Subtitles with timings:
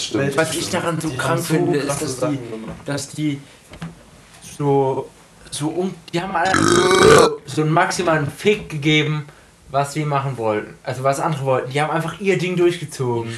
[0.00, 0.36] das stimmt.
[0.36, 2.38] was ich daran so Die krank so finde, ist, dass die,
[2.84, 3.40] dass die
[4.58, 5.08] so,
[5.50, 9.26] so um, die haben alle so, so einen maximalen Fick gegeben,
[9.70, 10.74] was wir machen wollten.
[10.82, 11.70] Also was andere wollten.
[11.70, 13.32] Die haben einfach ihr Ding durchgezogen.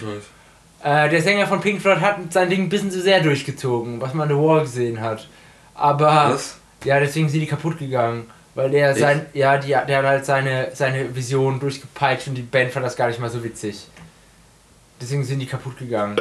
[0.83, 4.15] Äh, der Sänger von Pink Floyd hat sein Ding ein bisschen zu sehr durchgezogen, was
[4.15, 5.29] man in The Wall gesehen hat.
[5.75, 6.57] Aber Was?
[6.85, 8.27] ja, deswegen sind die kaputt gegangen.
[8.55, 12.71] Weil der sein, ja, die, der hat halt seine, seine Vision durchgepeitscht und die Band
[12.71, 13.87] fand das gar nicht mal so witzig.
[15.03, 16.17] Deswegen sind die kaputt gegangen.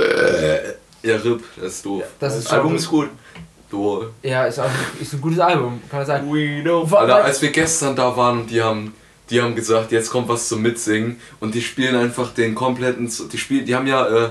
[1.04, 2.04] Ja, RIP, das ist doof.
[2.20, 3.10] Das ist Album ist gut.
[3.70, 4.06] Du.
[4.22, 6.34] Ja, ist auch ist ein gutes Album, kann man sagen.
[6.34, 6.84] We know.
[6.92, 8.94] Alter, als wir gestern da waren, die haben,
[9.30, 13.38] die haben gesagt, jetzt kommt was zum Mitsingen und die spielen einfach den kompletten, die
[13.38, 14.30] spielen, die haben ja äh,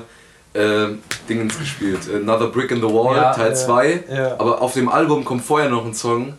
[0.52, 0.88] äh,
[1.28, 4.32] Dingens gespielt, Another Brick in the Wall, Ja, Teil äh, 2, ja.
[4.38, 6.34] aber auf dem Album kommt vorher noch ein Song,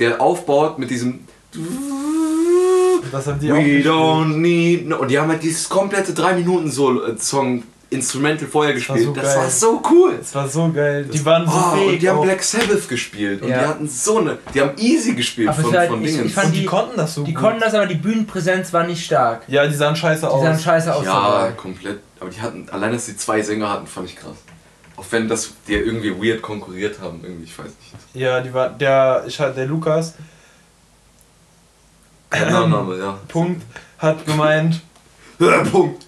[0.00, 1.20] der aufbaut mit diesem
[3.12, 3.86] Das haben die auch We gespielt.
[3.86, 4.96] don't need no.
[4.98, 9.04] Und die haben halt dieses komplette 3 Minuten Song Instrumental vorher war gespielt.
[9.04, 10.14] so das war so cool.
[10.18, 11.04] Das war so geil.
[11.04, 11.88] Die waren so Oh, fähig.
[11.92, 12.24] und die haben auch.
[12.24, 13.60] Black Sabbath gespielt und Ja.
[13.60, 16.26] die hatten so eine, die haben easy gespielt Aber von, halt- von ich- Dingen.
[16.26, 17.40] ich fand und die, die- konnten das so Die gut.
[17.42, 19.42] konnten das, aber die Bühnenpräsenz war nicht stark.
[19.46, 20.42] ja, die sahen scheiße Die aus.
[20.42, 21.04] sahen scheiße aus.
[21.04, 21.52] ja, dabei.
[21.52, 22.00] komplett.
[22.18, 24.36] Aber die hatten, allein dass die zwei Sänger hatten, fand ich krass.
[24.96, 27.94] Auch wenn das die irgendwie weird konkurriert haben, irgendwie, ich weiß nicht.
[28.14, 30.14] Ja, die war der ich der Lukas
[32.40, 33.18] Der Nachname, ja.
[33.28, 33.62] Punkt
[33.98, 34.80] hat gemeint,
[35.72, 36.04] Punkt.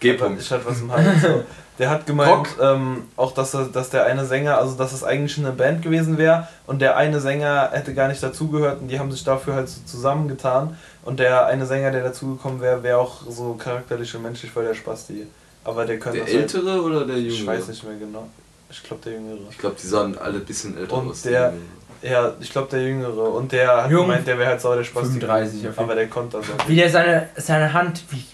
[0.00, 0.10] G.
[0.38, 1.22] ich hatte was im Hals.
[1.22, 1.44] So.
[1.78, 5.38] Der hat gemeint, ähm, auch dass, er- dass der eine Sänger, also dass es eigentlich
[5.38, 9.10] eine Band gewesen wäre und der eine Sänger hätte gar nicht dazugehört und die haben
[9.10, 13.54] sich dafür halt so zusammengetan und der eine Sänger, der dazugekommen wäre, wäre auch so
[13.54, 15.26] charakterlich und menschlich voll der Spasti.
[15.64, 17.32] Aber der könnte Der das halt- ältere oder der jüngere?
[17.40, 18.28] Ich weiß nicht mehr genau.
[18.70, 19.38] Ich glaube der Jüngere.
[19.50, 21.22] Ich glaube, die sahen alle ein bisschen älter Und aus.
[21.22, 21.52] der-
[22.02, 23.30] Ja, ich glaube der Jüngere.
[23.30, 24.06] Und der hat Jung.
[24.06, 25.20] gemeint, der wäre halt sau der Spasti.
[25.20, 26.68] 35 auf jeden Aber der konnte das auch.
[26.68, 28.24] Wie der seine, seine Hand, wie,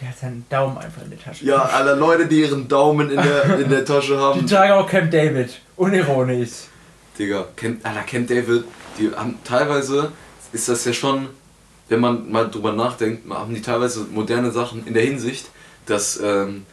[0.00, 1.44] der hat seinen Daumen einfach in der Tasche.
[1.44, 4.46] Ja, alle Leute, die ihren Daumen in der, in der Tasche Die haben.
[4.46, 5.60] tragen auch Camp David.
[5.76, 6.50] Unironisch.
[7.18, 8.64] Digga, kennt, Alter, kennt David,
[8.98, 10.12] die haben teilweise,
[10.54, 11.28] ist das ja schon,
[11.90, 15.50] wenn man mal drüber nachdenkt, haben die teilweise moderne Sachen in der Hinsicht,
[15.84, 16.64] dass ähm,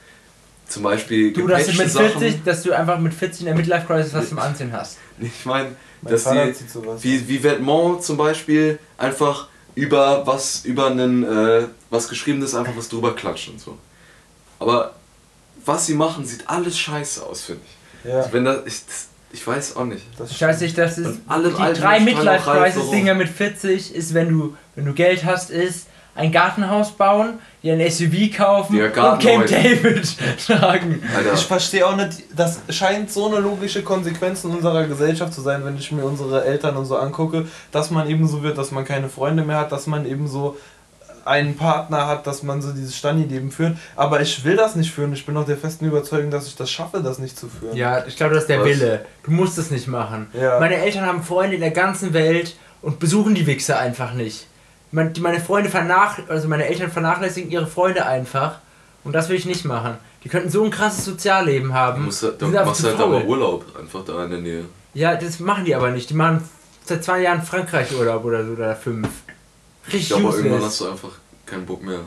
[0.70, 3.56] zum Beispiel Du, dass du mit gepatchte 40, dass du einfach mit 40 in der
[3.56, 4.98] Midlife Crisis was zum Anziehen hast.
[5.20, 7.04] ich meine, Mein dass Vater die, zieht sowas.
[7.04, 12.90] wie, wie Vêtements zum Beispiel einfach über was, über einen, äh, was geschriebenes einfach was
[12.90, 13.78] drüber klatscht und so.
[14.60, 14.96] Aber
[15.66, 18.10] was sie machen, sieht alles scheiße aus, finde ich.
[18.10, 20.04] Ja, Also wenn das, ich, das, ich weiß auch nicht.
[20.18, 23.30] das Ich weiß nicht, das ist die drei tragen Midlife auch Ralph Crisis Dinger mit
[23.30, 25.88] 40 ist, wenn du wenn du Geld hast, ist
[26.18, 29.48] ein Gartenhaus bauen, dir ein SUV kaufen Ja, und Camp.
[29.48, 30.16] David
[30.48, 31.02] tragen.
[31.16, 35.42] Alter, Ich verstehe auch nicht, das scheint so eine logische Konsequenz in unserer Gesellschaft zu
[35.42, 38.72] sein, wenn ich mir unsere Eltern und so angucke, dass man eben so wird, dass
[38.72, 40.58] man keine Freunde mehr hat, dass man eben so
[41.24, 43.76] einen Partner hat, dass man so dieses Stani-Leben führt.
[43.98, 45.12] Aber ich will das nicht führen.
[45.12, 47.76] Ich bin auch der festen Überzeugung, dass ich das schaffe, das nicht zu führen.
[47.76, 48.66] Ja, ich glaube, das ist der Was?
[48.68, 49.06] Wille.
[49.24, 50.28] Du musst es nicht machen.
[50.34, 50.58] Ja.
[50.62, 54.48] Meine Eltern haben Freunde in der ganzen Welt und besuchen die Wichser einfach nicht.
[54.92, 58.60] Mein- die- Meine Freunde vernach also meine Eltern vernachlässigen ihre Freunde einfach
[59.04, 59.98] und das will ich nicht machen.
[60.24, 62.06] Die könnten so ein krasses Sozialleben Du haben.
[62.06, 63.16] musst, halt- da machst halt faul.
[63.18, 64.66] aber Urlaub einfach da in der Nähe.
[64.94, 66.10] Ja, das machen die aber nicht.
[66.10, 66.48] Die machen
[66.86, 69.08] seit zwei Jahren Frankreich-Urlaub oder so oder fünf.
[69.88, 71.12] Ich Richtig glaube, irgendwann hast du einfach
[71.46, 72.00] keinen Bock mehr.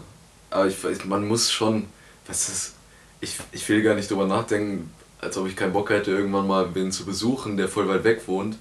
[0.51, 1.87] Aber ich weiß, man muss schon,
[2.27, 2.75] was ist,
[3.21, 4.91] ich, ich will gar nicht drüber nachdenken,
[5.21, 8.23] als ob ich keinen Bock hätte, irgendwann mal wen zu besuchen, der voll weit weg
[8.27, 8.57] wohnt.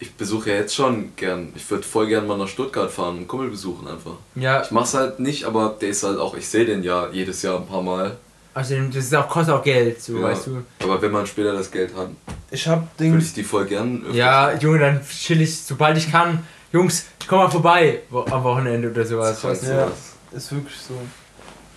[0.00, 3.16] Ich besuche ja jetzt schon gern, ich würde voll gern mal nach Stuttgart fahren und
[3.18, 4.12] einen Kumpel besuchen einfach.
[4.34, 7.42] Ja, Ich mach's halt nicht, aber der ist halt auch, ich sehe den ja jedes
[7.42, 8.16] Jahr ein paar Mal.
[8.52, 10.24] also das ist auch, kostet auch Geld, so Ja.
[10.24, 10.62] weißt du.
[10.82, 12.08] Aber wenn man später das Geld hat,
[12.50, 13.26] Ich hab würde Dings.
[13.28, 16.44] ich die voll gern öfters Ja, Junge, dann chill ich, sobald ich kann.
[16.72, 19.40] Jungs, ich komm mal vorbei wo, am Wochenende oder sowas.
[19.40, 19.74] Das Weißt ist du?
[19.76, 19.90] Ja,
[20.32, 20.94] ist wirklich so.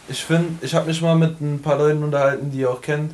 [0.10, 3.14] Ich finde, ich habe mich mal mit ein paar Leuten unterhalten, die ihr auch kennt,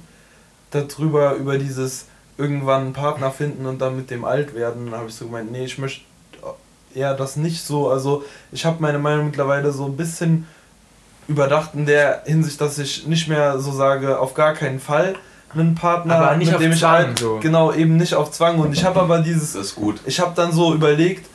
[0.71, 2.05] darüber, über dieses
[2.38, 4.89] irgendwann einen Partner finden und dann mit dem alt werden.
[4.91, 6.01] Da habe ich so gemeint, nee, ich möchte
[6.95, 7.89] eher das nicht so.
[7.89, 10.47] Also ich habe meine Meinung mittlerweile so ein bisschen
[11.27, 15.15] überdacht in der Hinsicht, dass ich nicht mehr so sage, auf gar keinen Fall
[15.56, 17.39] einen Partner, Aber nicht mit auf dem ich Zwang, alt, so.
[17.39, 18.59] genau eben nicht auf Zwang.
[18.59, 20.01] Und ich habe aber dieses Das ist gut.
[20.06, 21.27] ich habe dann so überlegt,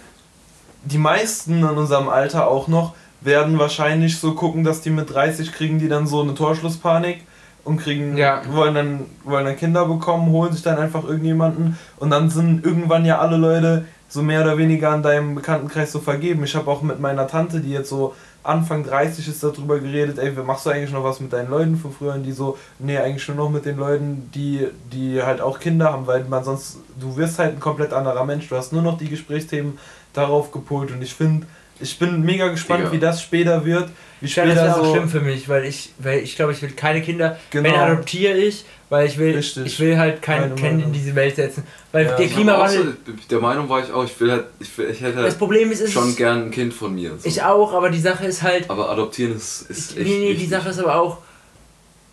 [0.84, 5.52] die meisten in unserem Alter auch noch werden wahrscheinlich so gucken, dass die mit 30
[5.52, 7.22] kriegen die dann so eine Torschlusspanik
[7.68, 8.42] und kriegen Ja.
[8.50, 13.04] wollen dann wollen dann Kinder bekommen, holen sich dann einfach irgendjemanden und dann sind irgendwann
[13.04, 16.42] ja alle Leute so mehr oder weniger an deinem Bekanntenkreis so vergeben.
[16.42, 20.32] Ich habe auch mit meiner Tante, die jetzt so Anfang 30 ist, darüber geredet, ey,
[20.46, 22.14] machst du eigentlich noch was mit deinen Leuten von früher?
[22.14, 25.92] Und die so, nee, eigentlich nur noch mit den Leuten, die, die halt auch Kinder
[25.92, 28.48] haben, weil man sonst, du wirst halt ein komplett anderer Mensch.
[28.48, 29.78] Du hast nur noch die Gesprächsthemen
[30.14, 31.46] darauf gepolt und ich finde,
[31.80, 32.92] ich bin mega gespannt, Digga.
[32.92, 33.88] wie das später wird.
[34.20, 34.92] Wie Ja, das wäre auch so.
[34.94, 37.38] schlimm für mich, weil ich, weil ich glaube, ich will keine Kinder.
[37.50, 37.68] Genau.
[37.68, 39.66] Wenn adoptiere ich, weil ich will, Richtig.
[39.66, 41.62] ich will halt kein Meine Kind in diese Welt setzen.
[41.92, 42.96] Weil Ja, der ich Ich auch Klimawandel.
[43.06, 45.38] so, der Meinung war ich auch, ich will halt, ich, will, ich hätte Das halt
[45.38, 47.10] Problem ist, ist schon gern ein Kind von mir.
[47.18, 47.28] So.
[47.28, 50.06] ich auch, aber die Sache ist halt, Aber adoptieren ist, ist echt.
[50.08, 50.46] nee, nee, die.
[50.46, 51.18] Sache ist aber auch,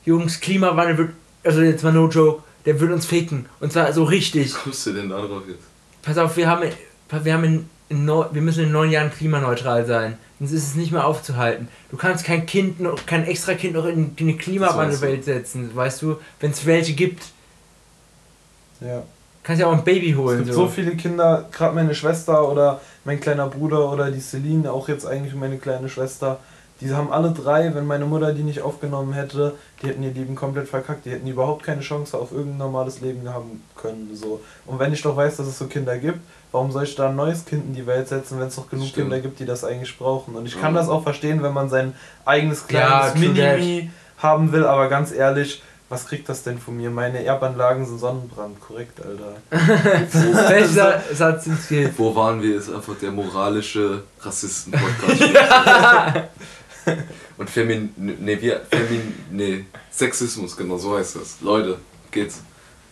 [0.05, 1.09] Jungs, Klimawandel wird,
[1.43, 3.47] also jetzt mal no joke, der wird uns ficken.
[3.59, 4.49] Und zwar so richtig.
[4.53, 5.63] Wie kommst du denn da drauf jetzt?
[6.03, 6.69] Pass auf, wir haben,
[7.23, 10.17] wir haben in neu- wir müssen in neun Jahren klimaneutral sein.
[10.39, 11.69] Sonst ist es nicht mehr aufzuhalten.
[11.91, 16.01] Du kannst kein Kind noch, kein extra Kind noch in, in eine Klimawandelwelt setzen, weißt
[16.01, 17.23] du, wenn es welche gibt.
[18.81, 19.03] Ja.
[19.43, 20.39] Kannst ja auch ein Baby Es holen.
[20.39, 20.63] gibt so.
[20.65, 25.05] so viele Kinder, gerade meine Schwester oder mein kleiner Bruder oder die Celine, auch jetzt
[25.05, 26.39] eigentlich meine kleine Schwester,
[26.81, 30.35] die haben alle drei, wenn meine Mutter die nicht aufgenommen hätte, die hätten ihr Leben
[30.35, 34.09] komplett verkackt, die hätten überhaupt keine Chance auf irgendein normales Leben haben können.
[34.13, 34.41] So.
[34.65, 36.19] Und wenn ich doch weiß, dass es so Kinder gibt,
[36.51, 38.87] warum soll ich da ein neues Kind in die Welt setzen, wenn es doch genug
[38.87, 39.09] Stimmt.
[39.09, 40.35] Kinder gibt, die das eigentlich brauchen?
[40.35, 40.81] Und ich kann Ja.
[40.81, 41.93] das auch verstehen, wenn man sein
[42.25, 46.75] eigenes Ja, kleines true Mini-Mi haben will, aber ganz ehrlich, was kriegt das denn von
[46.75, 46.89] mir?
[46.89, 49.35] Meine Erbanlagen sind Sonnenbrand, korrekt, Alter.
[50.49, 51.69] Welcher Satz ins?
[51.97, 52.57] Wo waren wir?
[52.57, 55.21] Ist einfach der moralische Rassisten-Podcast.
[57.37, 57.93] Und Femin.
[57.97, 58.61] Nee, wir.
[58.69, 59.13] Femin.
[59.31, 59.65] Nee.
[59.91, 61.41] Sexismus, genau, so heißt das.
[61.41, 61.77] Leute,
[62.11, 62.41] geht's.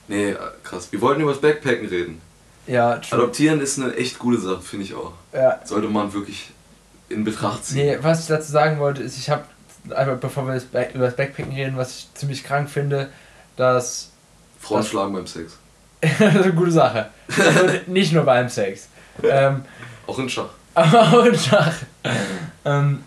[0.07, 0.87] Nee, krass.
[0.91, 2.21] Wir wollten über das Backpacken reden.
[2.67, 3.19] Ja, true.
[3.19, 5.13] Adoptieren ist eine echt gute Sache, finde ich auch.
[5.33, 5.59] Ja.
[5.65, 6.49] Sollte man wirklich
[7.09, 7.85] in Betracht ziehen.
[7.85, 9.43] Nee, was ich dazu sagen wollte, ist, ich habe,
[9.95, 10.55] einfach bevor wir
[10.93, 13.09] über das Backpacken reden, was ich ziemlich krank finde,
[13.55, 14.11] dass.
[14.59, 15.57] Frauen das- schlagen beim Sex.
[16.01, 17.09] das ist eine gute Sache.
[17.87, 18.87] Nicht nur beim Sex.
[19.21, 19.63] Ähm,
[20.07, 20.49] Auch in Schach.
[20.73, 21.73] aber auch in Schach.
[22.65, 23.03] Ähm,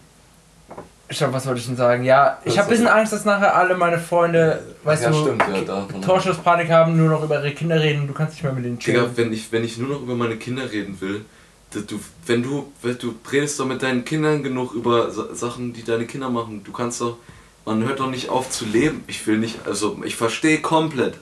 [1.08, 2.04] ich glaube, was wollte ich denn sagen?
[2.04, 5.42] Ja, ich habe ein bisschen Angst, dass nachher alle meine Freunde, weißt ja, du, stimmt,
[5.68, 5.86] ja.
[6.04, 9.00] Torschusspanik haben, nur noch über ihre Kinder reden, du kannst nicht mehr mit denen Digga,
[9.02, 9.16] chillen.
[9.16, 11.24] wenn ich, wenn ich nur noch über meine Kinder reden will,
[11.70, 15.82] du, wenn du, wenn du redest doch mit deinen Kindern genug über Sa- Sachen, die
[15.84, 16.62] deine Kinder machen.
[16.64, 17.18] Du kannst doch,
[17.64, 19.04] man hört doch nicht auf zu leben.
[19.06, 21.14] Ich will nicht, also ich verstehe komplett,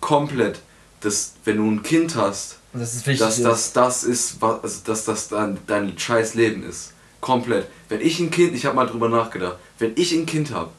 [0.00, 0.60] komplett,
[1.00, 5.28] dass wenn du ein Kind hast, das dass das das ist, was, also dass das
[5.28, 6.92] dein, dein scheiß Leben ist.
[7.24, 7.68] Komplett.
[7.88, 10.70] Wenn ich ein Kind, ich habe mal drüber nachgedacht, wenn ich ein Kind habe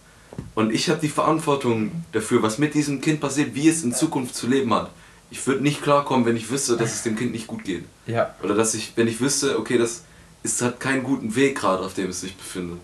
[0.54, 4.36] und ich habe die Verantwortung dafür, was mit diesem Kind passiert, wie es in Zukunft
[4.36, 4.92] zu leben hat.
[5.32, 7.86] Ich würde nicht klarkommen, wenn ich wüsste, dass es dem Kind nicht gut geht.
[8.06, 10.04] ja, Oder dass ich, wenn ich wüsste, okay, das
[10.44, 12.78] ist, hat keinen guten Weg gerade, auf dem es sich befindet.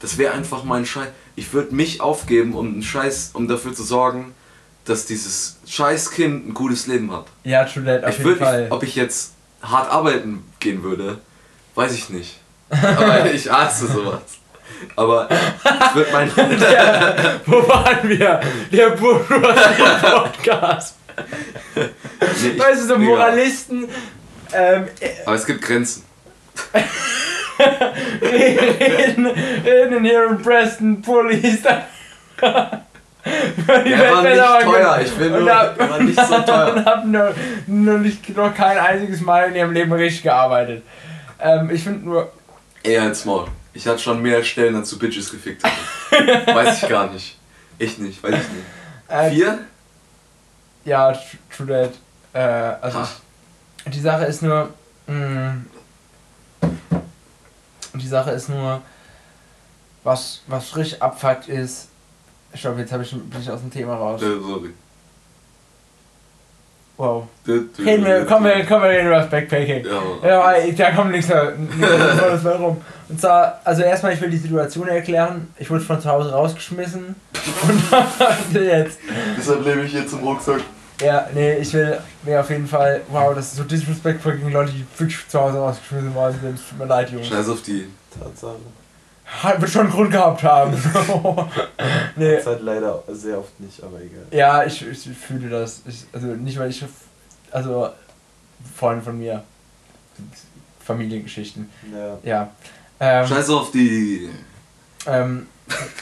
[0.00, 1.08] Das wäre einfach mein Scheiß.
[1.36, 4.32] Ich würde mich aufgeben, um einen Scheiß, um dafür zu sorgen,
[4.86, 7.26] dass dieses scheiß Kind ein gutes Leben hat.
[7.44, 8.64] ja, true that, auf Ich jeden würd, Fall.
[8.66, 9.32] ich, ob ich jetzt
[9.62, 11.18] hart arbeiten gehen würde,
[11.74, 12.38] weiß ich nicht.
[12.72, 14.20] Aber ich hasse sowas.
[14.96, 16.30] Aber ich würde mein.
[17.46, 18.40] Wo waren wir?
[18.72, 20.96] Der Bourgeoisie-Podcast.
[21.74, 22.98] Nee, Weißt du, so.
[22.98, 23.88] Moralisten
[24.52, 24.88] ähm,
[25.24, 26.04] Aber es gibt Grenzen.
[28.22, 29.26] reden,
[29.64, 31.62] reden hier in Preston, Police.
[31.62, 31.68] Die
[33.90, 36.72] Der war nicht teuer, ich will nur, hab, der war nicht so teuer.
[36.74, 37.32] und hab nur,
[37.66, 40.82] nur nicht, noch kein einziges Mal in ihrem Leben richtig gearbeitet.
[41.40, 42.32] Ähm, ich finde nur,
[42.82, 43.48] Eher als Maul.
[43.74, 46.12] Ich hatte schon mehr Stellen, als du Bitches gefickt hast.
[46.54, 47.38] weiß ich gar nicht.
[47.78, 48.66] Ich nicht, weiß ich nicht.
[49.08, 49.58] äh, Vier?
[50.84, 51.92] ja, tr- true that.
[52.34, 53.02] Äh, also
[53.84, 54.72] ich, die Sache ist nur,
[55.06, 55.54] mh,
[57.94, 58.82] die Sache ist nur,
[60.04, 61.88] was, was richtig abfuckt ist,
[62.52, 64.20] ich glaube, jetzt habe ich bin ich aus dem Thema raus.
[64.22, 64.70] Äh, sorry.
[66.96, 67.26] Wow.
[67.46, 69.84] Reden wir, kommen wir, kommen wir reden über das Backpacking.
[70.22, 72.80] Ja, Ja, da kommt nichts mehr, nichts mehr rum.
[73.08, 75.52] Und zwar, also erstmal, ich will die Situation erklären.
[75.58, 77.14] Ich wurde von zu Hause rausgeschmissen.
[77.62, 78.98] Und jetzt.
[79.36, 80.60] Deshalb lebe ich jetzt im Rucksack.
[81.02, 83.00] Ja, nee, ich will mir auf jeden Fall.
[83.08, 86.54] Wow, das ist so disrespectful gegen Leute, die wirklich zu Hause rausgeschmissen worden sind.
[86.54, 87.26] Es tut mir leid, Jungs.
[87.26, 87.88] Scheiß auf die.
[88.18, 88.56] Tatsache.
[89.40, 90.72] Hat- Wird schon einen Grund gehabt haben.
[92.16, 92.36] nee.
[92.36, 94.26] Das halt leider sehr oft nicht, aber egal.
[94.30, 95.82] Ja, ich, ich fühle das.
[95.86, 96.84] Ich, also nicht, weil ich.
[97.50, 97.90] Also,
[98.76, 99.42] Freunde von mir.
[100.84, 101.70] Familiengeschichten.
[101.92, 102.18] Ja.
[102.22, 102.50] Ja.
[103.00, 104.30] Ähm, Scheiß auf die.
[105.06, 105.46] ähm,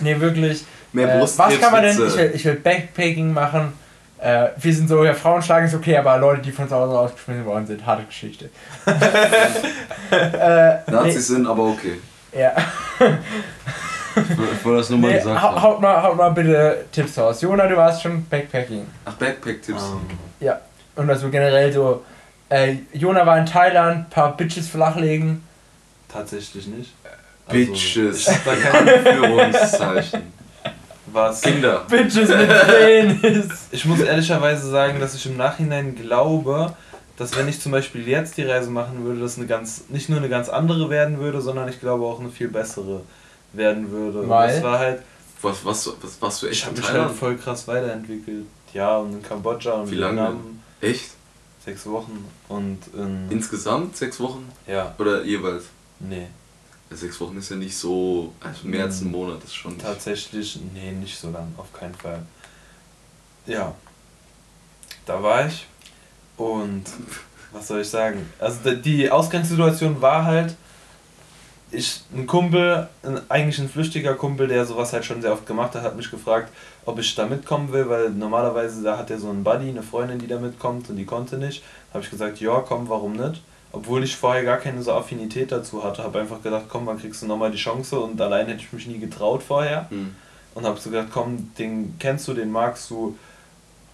[0.01, 0.65] nee, wirklich.
[0.93, 1.93] Mehr Äh, was kann man denn?
[1.93, 3.73] Ich will, ich will Backpacking machen
[4.19, 6.93] Äh, wir sind so, ja, Frauen schlagen ist okay, aber Leute, die von zu Hause
[6.93, 8.51] rausgeschmissen worden sind, harte Geschichte.
[10.11, 11.99] äh, Nazis nee, sind aber okay.
[12.33, 12.53] Ja.
[14.17, 15.63] Ich wollte- das nur mal Nee, gesagt hau, haben.
[15.63, 17.41] haut, mal, haut mal bitte Tipps raus.
[17.43, 18.87] Jona, du warst schon Backpacking.
[19.05, 19.83] Ach, Backpack-Tipps.
[20.43, 20.51] Ähm,
[20.97, 22.05] Und also generell so,
[22.49, 25.43] äh, Jona war in Thailand, paar Bitches flachlegen.
[26.13, 26.93] tatsächlich nicht.
[27.49, 28.29] Bitches.
[28.29, 30.33] Ich hab da keine Anführungszeichen.
[31.07, 31.41] was.
[31.41, 31.85] Kinder.
[31.89, 33.49] Bitches mit Penis.
[33.71, 36.75] Ich muss ehrlicherweise sagen, dass ich im Nachhinein glaube,
[37.21, 40.17] dass wenn ich zum Beispiel jetzt die Reise machen würde, das eine ganz, nicht nur
[40.19, 43.03] eine ganz andere werden würde, sondern ich glaube auch eine viel bessere
[43.53, 44.23] werden würde.
[44.23, 44.55] Und Weil?
[44.55, 45.03] das war halt,
[45.43, 48.47] Was, was, was warst du echt ich habe mich halt voll krass weiterentwickelt.
[48.73, 51.11] Ja, und in Kambodscha und Wie lange Vietnam Echt?
[51.63, 54.51] sechs Wochen und in, Insgesamt sechs Wochen?
[54.67, 55.65] ja, Oder jeweils?
[55.99, 56.27] nee,
[56.93, 58.33] Sechs Wochen ist ja nicht so.
[58.41, 59.75] Also mehr als ein Monat ist schon.
[59.75, 62.23] nicht- tatsächlich, nee, nicht so lang, auf keinen Fall.
[63.47, 63.75] Ja,
[65.07, 65.67] da war ich
[66.41, 66.85] und
[67.53, 68.27] was soll ich sagen?
[68.39, 70.55] Also die Ausgangssituation war halt,
[71.71, 75.75] ich, ein Kumpel, ein, eigentlich ein flüchtiger Kumpel, der sowas halt schon sehr oft gemacht
[75.75, 76.51] hat, hat mich gefragt,
[76.87, 80.19] ob ich da mitkommen will, weil normalerweise da hat er so einen Buddy, eine Freundin,
[80.19, 81.63] die da mitkommt und die konnte nicht.
[81.93, 83.43] Habe ich gesagt, ja, komm, warum nicht?
[83.73, 87.23] Obwohl ich vorher gar keine so Affinität dazu hatte, habe einfach gedacht, komm, wann kriegst
[87.23, 90.15] du nochmal die Chance und allein hätte ich mich nie getraut vorher Hm.
[90.55, 93.17] und habe so gedacht, komm, den kennst du, den magst du,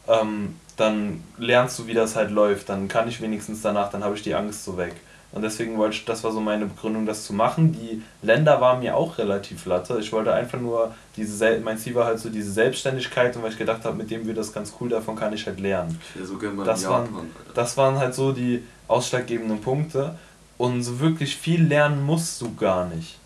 [0.09, 4.14] ähm, dann lernst du, wie das halt läuft, dann kann ich wenigstens danach, dann habe
[4.14, 4.95] ich die Angst so weg.
[5.33, 7.73] Und deswegen wollte ich, das war so meine Begründung, das zu machen.
[7.73, 9.99] Die Länder waren mir auch relativ latte.
[10.00, 13.50] Ich wollte einfach nur diese, Sel- mein Ziel war halt so diese Selbstständigkeit und weil
[13.52, 16.00] ich gedacht habe, mit dem wird das ganz cool, davon kann ich halt lernen.
[16.14, 17.18] Ich so gerne mal Das waren- Japan.
[17.38, 17.52] Alter.
[17.54, 20.14] Das waren halt so die ausschlaggebenden Punkte.
[20.59, 23.18] Und so wirklich viel lernen musst du gar nicht.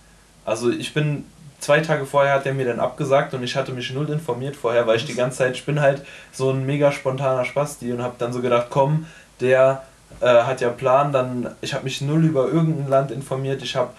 [0.45, 1.25] Also ich bin,
[1.61, 4.87] zwei Tage vorher hat er mir dann abgesagt und ich hatte mich null informiert vorher,
[4.87, 6.03] weil ich die ganze Zeit, ich bin halt
[6.33, 9.07] so ein mega spontaner Spasti und habe dann so gedacht, komm,
[9.41, 9.83] der
[10.21, 13.91] äh, hat ja Plan, dann, ich habe mich null über irgendein Land informiert, ich habe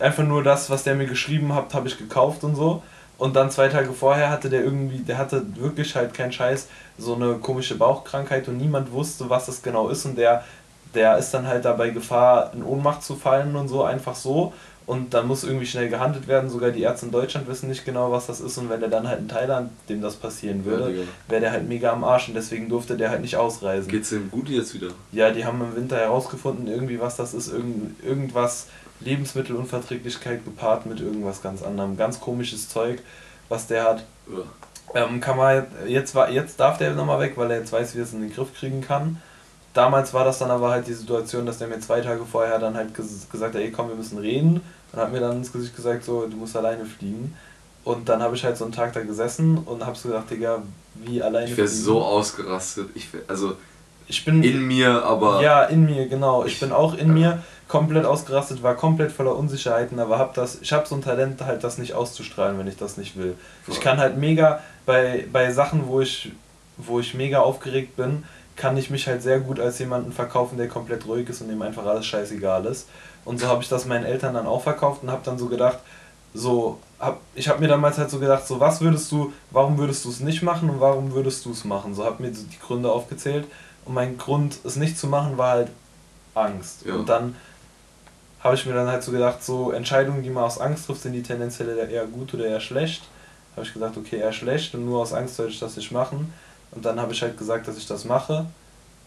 [0.00, 2.82] einfach nur das, was der mir geschrieben hat, habe ich gekauft und so.
[3.18, 7.16] Und dann zwei Tage vorher hatte der irgendwie, der hatte wirklich halt keinen Scheiß, so
[7.16, 10.44] eine komische Bauchkrankheit und niemand wusste, was das genau ist und der,
[10.94, 14.52] der ist dann halt dabei Gefahr, in Ohnmacht zu fallen und so, einfach so.
[14.88, 18.10] Und dann muss irgendwie schnell gehandelt werden, sogar die Ärzte in Deutschland wissen nicht genau,
[18.10, 20.86] was das ist und wenn der dann halt in Thailand, dem das passieren Ja, würde,
[20.88, 21.02] Digga.
[21.28, 23.90] wäre der halt mega am Arsch und deswegen durfte der halt nicht ausreisen.
[23.90, 24.88] Geht's dem gut jetzt wieder?
[25.12, 28.68] Ja, die haben im Winter herausgefunden, irgendwie was das ist, irgend, irgendwas
[29.00, 31.98] Lebensmittelunverträglichkeit gepaart mit irgendwas ganz anderem.
[31.98, 33.00] Ganz komisches Zeug,
[33.50, 34.04] was der hat.
[34.94, 35.04] Ja.
[35.04, 37.98] Ähm, kann man jetzt war jetzt darf der nochmal weg, weil er jetzt weiß, wie
[37.98, 39.20] er es in den Griff kriegen kann.
[39.74, 42.74] Damals war das dann aber halt die Situation, dass der mir zwei Tage vorher dann
[42.74, 44.62] halt ges gesagt hat, ey komm, wir müssen reden.
[44.92, 47.34] Und hat mir dann ins Gesicht gesagt, so, du musst alleine fliegen.
[47.84, 50.62] Und dann habe ich halt so einen Tag da gesessen und habe so gedacht, Digga,
[50.94, 52.88] wie alleine Ich wäre so ausgerastet.
[52.94, 53.54] Ich wär, also
[54.06, 55.42] Ich bin in mir, aber.
[55.42, 56.44] ja, in mir, genau.
[56.44, 57.12] Ich Ich- bin auch in ja.
[57.34, 61.42] mir komplett ausgerastet, war komplett voller Unsicherheiten, aber hab das, ich habe so ein Talent,
[61.44, 63.34] halt das nicht auszustrahlen, wenn ich das nicht will.
[63.66, 63.84] Ich Voll.
[63.84, 66.32] kann halt mega, bei, bei Sachen, wo ich,
[66.78, 68.24] wo ich mega aufgeregt bin,
[68.56, 71.60] kann ich mich halt sehr gut als jemanden verkaufen, der komplett ruhig ist und dem
[71.62, 72.88] einfach alles scheißegal ist.
[73.28, 75.80] Und so habe ich das meinen Eltern dann auch verkauft und habe dann so gedacht,
[76.32, 80.06] so, hab, ich habe mir damals halt so gedacht, so was würdest du, warum würdest
[80.06, 81.94] du es nicht machen und warum würdest du es machen?
[81.94, 83.46] So habe mir so die Gründe aufgezählt
[83.84, 85.68] und mein Grund, es nicht zu machen, war halt
[86.34, 86.86] Angst.
[86.86, 86.94] Ja.
[86.94, 87.36] Und dann
[88.40, 91.12] habe ich mir dann halt so gedacht, so Entscheidungen, die man aus Angst trifft, sind
[91.12, 93.02] die tendenziell eher gut oder eher schlecht.
[93.56, 96.32] Habe ich gesagt, okay, eher schlecht und nur aus Angst sollte ich das nicht machen.
[96.70, 98.46] Und dann habe ich halt gesagt, dass ich das mache.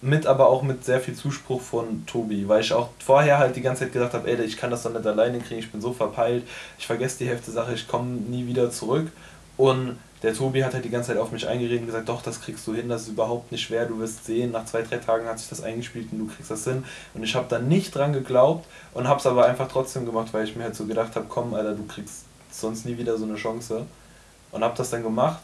[0.02, 3.62] Mit aber auch mit sehr viel Zuspruch von Tobi, weil ich auch vorher halt die
[3.62, 5.94] ganze Zeit gedacht habe, ey, ich kann das doch nicht alleine kriegen, ich bin so
[5.94, 6.48] verpeilt,
[6.80, 9.12] ich vergesse die Hälfte Sache, ich komme nie wieder zurück.
[9.58, 12.42] Und der Tobi hat halt die ganze Zeit auf mich eingeredet und gesagt, doch, das
[12.42, 15.28] kriegst du hin, das ist überhaupt nicht schwer, du wirst sehen, nach zwei, drei Tagen
[15.28, 16.84] hat sich das eingespielt und du kriegst das hin.
[17.14, 20.46] Und ich habe dann nicht dran geglaubt und habe es aber einfach trotzdem gemacht, weil
[20.46, 23.36] ich mir halt so gedacht habe, komm, Alter, du kriegst sonst nie wieder so eine
[23.36, 23.86] Chance.
[24.52, 25.42] Und habe das dann gemacht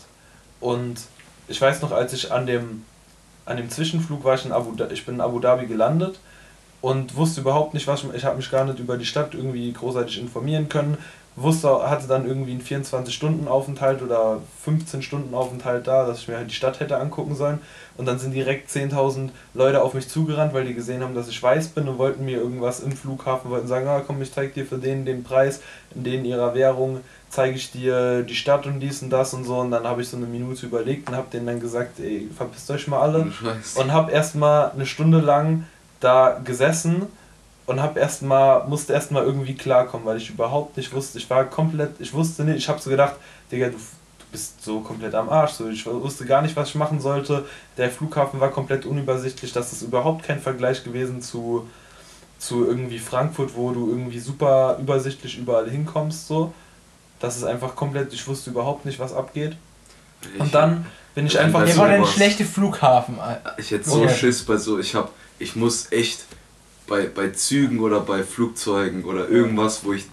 [0.60, 1.00] und
[1.48, 2.84] ich weiß noch, als ich an dem,
[3.48, 6.20] an dem Zwischenflug war, ich in Abu, ich bin in Abu Dhabi gelandet
[6.82, 9.72] und wusste überhaupt nicht, was ich, ich habe mich gar nicht über die Stadt irgendwie
[9.72, 10.98] großartig informieren können.
[11.40, 16.80] Wusste, hatte dann irgendwie einen 24-Stunden-Aufenthalt oder 15-Stunden-Aufenthalt da, dass ich mir halt die Stadt
[16.80, 17.60] hätte angucken sollen.
[17.96, 21.42] Und dann sind direkt 10.000 Leute auf mich zugerannt, weil die gesehen haben, dass ich
[21.42, 24.66] weiß bin und wollten mir irgendwas im Flughafen, wollten sagen, ah, komm, ich zeig dir
[24.66, 25.62] für den den Preis,
[25.94, 29.58] in denen ihrer Währung zeige ich dir die Stadt und dies und das und so.
[29.60, 32.70] Und dann habe ich so eine Minute überlegt und habe denen dann gesagt, ey, verpisst
[32.72, 33.32] euch mal alle.
[33.32, 33.78] Scheiß.
[33.78, 35.66] Und habe erstmal eine Stunde lang
[36.00, 37.08] da gesessen
[37.66, 42.00] und habe erstmal musste erstmal irgendwie klarkommen, weil ich überhaupt nicht wusste, ich war komplett,
[42.00, 43.16] ich wusste nicht, ich habe so gedacht,
[43.52, 45.52] Digga, du, du bist so komplett am Arsch.
[45.52, 47.46] So, ich wusste gar nicht, was ich machen sollte.
[47.78, 49.52] Der Flughafen war komplett unübersichtlich.
[49.52, 51.68] Das ist überhaupt kein Vergleich gewesen zu,
[52.40, 56.28] zu irgendwie Frankfurt, wo du irgendwie super übersichtlich überall hinkommst.
[56.28, 56.54] So.
[57.20, 59.56] Das ist einfach komplett, ich wusste überhaupt nicht, was abgeht.
[60.34, 63.18] Ich- Und dann bin ich einfach weißt Der du, war ein was- schlechter Flughafen.
[63.58, 64.14] Ich hätte so Okay.
[64.14, 66.26] Schiss bei so, ich hab, ich muss echt
[66.88, 70.06] bei, bei Zügen oder bei Flugzeugen oder irgendwas, wo ich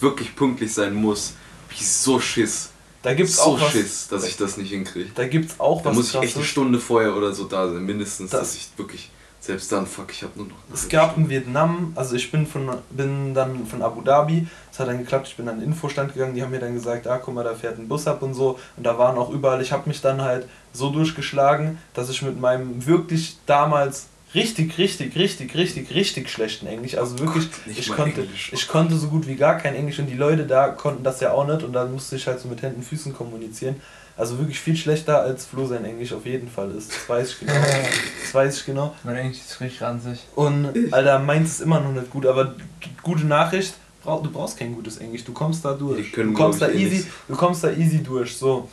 [0.00, 1.34] wirklich pünktlich sein muss,
[1.68, 2.70] hab ich so Schiss.
[3.02, 3.72] Da gibt's so auch was.
[3.72, 5.10] Schiss, dass ich das nicht hinkriege.
[5.14, 6.44] Da gibt's auch Da was muss ich echt eine.
[6.44, 9.10] Stunde vorher oder so da sein, mindestens, Das- dass ich wirklich,
[9.42, 10.54] selbst dann, fuck, ich hab nur noch.
[10.72, 11.28] Es gab in.
[11.28, 15.36] Vietnam, also ich bin von bin dann von Abu Dhabi, es hat dann geklappt, ich
[15.36, 17.76] bin an den Infostand gegangen, die haben mir dann gesagt, ah guck mal, da fährt
[17.76, 20.46] ein Bus ab und so und da waren auch überall, ich habe mich dann halt
[20.72, 26.96] so durchgeschlagen, dass ich mit meinem wirklich damals richtig, richtig, richtig, richtig, richtig schlechten Englisch,
[26.96, 28.52] also wirklich, Gott, ich konnte, Englisch.
[28.52, 31.32] ich konnte so gut wie gar kein Englisch und die Leute da konnten das ja
[31.32, 33.74] auch nicht und dann musste ich halt so mit Händen, Füßen kommunizieren.
[34.22, 36.92] Also wirklich viel schlechter als Flo sein Englisch auf jeden Fall ist.
[36.92, 37.52] Das weiß ich genau.
[38.22, 38.94] Das weiß ich genau.
[39.02, 40.20] Mein Englisch ist richtig ranzig.
[40.36, 42.54] Und Alter, meins ist immer noch nicht gut, aber
[43.02, 43.74] gute Nachricht,
[44.04, 46.12] du brauchst kein gutes Englisch, du kommst da durch.
[46.12, 47.08] können, Du kommst da eh easy, nicht.
[47.26, 48.36] du kommst da easy durch.
[48.36, 48.68] So,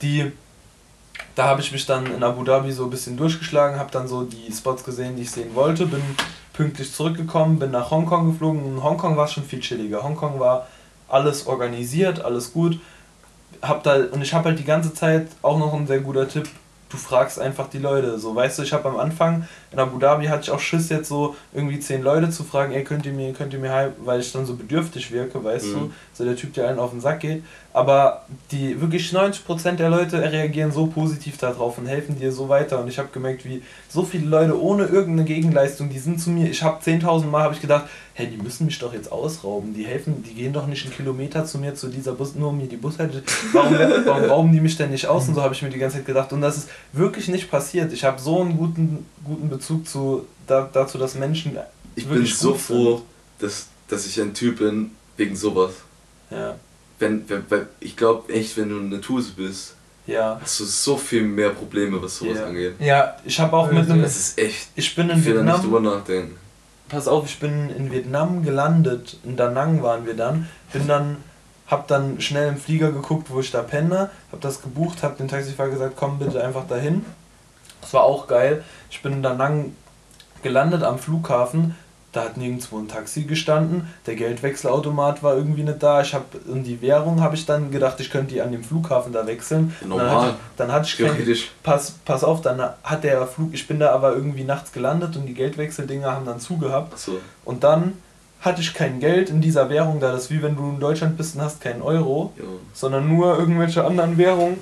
[0.00, 0.30] die,
[1.34, 4.22] da habe ich mich dann in Abu Dhabi so ein bisschen durchgeschlagen, habe dann so
[4.22, 6.02] die Spots gesehen, die ich sehen wollte, bin
[6.52, 8.64] pünktlich zurückgekommen, bin nach Hongkong geflogen.
[8.64, 10.04] In Hongkong war es schon viel chilliger.
[10.04, 10.68] Hongkong war
[11.08, 12.78] alles organisiert, alles gut.
[13.62, 16.48] Hab da, und ich habe halt die ganze Zeit auch noch ein sehr guter Tipp.
[16.90, 18.18] Du fragst einfach die Leute.
[18.18, 21.08] So, weißt du, ich habe am Anfang in Abu Dhabi hatte ich auch Schiss, jetzt
[21.08, 24.20] so irgendwie zehn Leute zu fragen, ey, könnt ihr mir, könnt ihr mir helfen, weil
[24.20, 25.72] ich dann so bedürftig wirke, weißt Mhm.
[25.74, 25.90] du?
[26.14, 27.42] So der Typ, der allen auf den Sack geht.
[27.78, 32.80] Aber die wirklich 90% der Leute reagieren so positiv darauf und helfen dir so weiter.
[32.80, 36.50] Und ich habe gemerkt, wie so viele Leute ohne irgendeine Gegenleistung, die sind zu mir,
[36.50, 39.74] ich habe 10.000 Mal habe ich gedacht, hey, die müssen mich doch jetzt ausrauben.
[39.74, 42.58] Die helfen, die gehen doch nicht einen Kilometer zu mir, zu dieser Bus, nur um
[42.58, 43.22] mir die Bushalte.
[43.52, 45.28] Warum, warum rauben die mich denn nicht aus?
[45.28, 46.32] Und so habe ich mir die ganze Zeit gedacht.
[46.32, 47.92] Und das ist wirklich nicht passiert.
[47.92, 51.56] Ich habe so einen guten, guten Bezug zu, da, dazu, dass Menschen.
[51.94, 53.02] Ich bin so froh,
[53.38, 55.74] dass, dass ich ein Typ bin, wegen sowas.
[56.32, 56.56] Ja.
[56.98, 59.74] Wenn, wenn, wenn, ich glaube echt, wenn du eine Tuse bist,
[60.06, 60.38] Ja.
[60.42, 62.46] hast du so viel mehr Probleme, was sowas Ja.
[62.46, 62.74] angeht.
[62.80, 64.02] Ja, Ich habe auch mit einem.
[64.02, 64.68] Das ist echt.
[64.74, 65.60] Ich bin in Ich da nicht Vietnam.
[65.62, 66.36] drüber nachdenken.
[66.88, 71.18] pass auf, ich bin in Vietnam gelandet, in Da Nang waren wir dann, bin dann,
[71.66, 75.28] hab dann schnell im Flieger geguckt, wo ich da penne, hab das gebucht, hab dem
[75.28, 77.04] Taxifahrer gesagt, komm bitte einfach dahin.
[77.82, 78.64] Das war auch geil.
[78.90, 79.74] Ich bin in Da Nang
[80.42, 81.74] gelandet am Flughafen,
[82.12, 86.64] da hat nirgendwo ein Taxi gestanden, der Geldwechselautomat war irgendwie nicht da, ich habe und
[86.64, 89.74] die Währung habe ich dann gedacht, ich könnte die an dem Flughafen da wechseln.
[89.82, 90.20] Und Dann Normal.
[90.28, 93.92] hatte, dann hatte ich kein, pass, pass auf, dann hat der Flug, ich bin da
[93.92, 96.94] aber irgendwie nachts gelandet und die Geldwechseldinger haben dann zugehabt.
[96.94, 97.18] Achso.
[97.44, 97.92] Und dann
[98.40, 101.16] hatte ich kein Geld in dieser Währung, da das ist wie wenn du in Deutschland
[101.18, 102.44] bist und hast keinen Euro, Ja.
[102.72, 104.58] sondern nur irgendwelche anderen Währungen.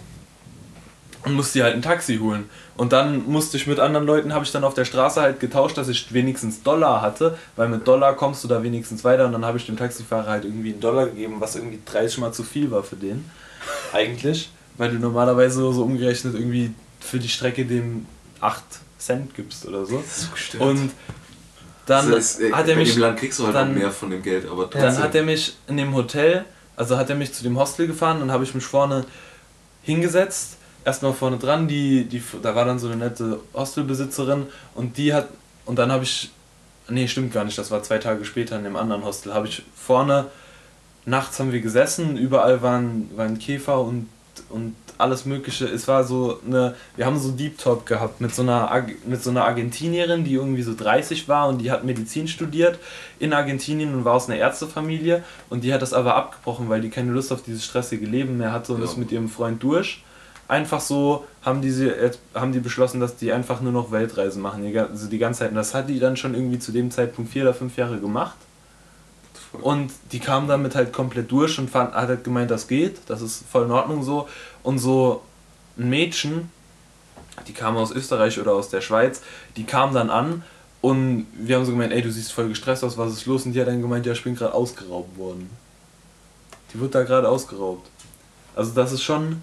[1.24, 2.48] Und musste dir halt ein Taxi holen.
[2.76, 5.78] Und dann musste ich mit anderen Leuten, habe ich dann auf der Straße halt getauscht,
[5.78, 9.24] dass ich wenigstens Dollar hatte, weil mit Dollar kommst du da wenigstens weiter.
[9.26, 12.32] Und dann habe ich dem Taxifahrer halt irgendwie einen Dollar gegeben, was irgendwie 30 Mal
[12.32, 13.24] zu viel war für den.
[13.92, 14.50] Eigentlich.
[14.76, 18.04] Weil du normalerweise so umgerechnet irgendwie für die Strecke dem
[18.40, 18.62] 8
[18.98, 19.98] Cent gibst oder so.
[19.98, 20.58] Das so.
[20.62, 20.90] Und
[21.86, 23.90] dann das ist, äh, hat er in mich dem Land kriegst du halt dann- mehr
[23.90, 25.02] von dem Geld, aber dann trotzdem.
[25.02, 28.30] hat er mich in dem Hotel, also hat er mich zu dem Hostel gefahren, dann
[28.32, 29.04] habe ich mich vorne
[29.82, 30.55] hingesetzt,
[30.86, 35.28] erstmal vorne dran, die, die, da war dann so eine nette Hostelbesitzerin und die hat,
[35.66, 36.30] und dann habe ich,
[36.88, 39.62] nee, stimmt gar nicht, das war zwei Tage später in dem anderen Hostel, habe ich
[39.74, 40.26] vorne,
[41.04, 44.08] nachts haben wir gesessen, überall waren, waren Käfer und,
[44.48, 48.42] und alles mögliche, es war so eine, wir haben so Deep Talk gehabt mit so
[48.42, 52.78] einer, mit so einer Argentinierin, die irgendwie so 30 war und die hat Medizin studiert
[53.18, 56.90] in Argentinien und war aus einer Ärztefamilie und die hat das aber abgebrochen, weil die
[56.90, 58.84] keine Lust auf dieses stressige Leben mehr hatte und Ja.
[58.86, 60.02] ist mit ihrem Freund durch.
[60.48, 61.90] Einfach so haben die, sie,
[62.34, 65.50] haben die beschlossen, dass die einfach nur noch Weltreisen machen, die, also die ganze Zeit.
[65.50, 68.36] Und das hat die dann schon irgendwie zu dem Zeitpunkt vier oder fünf Jahre gemacht.
[69.62, 73.22] Und die kam damit halt komplett durch und fand, hat halt gemeint, das geht, das
[73.22, 74.28] ist voll in Ordnung so.
[74.62, 75.22] Und so
[75.78, 76.50] ein Mädchen,
[77.48, 79.22] die kam aus Österreich oder aus der Schweiz,
[79.56, 80.42] die kam dann an
[80.80, 83.46] und wir haben so gemeint, ey, du siehst voll gestresst aus, was ist los?
[83.46, 85.50] Und die hat dann gemeint, ja, ich bin gerade ausgeraubt worden.
[86.72, 87.88] Die wird da gerade ausgeraubt.
[88.54, 89.42] Also das ist schon...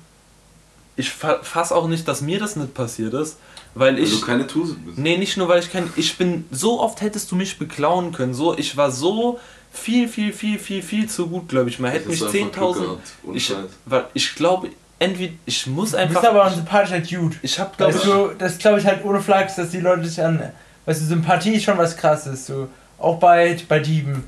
[0.96, 3.38] Ich fa- fass auch nicht, dass mir das nicht passiert ist,
[3.74, 4.12] weil Weil ich...
[4.20, 4.98] du keine Tuse bist.
[4.98, 5.92] Nee, nicht nur weil ich kein.
[5.96, 6.46] Ich bin.
[6.52, 8.34] So oft hättest du mich beklauen können.
[8.34, 9.40] So, ich war so
[9.72, 11.80] viel, viel, viel, viel, viel zu gut, glaube ich.
[11.80, 12.82] Man hätte mich Das ist einfach Glück 10.000.
[12.84, 13.54] gehabt, ohne Ich,
[13.86, 15.34] weil ich glaube, entweder.
[15.46, 16.24] Ich muss du bist einfach.
[16.30, 17.36] aber ein sympathischer Dude.
[17.42, 20.22] ich habe, glaube Weißt du, das glaube ich halt ohne Flachs, dass die Leute dich
[20.22, 20.52] an.
[20.86, 22.46] Weißt du, Sympathie ist schon was krasses.
[22.46, 22.68] So.
[23.00, 24.26] Auch bei, bei Dieben.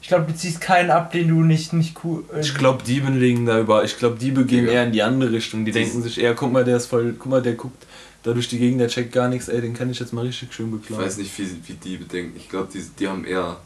[0.00, 2.24] Ich glaube, du ziehst keinen ab, den du nicht, nicht cool.
[2.34, 3.84] äh, Ich glaube, Dieben liegen da über.
[3.84, 4.72] Ich glaube, Diebe gehen Ja.
[4.72, 5.64] eher in die andere Richtung.
[5.64, 7.84] Die Die- denken sich eher, guck mal, der ist voll, guck mal, der guckt
[8.22, 10.52] da durch die Gegend, der checkt gar nichts, ey, den kann ich jetzt mal richtig
[10.52, 11.04] schön Ich beklauen.
[11.04, 12.34] weiß nicht, wie, wie die bedenken.
[12.36, 13.56] Ich glaube, die, die haben eher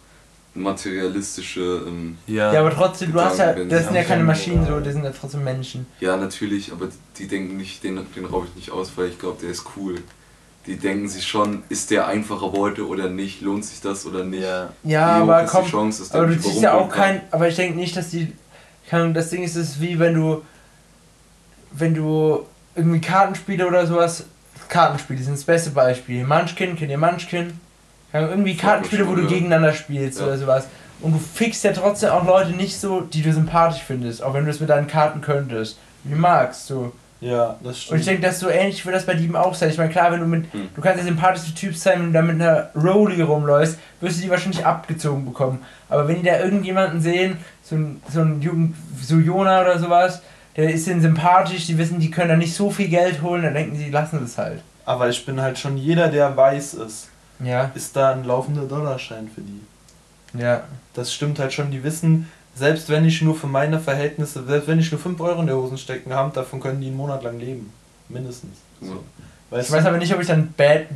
[0.55, 1.83] materialistische.
[1.87, 2.53] Ähm, Ja.
[2.53, 5.05] Ja, aber trotzdem, du hast ja, Gedanken, das sind ja keine Maschinen, so, das sind
[5.05, 5.87] ja trotzdem Menschen.
[6.01, 9.39] ja, natürlich, aber die denken nicht, den, den raube ich nicht aus, weil ich glaube,
[9.41, 9.97] der ist cool.
[10.67, 14.43] Die denken sich schon, ist der einfacher Beute oder nicht, lohnt sich das oder nicht.
[14.45, 14.69] ja.
[14.85, 16.99] Ja, aber ist komm, die Chance, dass der aber du ziehst ja auch kann?
[17.19, 18.33] kein, aber ich denke nicht, dass die,
[18.91, 20.43] Ahnung, das Ding ist, es ist wie wenn du,
[21.73, 22.47] wenn du
[22.77, 24.25] irgendwie Kartenspiele oder sowas,
[24.69, 26.25] Kartenspiele sind das beste Beispiel.
[26.25, 27.59] Munchkin, kennt ihr Munchkin?
[28.13, 30.27] Irgendwie Kartenspiele, wo du gegeneinander spielst Ja.
[30.27, 30.67] oder sowas.
[31.01, 34.45] Und du fixst ja trotzdem auch Leute nicht so, die du sympathisch findest, auch wenn
[34.45, 35.79] du es mit deinen Karten könntest.
[36.05, 36.93] Wie magst du?
[37.23, 38.01] Ja, das Und stimmt.
[38.01, 39.71] ich denke, dass so ähnlich wird das bei Dieben auch sein.
[39.71, 40.69] Ich meine, klar, wenn du mit, Hm.
[40.75, 44.23] du kannst der sympathischste Typ sein, wenn du da mit einer Rolli rumläufst, wirst du
[44.25, 45.61] die wahrscheinlich abgezogen bekommen.
[45.89, 50.21] Aber wenn die da irgendjemanden sehen, so ein, so ein Jugend, so Jona oder sowas,
[50.57, 53.55] der ist denen sympathisch, die wissen, die können da nicht so viel Geld holen, dann
[53.55, 54.61] denken sie, die lassen das halt.
[54.85, 57.09] aber ich bin halt schon, jeder, der weiß ist,
[57.39, 59.61] Ja, ist da ein laufender Dollarschein für die.
[60.43, 60.65] ja.
[60.95, 64.79] Das stimmt halt schon, die wissen, selbst wenn ich nur für meine Verhältnisse, selbst wenn
[64.79, 67.39] ich nur 5 Euro in der Hosen stecken habe, davon können die einen Monat lang
[67.39, 67.73] leben.
[68.09, 68.59] Mindestens.
[68.81, 68.89] Ja.
[69.51, 70.87] Weißt Ich weiß aber nicht, ob ich dann bad,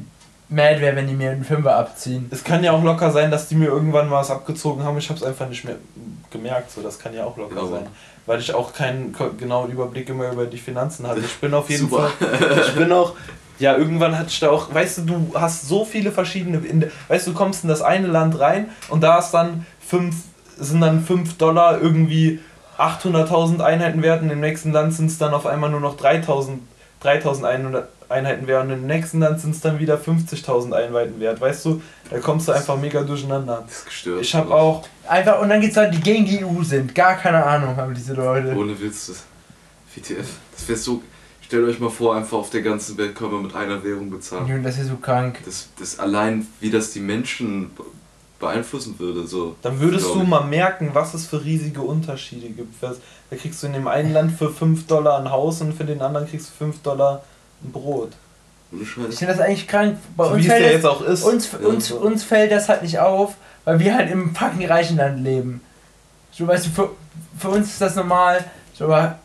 [0.49, 2.27] mad wäre, wenn die mir einen Fünfer abziehen.
[2.31, 4.99] Es kann ja auch locker sein, dass die mir irgendwann mal was abgezogen haben.
[4.99, 5.77] Ich habe es einfach nicht mehr
[6.31, 6.71] gemerkt.
[6.71, 7.87] So, das kann ja auch locker Ja, sein.
[8.27, 11.21] Weil ich auch keinen genauen Überblick immer über die Finanzen hatte.
[11.21, 12.09] Ich bin auf jeden Super.
[12.09, 12.61] Fall.
[12.67, 13.15] Ich bin auch.
[13.59, 14.75] Ja, irgendwann hatte ich da auch.
[14.75, 16.61] Weißt du, du hast so viele verschiedene.
[17.09, 20.17] Weißt du, du kommst in das eine Land rein und da ist dann fünf,
[20.59, 22.41] sind dann 5 Dollar irgendwie
[22.79, 24.23] 800.000 Einheiten wert.
[24.23, 26.59] Und im nächsten Land sind es dann auf einmal nur noch 3.000
[27.03, 28.65] 3.100 Einheiten wert.
[28.65, 31.41] Und im nächsten Land sind es dann wieder 50.000 Einheiten wert.
[31.41, 33.65] Weißt du, da kommst du einfach mega durcheinander.
[33.67, 34.21] Das ist gestört.
[34.23, 34.87] Ich habe auch.
[35.07, 36.95] Einfach, und dann gibt's Leute, die gegen die EU sind.
[36.95, 38.55] Gar keine Ahnung haben diese Leute.
[38.57, 39.25] Ohne Witz, das
[39.95, 40.29] WTF.
[40.53, 41.03] Das wäre so.
[41.43, 44.49] Stellt euch mal vor, einfach auf der ganzen Welt können wir mit einer Währung bezahlen.
[44.49, 45.39] Junge, das ist so krank.
[45.45, 47.71] Das, das allein, wie das die Menschen
[48.39, 49.27] beeinflussen würde.
[49.27, 52.83] So, Dann würdest du mal merken, was es für riesige Unterschiede gibt.
[52.83, 56.03] Da kriegst du in dem einen Land für 5 Dollar ein Haus und für den
[56.03, 57.23] anderen kriegst du 5 Dollar
[57.65, 58.13] ein Brot.
[58.81, 59.97] Ich finde das eigentlich krank.
[60.17, 61.23] Bei So uns wie es ja jetzt auch ist.
[61.23, 61.67] uns, Ja.
[61.69, 65.61] uns, uns fällt das halt nicht auf, weil wir halt im fucking reichen Land leben.
[66.33, 66.91] So weißt du, für,
[67.39, 68.45] für uns ist das normal.
[68.75, 69.19] So, aber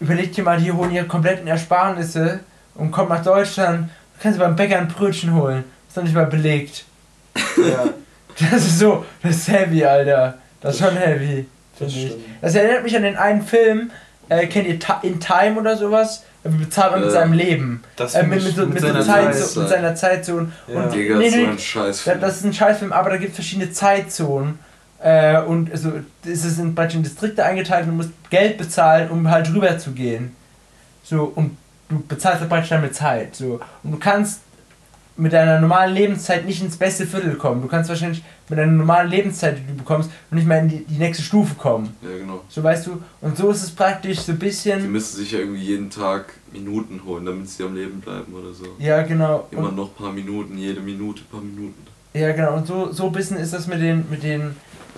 [0.00, 2.40] überleg dir mal, die holen ihre kompletten Ersparnisse
[2.74, 3.88] und kommen nach Deutschland.
[4.16, 5.64] Du kannst beim Bäcker ein Brötchen holen.
[5.88, 6.84] Ist noch nicht mal belegt.
[7.36, 7.84] Ja,
[8.50, 10.38] Das ist so, das ist heavy, Alter.
[10.60, 11.46] Das ist schon heavy.
[11.78, 12.12] das finde ich.
[12.12, 12.24] stimmt.
[12.40, 13.90] Das erinnert mich an den einen Film,
[14.28, 16.24] äh, kennt ihr Ta In Time oder sowas?
[16.44, 17.20] Bezahlt man mit Ja.
[17.20, 17.84] seinem Leben.
[17.94, 20.50] Das Äh, mit, mit, mit, so seiner Zeit, so, mit seiner Zeitzone.
[20.66, 20.74] Ja.
[20.80, 22.04] Und Digga, nee, so ein Scheiß.
[22.06, 24.58] ja, das ist ein Scheißfilm, aber da gibt es verschiedene Zeitzonen.
[25.00, 25.92] Äh, und also,
[26.24, 29.92] es ist in in Distrikte eingeteilt und du musst Geld bezahlen, um halt rüber zu
[29.92, 30.34] gehen.
[31.04, 31.56] So, und
[31.88, 33.36] du bezahlst halt praktisch damit Zeit.
[33.36, 33.60] So.
[33.84, 34.40] Und du kannst
[35.16, 37.60] mit deiner normalen Lebenszeit nicht ins beste Viertel kommen.
[37.60, 40.98] Du kannst wahrscheinlich mit deiner normalen Lebenszeit, die du bekommst, nicht mal in die, die
[40.98, 41.94] nächste Stufe kommen.
[42.02, 42.42] ja, genau.
[42.48, 44.90] So weißt du, und so ist es praktisch so ein Die bisschen.
[44.90, 48.64] müssen sich ja irgendwie jeden Tag Minuten holen, damit sie am Leben bleiben oder so.
[48.78, 49.46] Ja, genau.
[49.50, 51.86] Immer Und, noch ein paar Minuten, jede Minute ein paar Minuten.
[52.14, 52.54] ja, genau.
[52.56, 54.56] Und so, so ein bisschen ist das mit den, mit den,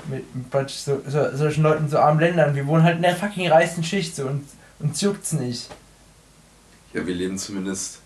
[0.08, 2.54] mit praktisch so, so, solchen Leuten in so armen Ländern.
[2.54, 4.44] Wir wohnen halt in der fucking reichsten Schicht so und
[4.78, 5.70] uns juckt's nicht.
[6.92, 7.98] Ja, wir leben zumindest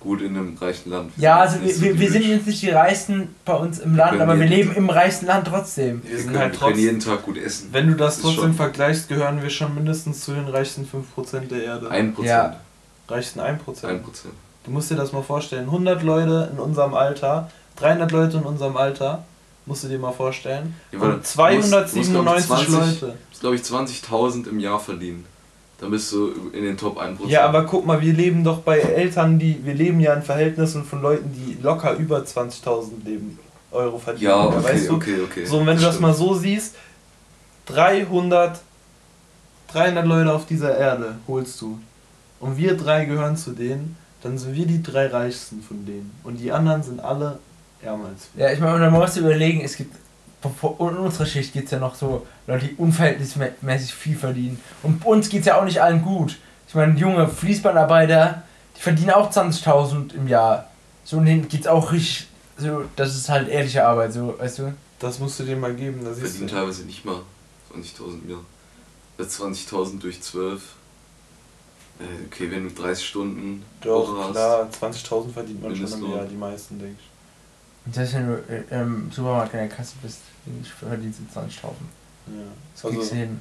[0.00, 1.12] gut in einem reichen Land.
[1.16, 3.96] Ja, sind also wir, wir, so wir sind jetzt nicht die Reichsten bei uns im
[3.96, 6.02] Land, aber wir leben im reichsten Land trotzdem.
[6.04, 6.84] Wir Wir sind können, halt wir können trotzdem.
[6.84, 7.68] jeden Tag gut essen.
[7.72, 11.48] Wenn du das Das trotzdem schon- vergleichst, gehören wir schon mindestens zu den reichsten 5%
[11.50, 11.90] der Erde.
[11.90, 12.30] Ein Prozent.
[12.30, 12.60] Ja.
[13.08, 13.84] reichsten 1%.
[13.88, 14.34] Ein Prozent.
[14.64, 15.66] Du musst dir das mal vorstellen.
[15.66, 19.24] 100 Leute in unserem Alter, 300 Leute in unserem Alter,
[19.66, 20.74] musst du dir mal vorstellen.
[20.92, 22.68] Ja, Und 297 du musst, glaub ich, 20
[23.00, 23.16] Leute.
[23.30, 25.24] Musst, glaube ich, 20.000 im Jahr verdienen.
[25.80, 27.28] Dann bist du in den Top 1%.
[27.28, 30.84] Ja, aber guck mal, wir leben doch bei Eltern, die, wir leben ja in Verhältnissen
[30.84, 33.38] von Leuten, die locker über 20.000 leben,
[33.70, 34.30] Euro verdienen.
[34.30, 34.94] Ja, okay, weißt du?
[34.94, 35.44] okay, okay.
[35.44, 36.08] So, und wenn du das Stimmt.
[36.08, 36.74] mal so siehst,
[37.66, 38.60] 300,
[39.72, 41.78] 300 Leute auf dieser Erde holst du.
[42.40, 46.10] Und wir drei gehören zu denen, dann sind wir die drei reichsten von denen.
[46.24, 47.38] Und die anderen sind alle
[47.82, 48.46] ärmer als wir.
[48.46, 49.94] Ja, ich meine, musst du überlegen, es gibt,
[50.42, 54.60] in unserer Schicht gibt es ja noch so Leute, die unverhältnismäßig viel verdienen.
[54.82, 56.36] Und uns geht es ja auch nicht allen gut.
[56.68, 58.42] Ich meine, junge Fließbandarbeiter,
[58.76, 60.70] die verdienen auch 20.000 im Jahr.
[61.04, 64.58] So, und denen geht es auch richtig, so, das ist halt ehrliche Arbeit, so, weißt
[64.60, 64.74] du?
[64.98, 66.04] Das musst du dir mal geben.
[66.04, 67.22] Da siehst verdienen teilweise nicht mal
[67.74, 68.44] 20.000 im Jahr.
[69.16, 70.62] Das 20.000 durch 12.
[72.00, 74.30] Äh, okay, wenn du 30 Stunden Woche Doch, hast.
[74.32, 76.14] klar, 20.000 verdient man schon im.
[76.14, 77.07] Jahr, die meisten, denke ich.
[77.88, 80.20] Und selbst wenn du äh, im Supermarkt in der Kasse bist,
[80.78, 81.46] verdienst du 20.000.
[81.46, 81.72] Ja.
[82.74, 83.40] Das kriegst Also, du hin.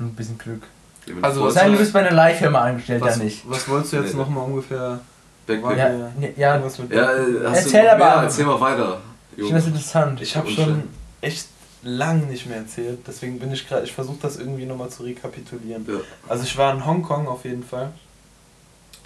[0.00, 0.62] Und ein bisschen Glück.
[1.06, 3.48] Ja, Also, du Sei denn, du bist bei einer Leihfirma angestellt, was, dann nicht.
[3.48, 4.18] was wolltest du jetzt Nee.
[4.18, 4.98] nochmal ungefähr?
[5.46, 5.78] Backpack.
[5.78, 6.10] Ja, Ja.
[6.20, 6.56] ja, ja
[6.90, 7.98] Ja, äh, Erzähl aber.
[8.04, 8.14] mehr?
[8.24, 9.00] Erzähl mal weiter.
[9.36, 10.20] ich finde das interessant.
[10.22, 10.82] Ich habe schon
[11.20, 11.46] echt
[11.84, 15.86] lang nicht mehr erzählt, deswegen bin ich gerade, ich versuche das irgendwie nochmal zu rekapitulieren.
[15.88, 16.00] Ja.
[16.28, 17.92] Also ich war in Hongkong auf jeden Fall.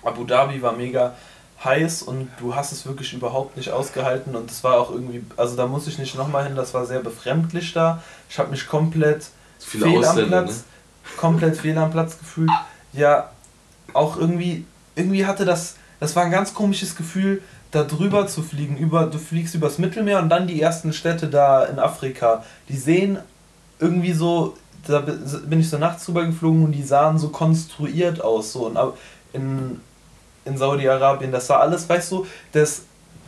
[0.02, 1.14] Abu Dhabi war mega
[1.64, 5.56] heiß und du hast es wirklich überhaupt nicht ausgehalten und es war auch irgendwie, also
[5.56, 8.02] da muss ich nicht nochmal hin, das war sehr befremdlich da.
[8.28, 9.26] Ich habe mich komplett
[9.58, 10.26] fehl am ne?
[10.26, 10.64] Platz,
[11.16, 12.50] komplett fehl am Platz gefühlt.
[12.92, 13.30] Ja,
[13.92, 14.64] auch irgendwie,
[14.96, 18.76] irgendwie hatte das, das war ein ganz komisches Gefühl, da drüber zu fliegen.
[18.76, 22.44] Über, du fliegst übers Mittelmeer und dann die ersten Städte da in Afrika.
[22.68, 23.18] Die sehen
[23.78, 28.52] irgendwie so, da bin ich so nachts drüber geflogen und die sahen so konstruiert aus.
[28.52, 28.66] So.
[28.66, 28.78] Und
[29.32, 29.80] in,
[30.44, 32.82] in Saudi-Arabien, das war alles, weißt du, das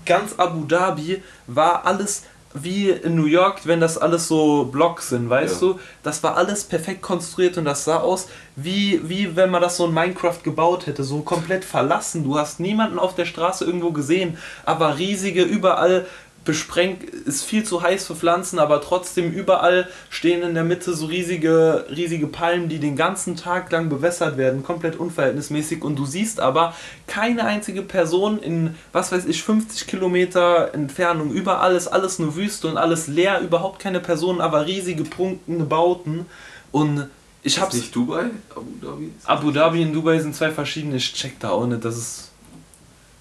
[0.06, 2.24] ganz Abu Dhabi war alles
[2.56, 5.68] wie in New York, wenn das alles so Blocks sind, weißt Ja.
[5.72, 5.80] du?
[6.04, 9.86] Das war alles perfekt konstruiert und das sah aus wie, wie wenn man das so
[9.86, 12.22] in Minecraft gebaut hätte, so komplett verlassen.
[12.22, 16.06] Du hast niemanden auf der Straße irgendwo gesehen, aber riesige, überall
[16.44, 21.06] besprengt, ist viel zu heiß für Pflanzen, aber trotzdem überall stehen in der Mitte so
[21.06, 26.40] riesige, riesige Palmen, die den ganzen Tag lang bewässert werden, komplett unverhältnismäßig und du siehst
[26.40, 26.74] aber
[27.06, 32.68] keine einzige Person in, was weiß ich, 50 Kilometer Entfernung, überall ist alles nur Wüste
[32.68, 36.26] und alles leer, überhaupt keine Personen, aber riesige prunkende Bauten
[36.72, 37.08] und
[37.42, 37.74] ich Ist hab's...
[37.74, 38.26] nicht Dubai?
[38.54, 39.12] Abu Dhabi?
[39.24, 42.30] Abu Dhabi und Dubai sind zwei verschiedene, ich check da auch nicht, das ist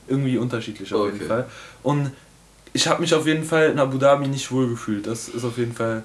[0.07, 1.27] irgendwie unterschiedlich auf jeden Okay.
[1.27, 1.45] Fall.
[1.81, 2.11] Und
[2.73, 5.07] ich habe mich auf jeden Fall in Abu Dhabi nicht wohl gefühlt.
[5.07, 6.03] Das ist auf jeden Fall,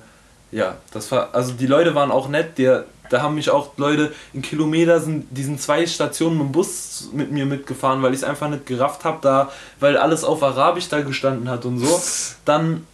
[0.52, 4.12] ja, das war, also die Leute waren auch nett, der, da haben mich auch Leute
[4.34, 8.24] in Kilometer sind, die sind zwei Stationen im Bus mit mir mitgefahren, weil ich es
[8.24, 9.50] einfach nicht gerafft habe, da,
[9.80, 12.00] weil alles auf Arabisch da gestanden hat und so.
[12.44, 12.86] Dann,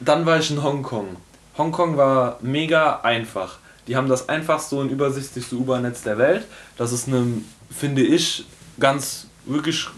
[0.00, 1.16] dann war ich in Hongkong.
[1.56, 3.58] Hongkong war mega einfach.
[3.86, 6.44] Die haben das einfachste und übersichtlichste U-Bahn-Netz der Welt.
[6.76, 7.26] Das ist eine,
[7.70, 8.44] finde ich,
[8.78, 9.88] ganz wirklich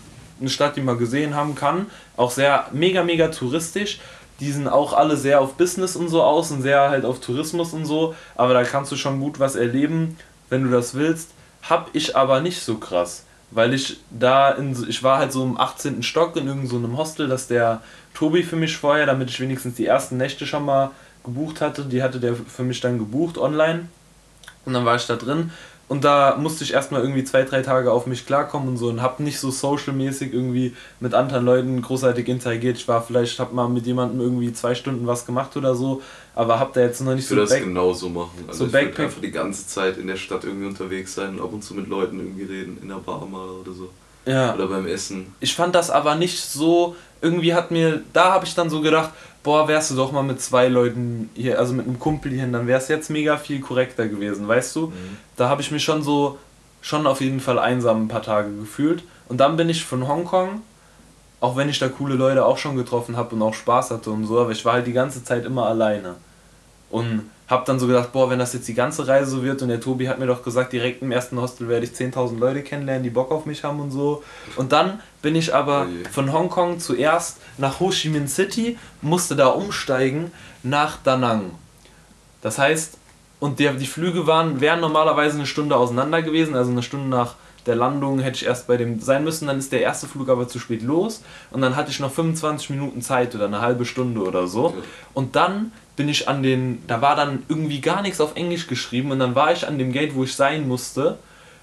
[0.41, 1.87] eine Stadt, die man gesehen haben kann.
[2.17, 4.01] Auch sehr mega, mega touristisch.
[4.41, 7.73] Die sind auch alle sehr auf Business und so aus und sehr halt auf Tourismus
[7.73, 8.15] und so.
[8.35, 10.19] Aber da kannst du schon gut was erleben,
[10.51, 11.31] wenn du das willst.
[11.63, 13.25] Hab ich aber nicht so krass.
[13.51, 16.03] Weil ich da in, ich war halt so im 18.
[16.03, 17.81] Stock in irgendeinem so Hostel, das der
[18.13, 20.91] Tobi für mich vorher, damit ich wenigstens die ersten Nächte schon mal
[21.25, 23.89] gebucht hatte, die hatte der für mich dann gebucht online.
[24.65, 25.53] Und dann war ich da drin
[25.89, 29.01] und da musste ich erstmal irgendwie zwei, drei Tage auf mich klarkommen und so und
[29.03, 32.77] hab nicht so social-mäßig irgendwie mit anderen Leuten großartig interagiert.
[32.77, 36.03] Ich war vielleicht, hab mal mit jemandem irgendwie zwei Stunden was gemacht oder so,
[36.35, 38.45] aber hab da jetzt noch nicht Ich so würde das genauso machen.
[38.49, 41.41] Also so ich würde einfach die ganze Zeit in der Stadt irgendwie unterwegs sein und
[41.41, 43.91] ab und zu mit Leuten irgendwie reden, in der Bar mal oder so.
[44.25, 44.55] ja.
[44.55, 45.35] Oder beim Essen.
[45.39, 49.11] ich fand das aber nicht so, irgendwie hat mir, da habe ich dann so gedacht,
[49.47, 52.67] boah, wärst du doch mal mit zwei Leuten hier, also mit einem Kumpel hierhin, dann
[52.67, 54.93] wär's jetzt mega viel korrekter gewesen, weißt du?
[55.37, 56.37] Da habe ich mich schon so,
[56.81, 59.05] schon auf jeden Fall einsam ein paar Tage gefühlt.
[59.29, 60.63] Und dann bin ich von Hongkong,
[61.39, 64.27] auch wenn ich da coole Leute auch schon getroffen habe und auch Spaß hatte und
[64.27, 66.17] so, aber ich war halt die ganze Zeit immer alleine.
[66.91, 69.69] Und hab dann so gedacht, boah, wenn das jetzt die ganze Reise so wird und
[69.69, 73.05] der Tobi hat mir doch gesagt, direkt im ersten Hostel werde ich 10.000 Leute kennenlernen,
[73.05, 74.25] die Bock auf mich haben und so.
[74.57, 79.37] Und dann bin ich aber Oh von Hongkong zuerst nach Ho Chi Minh City, musste
[79.37, 80.33] da umsteigen
[80.63, 81.53] nach Da Nang.
[82.43, 82.99] Das heißt,
[83.39, 87.35] und der, die Flüge waren, wären normalerweise eine Stunde auseinander gewesen, also eine Stunde nach
[87.67, 90.49] der Landung hätte ich erst bei dem sein müssen, dann ist der erste Flug aber
[90.49, 94.21] zu spät los und dann hatte ich noch 25 Minuten Zeit oder eine halbe Stunde
[94.23, 94.69] oder so.
[94.69, 94.83] Ja.
[95.15, 99.11] Und dann bin ich an den, da war dann irgendwie gar nichts auf Englisch geschrieben
[99.11, 101.19] und dann war ich an dem Gate, wo ich sein musste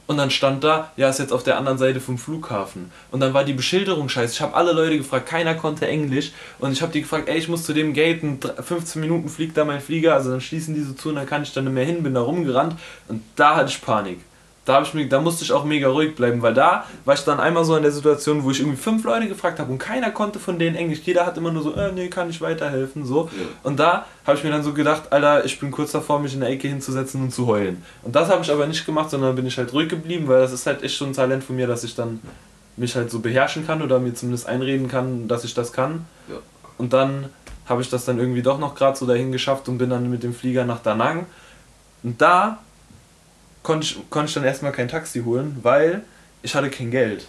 [0.05, 2.91] und dann stand da, ja, ist jetzt auf der anderen Seite vom Flughafen.
[3.11, 4.33] Und dann war die Beschilderung scheiße.
[4.33, 6.33] Ich habe alle Leute gefragt, keiner konnte Englisch.
[6.59, 9.29] Und ich habe die gefragt, ey, ich muss zu dem Gate, in dr- 15 Minuten
[9.29, 11.63] fliegt da mein Flieger, also dann schließen die so zu und dann kann ich dann
[11.63, 12.75] nicht mehr hin, bin da rumgerannt.
[13.07, 14.19] Und da hatte ich Panik.
[14.65, 17.41] Da, ich mir, da musste ich auch mega ruhig bleiben, weil da war ich dann
[17.41, 20.39] einmal so in der Situation, wo ich irgendwie fünf Leute gefragt habe und keiner konnte
[20.39, 21.02] von denen Englisch.
[21.04, 23.26] Jeder hat immer nur so, äh, nee, kann ich weiterhelfen, so.
[23.26, 23.45] Ja.
[23.63, 26.39] Und da habe ich mir dann so gedacht, Alter, ich bin kurz davor, mich in
[26.39, 27.84] der Ecke hinzusetzen und zu heulen.
[28.04, 30.54] Und das habe ich aber nicht gemacht, sondern bin ich halt ruhig geblieben, weil das
[30.54, 32.21] ist halt echt schon ein Talent von mir, dass ich dann
[32.78, 36.06] mich halt so beherrschen kann oder mir zumindest einreden kann, dass ich das kann.
[36.30, 36.38] Ja.
[36.78, 37.26] Und dann
[37.65, 40.23] habe ich das dann irgendwie doch noch gerade so dahin geschafft und bin dann mit
[40.23, 41.26] dem Flieger nach Da Nang.
[42.02, 42.60] Und da
[43.63, 46.02] konnte ich, konnte ich dann erstmal kein Taxi holen, weil
[46.43, 47.26] ich hatte kein Geld.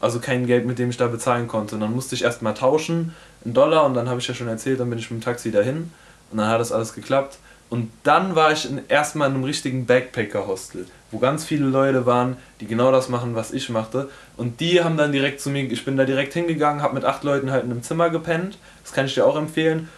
[0.00, 1.76] Also kein Geld, mit dem ich da bezahlen konnte.
[1.76, 4.78] Und dann musste ich erstmal tauschen, einen Dollar, und dann habe ich ja schon erzählt,
[4.80, 5.92] dann bin ich mit dem Taxi dahin.
[6.30, 7.38] Und dann hat das alles geklappt.
[7.70, 12.36] Und dann war ich in, erstmal in einem richtigen Backpacker-Hostel, wo ganz viele Leute waren,
[12.60, 14.08] die genau das machen, was ich machte.
[14.36, 17.24] Und die haben dann direkt zu mir, ich bin da direkt hingegangen, habe mit acht
[17.24, 18.58] Leuten halt in einem Zimmer gepennt.
[18.82, 19.88] Das kann ich dir auch empfehlen.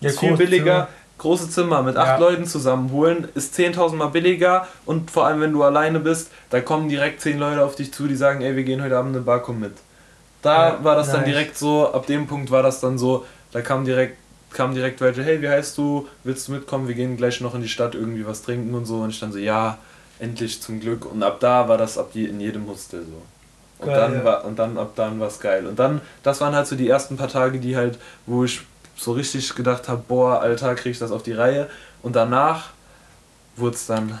[0.00, 0.64] Ja, ist viel billiger.
[0.64, 0.88] Zimmer.
[1.22, 2.28] Große Zimmer mit acht Ja.
[2.28, 6.88] Leuten zusammenholen ist 10.000 Mal billiger und vor allem wenn du alleine bist, da kommen
[6.88, 9.24] direkt zehn Leute auf dich zu, die sagen, ey, wir gehen heute Abend in eine
[9.24, 9.72] Bar, komm mit.
[10.42, 11.30] Da Ja, war das dann nice.
[11.30, 14.16] direkt so, ab dem Punkt war das dann so, da kam direkt
[14.52, 17.62] kam direkt welche, hey, wie heißt du, willst du mitkommen, wir gehen gleich noch in
[17.62, 19.78] die Stadt irgendwie was trinken und so und ich dann so, ja,
[20.18, 23.22] endlich zum Glück und ab da war das ab je, in jedem Hostel so.
[23.78, 24.24] Und Geil, dann ja.
[24.24, 26.88] war und dann ab dann war es geil und dann das waren halt so die
[26.88, 28.60] ersten paar Tage, die halt wo ich
[28.96, 31.68] so richtig gedacht habe, boah, Alter, krieg ich das auf die Reihe
[32.02, 32.70] und danach
[33.56, 34.20] wurde es dann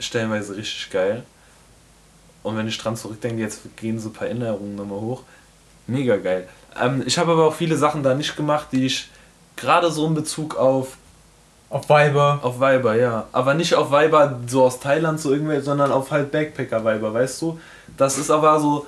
[0.00, 1.24] stellenweise richtig geil.
[2.42, 5.22] Und wenn ich dran zurückdenke, jetzt gehen so ein paar Erinnerungen nochmal hoch.
[5.86, 6.48] Mega geil.
[6.80, 9.08] Ähm, ich habe aber auch viele Sachen da nicht gemacht, die ich
[9.56, 10.96] gerade so in Bezug auf,
[11.70, 12.38] Auf Weiber.
[12.42, 13.26] auf Weiber, ja.
[13.32, 17.60] Aber nicht auf Weiber so aus Thailand so irgendwie, sondern auf halt Backpacker-Weiber, weißt du?
[17.96, 18.86] Das ist aber so,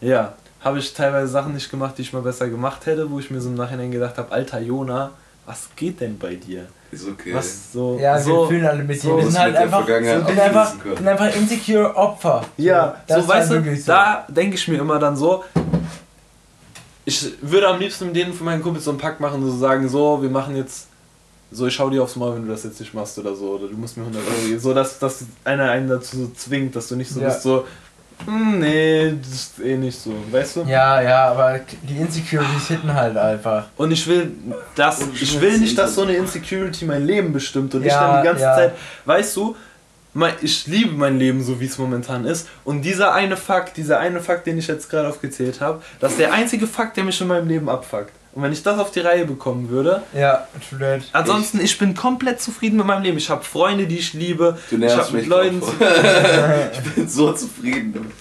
[0.00, 3.30] ja, habe ich teilweise Sachen nicht gemacht, die ich mal besser gemacht hätte, wo ich
[3.30, 5.10] mir so im Nachhinein gedacht habe, alter Jona,
[5.44, 6.66] was geht denn bei dir?
[6.90, 7.34] Ist okay.
[7.34, 9.10] Was so, Ja, so, wir fühlen alle mit dir.
[9.10, 12.44] so wir sind halt einfach, Vergangenheit wir sind einfach, sind einfach insecure Opfer.
[12.56, 13.82] Ja, das so ist weißt halt du, so.
[13.86, 15.44] da denke ich mir immer dann so,
[17.04, 19.56] ich würde am liebsten mit denen von meinen Kumpels so einen Pakt machen und so
[19.56, 20.88] sagen, so, wir machen jetzt,
[21.52, 23.68] so, ich schau dir aufs Maul, wenn du das jetzt nicht machst oder so, oder
[23.68, 26.88] du musst mir 100 Euro geben, so, dass, dass einer einen dazu so zwingt, dass
[26.88, 27.28] du nicht so Ja.
[27.28, 27.64] bist, so,
[28.26, 30.60] nee, das ist eh nicht so, weißt du?
[30.62, 33.66] Ja, ja, aber die Insecurities hitten halt einfach.
[33.76, 34.32] Und ich will,
[34.74, 36.02] das, Und ich Schmutz will nicht, dass so.
[36.02, 38.54] eine Insecurity mein Leben bestimmt und ich Ja, dann die ganze ja.
[38.54, 38.72] Zeit,
[39.04, 39.56] weißt du,
[40.14, 42.48] mein, ich liebe mein Leben so, wie es momentan ist.
[42.64, 46.20] Und dieser eine Fakt, dieser eine Fakt, den ich jetzt gerade aufgezählt habe, das ist
[46.20, 48.12] der einzige Fakt, der mich in meinem Leben abfuckt.
[48.36, 51.00] Und wenn ich das auf die Reihe bekommen würde, Ja, true that.
[51.12, 53.16] ansonsten, ich bin komplett zufrieden mit meinem Leben.
[53.16, 54.58] Ich habe Freunde, die ich liebe.
[54.68, 55.62] Du ich nervst habe mit mich Leuten.
[56.72, 58.12] ich bin so zufrieden.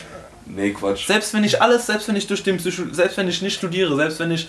[0.46, 1.06] Nee, Quatsch.
[1.06, 3.94] Selbst wenn ich alles, selbst wenn ich durch den Psycho selbst wenn ich nicht studiere,
[3.98, 4.48] selbst wenn ich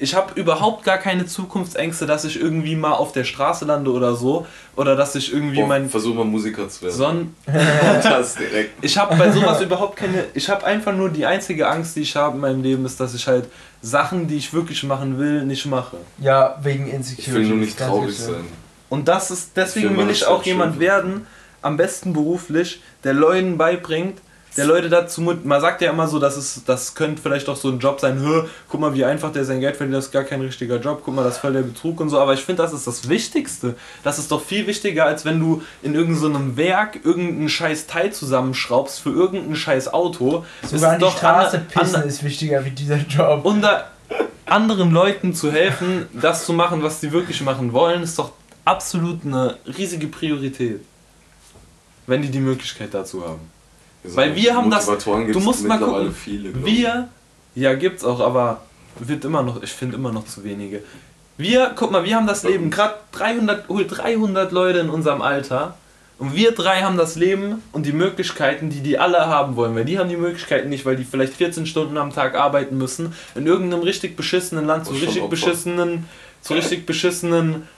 [0.00, 4.14] ich habe überhaupt gar keine Zukunftsängste, dass ich irgendwie mal auf der Straße lande oder
[4.14, 6.94] so oder dass ich irgendwie Boah, mein versuch mal Musiker zu werden.
[6.94, 7.34] Son
[8.02, 8.84] das direkt.
[8.84, 12.14] ich habe bei sowas überhaupt keine ich habe einfach nur die einzige Angst, die ich
[12.14, 13.46] habe in meinem Leben ist, dass ich halt
[13.82, 15.98] Sachen, die ich wirklich machen will, nicht mache.
[16.18, 17.34] Ja, wegen Ich Insecurities.
[17.34, 18.24] will nur nicht traurig wichtig.
[18.26, 18.44] sein.
[18.88, 21.26] Und das ist deswegen Ich will will ich auch jemand werden,
[21.62, 24.20] am besten beruflich, der Leuten beibringt,
[24.58, 27.56] der Leute dazu mut- man sagt ja immer so, dass es das könnte vielleicht auch
[27.56, 30.10] so ein Job sein, Hö, guck mal, wie einfach der sein Geld verdient, das ist
[30.12, 32.40] gar kein richtiger Job, guck mal, das ist voll der Betrug und so, aber ich
[32.40, 33.74] finde, das ist das Wichtigste.
[34.04, 38.12] Das ist doch viel wichtiger, als wenn du in irgendeinem so Werk irgendeinen scheiß Teil
[38.12, 40.44] zusammenschraubst für irgendein scheiß Auto.
[40.62, 43.44] Sogar ist an die doch Straße pissen an- ist wichtiger wie dieser Job.
[43.44, 43.88] und da
[44.46, 48.32] anderen Leuten zu helfen, das zu machen, was sie wirklich machen wollen, ist doch
[48.64, 50.80] absolut eine riesige Priorität.
[52.06, 53.40] Wenn die die Möglichkeit dazu haben.
[54.16, 54.86] Weil wir haben das-
[55.32, 57.08] du musst mal gucken, Viele, Wir,
[57.54, 58.62] ja gibt's auch, aber
[58.98, 60.82] wird immer noch, ich finde immer noch zu wenige.
[61.36, 65.76] Wir, guck mal, wir haben das Leben, gerade 300, hol 300 Leute in unserem Alter
[66.18, 69.84] und wir drei haben das Leben und die Möglichkeiten, die die alle haben wollen, weil
[69.84, 73.46] die haben die Möglichkeiten nicht, weil die vielleicht 14 Stunden am Tag arbeiten müssen, in
[73.46, 76.06] irgendeinem richtig beschissenen Land, zu richtig beschissenen,
[76.42, 77.68] zu richtig beschissenen,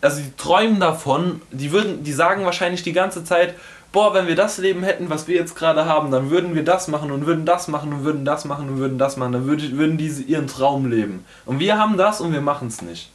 [0.00, 3.54] also die träumen davon, die würden, die sagen wahrscheinlich die ganze Zeit,
[3.92, 6.88] boah, wenn wir das Leben hätten, was wir jetzt gerade haben, dann würden wir das
[6.88, 9.70] machen und würden das machen und würden das machen und würden das machen, dann würde,
[9.72, 11.24] würden diese ihren Traum leben.
[11.46, 13.10] Und wir haben das und wir machen es nicht.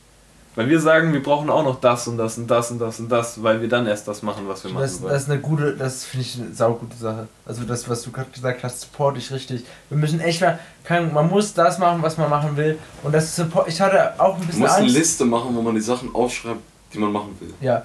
[0.56, 3.10] Weil wir sagen, wir brauchen auch noch das und das und das und das und
[3.12, 5.14] das, weil wir dann erst das machen, was wir machen Das, wollen.
[5.14, 7.28] das ist eine gute, das finde ich eine saugute Sache.
[7.46, 9.64] Also das, was du gerade gesagt hast, support ich richtig.
[9.90, 12.80] Wir müssen echt mal, kann, man muss das machen, was man machen will.
[13.04, 14.96] Und das support, ich hatte auch ein bisschen musst eine Angst.
[14.98, 16.62] Liste machen, wo man die Sachen aufschreibt,
[16.92, 17.54] die man machen will.
[17.62, 17.84] Ja.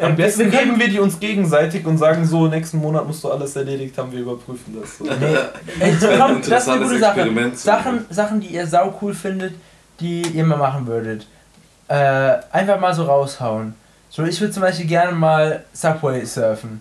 [0.00, 3.22] Am Ähm, besten wir geben wir die uns gegenseitig und sagen so, nächsten Monat musst
[3.22, 4.98] du alles erledigt haben, wir überprüfen das.
[4.98, 5.04] So.
[5.20, 5.44] Nee, wäre
[5.80, 7.50] ein echt, komm, das ist eine gute Sache.
[7.54, 9.54] Sachen, Sachen, die ihr sau cool findet,
[10.00, 11.26] die ihr mal machen würdet.
[11.88, 13.74] Äh, einfach mal so raushauen.
[14.08, 16.80] So, ich würde zum Beispiel gerne mal Subway surfen.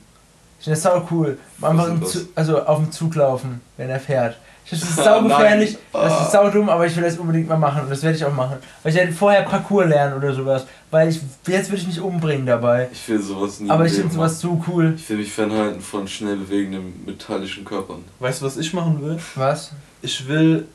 [0.59, 1.37] Ich finde das sau cool.
[1.61, 2.11] Einfach das?
[2.11, 4.37] Zu, also auf dem Zug laufen, wenn er fährt.
[4.69, 6.03] Finde das Ah, sau gefährlich, nein.
[6.03, 8.23] das ist sau dumm, aber ich will das unbedingt mal machen und das werde ich
[8.23, 8.57] auch machen.
[8.83, 10.65] Weil ich werde vorher Parcours lernen oder sowas.
[10.91, 12.87] Weil ich, jetzt würde ich mich umbringen dabei.
[12.91, 14.93] Ich will sowas nie Aber ich finde sowas so cool.
[14.95, 18.03] Ich will mich fernhalten von schnell bewegenden metallischen Körpern.
[18.19, 19.17] Weißt du, was ich machen will?
[19.35, 19.71] Was?
[20.03, 20.67] Ich will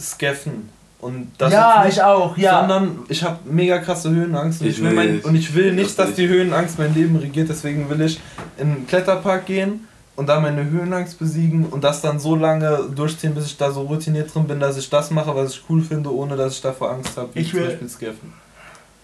[0.00, 0.68] scaffen.
[1.00, 2.60] Und das ja, jetzt nicht, ich auch, ja.
[2.60, 5.24] Sondern ich habe mega krasse Höhenangst und Ich ich, will mein, nicht.
[5.24, 6.18] und ich will Das nicht, dass nicht.
[6.18, 7.48] die Höhenangst mein Leben regiert.
[7.48, 8.20] Deswegen will ich
[8.56, 13.34] in einen Kletterpark gehen und da meine Höhenangst besiegen und das dann so lange durchziehen,
[13.34, 16.14] bis ich da so routiniert drin bin, dass ich das mache, was ich cool finde,
[16.14, 18.32] ohne dass ich davor Angst habe, wie Ich will- zum Beispiel Scaffen.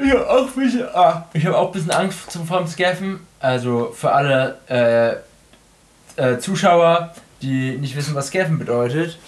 [0.01, 3.21] Ich habe auch, ein bisschen- ah, ich hab auch ein bisschen Angst zum vorm Scaffen.
[3.41, 5.13] Also für alle äh,
[6.17, 9.19] äh, Zuschauer, die nicht wissen, was Scaffen bedeutet.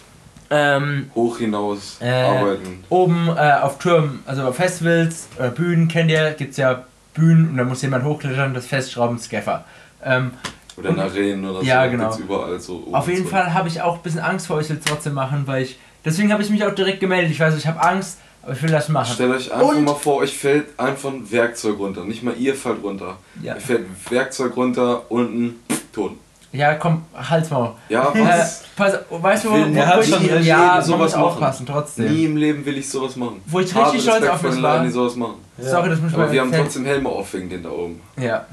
[0.53, 2.85] Ähm, Hoch hinaus Äh, arbeiten.
[2.89, 7.51] oben äh, auf Türmen, also auf Festivals oder Bühnen, kennt ihr, gibt es ja Bühnen
[7.51, 9.64] und da muss jemand hochklettern, das Festschrauben, Scaffer.
[10.05, 10.33] Ähm,
[10.81, 11.91] Oder in Arenen oder Ja, so.
[11.91, 12.16] genau.
[12.18, 12.85] Überall so.
[12.93, 15.43] auf jeden Fall habe ich auch ein bisschen Angst vor, ich will es trotzdem machen,
[15.47, 15.78] weil ich.
[16.05, 17.31] Deswegen habe ich mich auch direkt gemeldet.
[17.31, 19.12] Ich weiß, ich habe Angst, aber ich will das machen.
[19.12, 22.05] Stellt euch einfach Und- mal vor, euch fällt einfach ein Werkzeug runter.
[22.05, 23.18] Nicht mal ihr fallt runter.
[23.43, 25.57] Ja, Euch fällt ein Werkzeug runter, unten,
[25.93, 26.12] tot.
[26.53, 27.74] ja komm, halt's mal.
[27.91, 28.62] Ja, Äh, was?
[28.74, 31.22] pass, weißt du, wo, Ich wo, schon ich, recht, ja, Leben man sowas muss machen.
[31.24, 32.14] aufpassen, trotzdem.
[32.14, 33.43] Nie im Leben will ich sowas machen.
[33.45, 34.72] Wo ich Habe richtig stolz auf mich war.
[34.76, 35.35] Leuten, die sowas machen.
[35.59, 38.01] Sorry, das muss Aber man wir haben fällt- trotzdem Helme auf wegen den da oben.
[38.18, 38.47] Ja.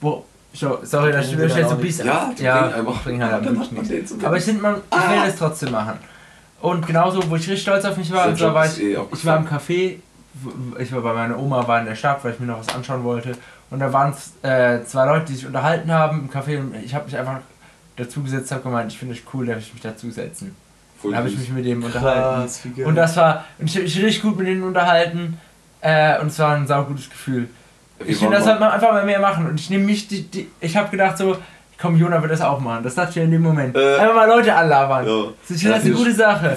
[0.00, 2.06] Wo, so, sorry, dass ich Bringen mir sie jetzt so ein bisschen.
[2.06, 4.10] Ja, die ja, einfach- bringen halt Dann wirklich macht man nichts.
[4.10, 5.98] den zum Aber ich, find, man, ich will das trotzdem machen.
[6.60, 9.38] Und genauso, wo ich richtig stolz auf mich war, Job war ich, eh ich war
[9.38, 9.46] im.
[9.46, 9.96] Café,
[10.78, 13.02] ich war bei meiner Oma, war in der Stadt, weil ich mir noch was anschauen
[13.02, 13.32] wollte.
[13.70, 16.94] Und da waren es äh, zwei Leute, die sich unterhalten haben im Café und ich
[16.94, 17.38] habe mich einfach
[17.96, 20.54] dazu gesetzt, habe gemeint, ich finde es cool, darf ich mich dazu setzen.
[21.00, 22.42] Voll Dann habe ich mich mit dem unterhalten.
[22.42, 22.60] Krass.
[22.84, 25.38] Und das war, und ich habe mich richtig gut mit denen unterhalten
[25.80, 27.48] äh, und es war ein saugutes Gefühl.
[28.06, 29.46] Ich finde, das sollte man einfach mal mehr machen.
[29.48, 31.36] Und ich nehme mich, die, die, ich habe gedacht so,
[31.80, 32.82] komm, Jona wird das auch machen.
[32.84, 33.76] Das dachte ich in dem Moment.
[33.76, 33.96] Äh.
[33.96, 35.06] einfach mal Leute anlabern.
[35.06, 35.24] Ja.
[35.48, 36.50] Ich finde das eine Ja, gute Sache.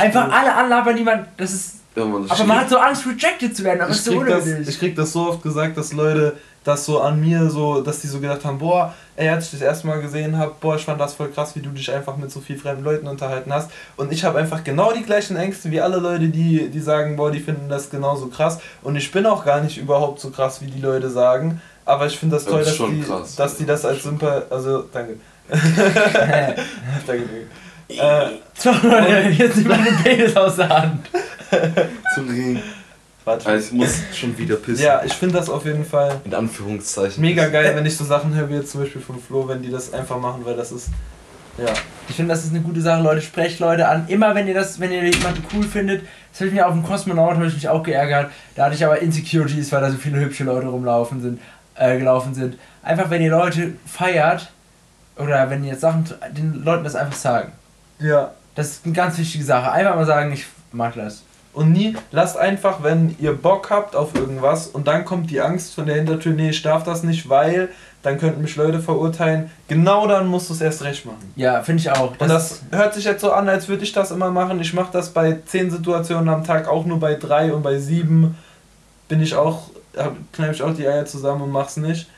[0.00, 2.78] Einfach alle anlabern, die man, das ist, Ja, Mann, das aber ist man hat so
[2.78, 4.68] Angst, rejected zu werden, aber es ich ist so unnötig.
[4.68, 8.06] ich krieg das so oft gesagt, dass Leute das so an mir so, dass die
[8.06, 11.00] so gedacht haben, boah, ey, als ich das erste Mal gesehen habe, boah, ich fand
[11.00, 13.70] das voll krass, wie du dich einfach mit so vielen fremden Leuten unterhalten hast.
[13.96, 17.30] Und ich habe einfach genau die gleichen Ängste wie alle Leute, die, die sagen, boah,
[17.30, 18.60] die finden das genauso krass.
[18.82, 21.60] Und ich bin auch gar nicht überhaupt so krass, wie die Leute sagen.
[21.84, 23.36] Aber ich finde das Das toll, dass die, krass.
[23.36, 24.42] dass die das als Sympa...
[24.50, 25.16] Also, danke.
[25.50, 26.64] danke,
[27.06, 27.46] danke.
[27.88, 28.28] Äh,
[28.64, 31.06] Leute, jetzt nimmt meine Penis aus der Hand.
[32.14, 32.62] zum Ring.
[33.24, 33.46] Quatsch.
[33.46, 34.84] Also ich muss schon wieder pissen.
[34.84, 37.20] Ja, ich finde das auf jeden Fall In Anführungszeichen.
[37.20, 39.70] mega geil, wenn ich so Sachen höre wie jetzt zum Beispiel von Flo, wenn die
[39.70, 40.88] das einfach machen, weil das ist.
[41.58, 41.66] Ja.
[42.08, 43.20] Ich finde, das ist eine gute Sache, Leute.
[43.20, 44.04] Sprecht Leute an.
[44.08, 46.02] Immer wenn ihr das, wenn ihr jemanden cool findet.
[46.32, 48.30] Das habe ich mir auf dem Kosmonaut habe ich mich auch geärgert.
[48.54, 51.40] Da hatte ich aber Insecurities, weil da so viele hübsche Leute rumlaufen sind,
[51.74, 52.56] äh, gelaufen sind.
[52.82, 54.50] Einfach wenn ihr Leute feiert
[55.16, 57.52] oder wenn ihr Sachen zu- den Leuten das einfach sagen.
[57.98, 58.30] Ja.
[58.54, 59.70] Das ist eine ganz wichtige Sache.
[59.70, 61.22] Einfach mal sagen, ich mag das.
[61.54, 65.74] Und nie, lasst einfach, wenn ihr Bock habt auf irgendwas und dann kommt die Angst
[65.74, 67.68] von der Hintertür, nee, ich darf das nicht, weil
[68.02, 69.50] dann könnten mich Leute verurteilen.
[69.68, 71.32] Genau dann musst du es erst recht machen.
[71.36, 72.14] Ja, finde ich auch.
[72.18, 74.60] Und das hört sich jetzt so an, als würde ich das immer machen.
[74.60, 78.36] Ich mache das bei 10 Situationen am Tag, auch nur bei 3 und bei 7
[79.08, 79.70] bin ich auch,
[80.32, 82.08] kneife ich auch die Eier zusammen und mach's nicht.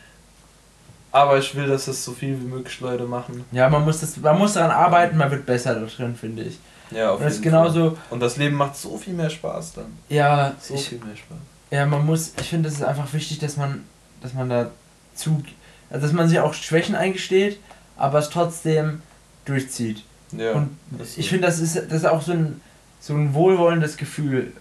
[1.11, 3.45] Aber ich will, dass es so viel wie möglich Leute machen.
[3.53, 6.59] ja, man muss, das, man muss daran arbeiten, man wird besser da drin, finde ich.
[6.95, 7.63] Ja, auf Und das jeden Fall.
[7.73, 9.87] genauso, Und das Leben macht so viel mehr Spaß dann.
[10.09, 11.37] ja, So ich, viel mehr Spaß.
[11.71, 13.85] Ja, man muss, ich finde, es ist einfach wichtig, dass man,
[14.23, 14.71] dass man da
[15.15, 15.43] zu,
[15.91, 17.59] also dass man sich auch Schwächen eingesteht,
[17.97, 19.03] aber es trotzdem
[19.45, 20.03] durchzieht.
[20.33, 20.53] Ja.
[20.53, 20.77] Und
[21.17, 22.61] ich finde, das ist, das ist auch so ein,
[23.01, 24.53] so ein wohlwollendes Gefühl.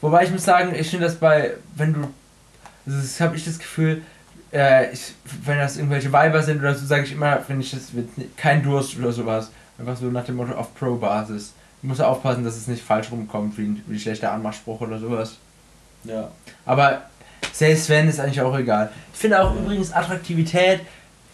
[0.00, 2.00] Wobei ich muss sagen, ich finde das bei, wenn du,
[2.86, 4.02] also das habe ich das Gefühl,
[4.52, 5.14] äh, ich,
[5.44, 8.62] wenn das irgendwelche Weiber sind oder so, sage ich immer, finde ich das ni- kein
[8.62, 9.50] Durst oder sowas.
[9.78, 11.52] Einfach so nach dem Motto auf Pro-Basis.
[11.86, 14.98] Du musst aufpassen, dass es nicht falsch rumkommt, wie ein, wie ein schlechter Anmachspruch oder
[14.98, 15.36] sowas.
[16.02, 16.32] Ja.
[16.64, 17.02] Aber
[17.52, 18.90] selbst wenn, ist eigentlich auch egal.
[19.14, 20.80] Ich finde auch übrigens Attraktivität,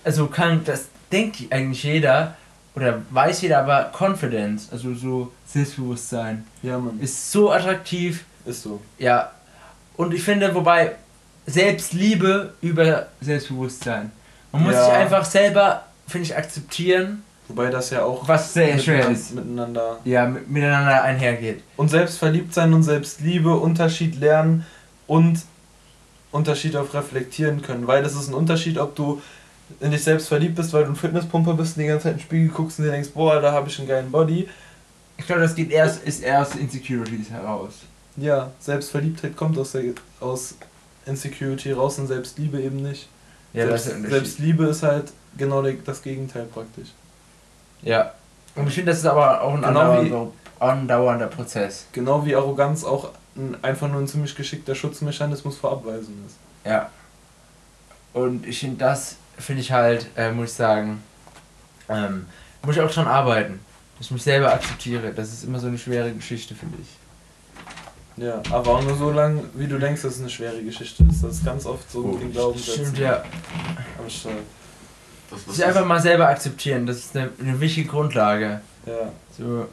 [0.05, 2.35] also kann, das denkt eigentlich jeder
[2.77, 7.01] oder weiß jeder, aber Confidence, also so Selbstbewusstsein, Ja, Mann.
[7.01, 8.27] ist so attraktiv.
[8.45, 8.83] Ist so.
[8.99, 9.31] Ja.
[9.97, 10.97] Und ich finde, wobei
[11.47, 14.13] Selbstliebe über Selbstbewusstsein.
[14.53, 14.85] Man muss Ja.
[14.85, 19.35] sich einfach selber, finde ich, akzeptieren, Wobei das ja auch was sehr schwer miteinander- ist.
[19.35, 19.99] miteinander.
[20.05, 21.63] Ja, mit- miteinander einhergeht.
[21.77, 24.65] Und selbstverliebt sein und Selbstliebe, Unterschied lernen
[25.07, 25.41] und
[26.31, 27.87] Unterschied auf reflektieren können.
[27.87, 29.21] Weil das ist ein Unterschied, ob du
[29.81, 32.19] in dich selbst verliebt bist, weil du ein Fitnesspumper bist und die ganze Zeit in
[32.19, 34.49] den Spiegel guckst und dir denkst, boah, da habe ich einen geilen Body.
[35.19, 37.73] Ich glaube, das geht erst, ist erst Insecurities heraus.
[38.17, 39.83] Ja, Selbstverliebtheit kommt aus, der,
[40.21, 40.55] aus
[41.07, 43.09] Insecurity raus und Selbstliebe eben nicht.
[43.53, 44.11] Ja, das Selbst, ist.
[44.11, 46.89] Selbstliebe ist halt genau das Gegenteil praktisch.
[47.83, 48.13] Ja.
[48.55, 50.27] Und ich finde, das ist aber auch ein Genau andauernder,
[50.59, 51.87] andauernder Prozess.
[51.93, 56.37] Genau wie Arroganz auch ein, einfach nur ein ziemlich geschickter Schutzmechanismus vor Abweisung ist.
[56.65, 56.91] Ja.
[58.13, 61.03] Und ich finde, das finde ich halt, äh, muss ich sagen,
[61.89, 62.27] ähm,
[62.63, 63.61] muss ich auch dran arbeiten.
[63.97, 65.13] Dass ich mich selber akzeptiere.
[65.13, 66.89] Das ist immer so eine schwere Geschichte, finde ich.
[68.23, 71.25] Ja, aber auch nur so lange, wie du denkst, dass es eine schwere Geschichte ist.
[71.25, 73.23] Das ist ganz oft so mit Oh, den Glaubenssätzen Stimmt, ja.
[73.99, 74.35] am Start.
[75.33, 78.61] Das, was Sich einfach mal selber akzeptieren, das ist eine, eine wichtige Grundlage.
[78.87, 79.13] Ja.
[79.37, 79.67] So,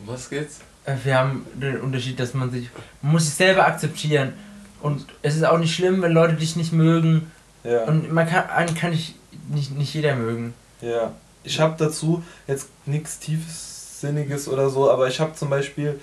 [0.00, 0.60] Um was geht's?
[0.84, 2.68] äh, wir haben den Unterschied, dass man sich,
[3.00, 4.34] man muss sich selber akzeptieren
[4.80, 7.30] Und es ist auch nicht schlimm, wenn Leute dich nicht mögen.
[7.64, 7.84] Ja.
[7.84, 9.14] Und man kann, einen kann ich
[9.48, 10.54] nicht, nicht jeder mögen.
[10.80, 11.12] Ja,
[11.44, 16.00] ich habe dazu jetzt nichts tiefsinniges oder so, aber ich habe zum Beispiel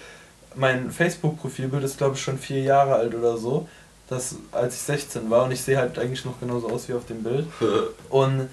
[0.56, 3.68] mein Facebook-Profilbild ist glaube ich schon vier Jahre alt oder so,
[4.10, 7.06] das als ich 16 war und ich sehe halt eigentlich noch genauso aus wie auf
[7.06, 7.46] dem Bild.
[8.10, 8.50] Und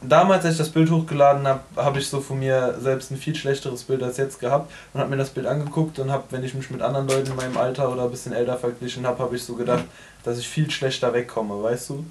[0.00, 3.34] damals, als ich das Bild hochgeladen habe, habe ich so von mir selbst ein viel
[3.34, 6.54] schlechteres Bild als jetzt gehabt und habe mir das Bild angeguckt und habe, wenn ich
[6.54, 9.42] mich mit anderen Leuten in meinem Alter oder ein bisschen älter verglichen habe, habe ich
[9.42, 9.84] so gedacht,
[10.22, 12.04] dass ich viel schlechter wegkomme, weißt du?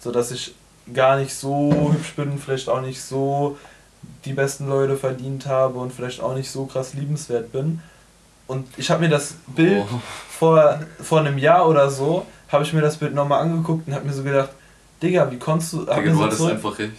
[0.00, 0.54] So dass ich
[0.92, 3.58] gar nicht so hübsch bin, vielleicht auch nicht so
[4.24, 7.82] die besten Leute verdient habe und vielleicht auch nicht so krass liebenswert bin.
[8.46, 10.00] Und ich habe mir das Bild Oh.
[10.38, 14.06] vor, vor einem Jahr oder so, habe ich mir das Bild nochmal angeguckt und habe
[14.06, 14.50] mir so gedacht,
[15.02, 15.78] Digga, wie konntest du...
[15.80, 16.92] Digga, du so hattest zurück- einfach recht.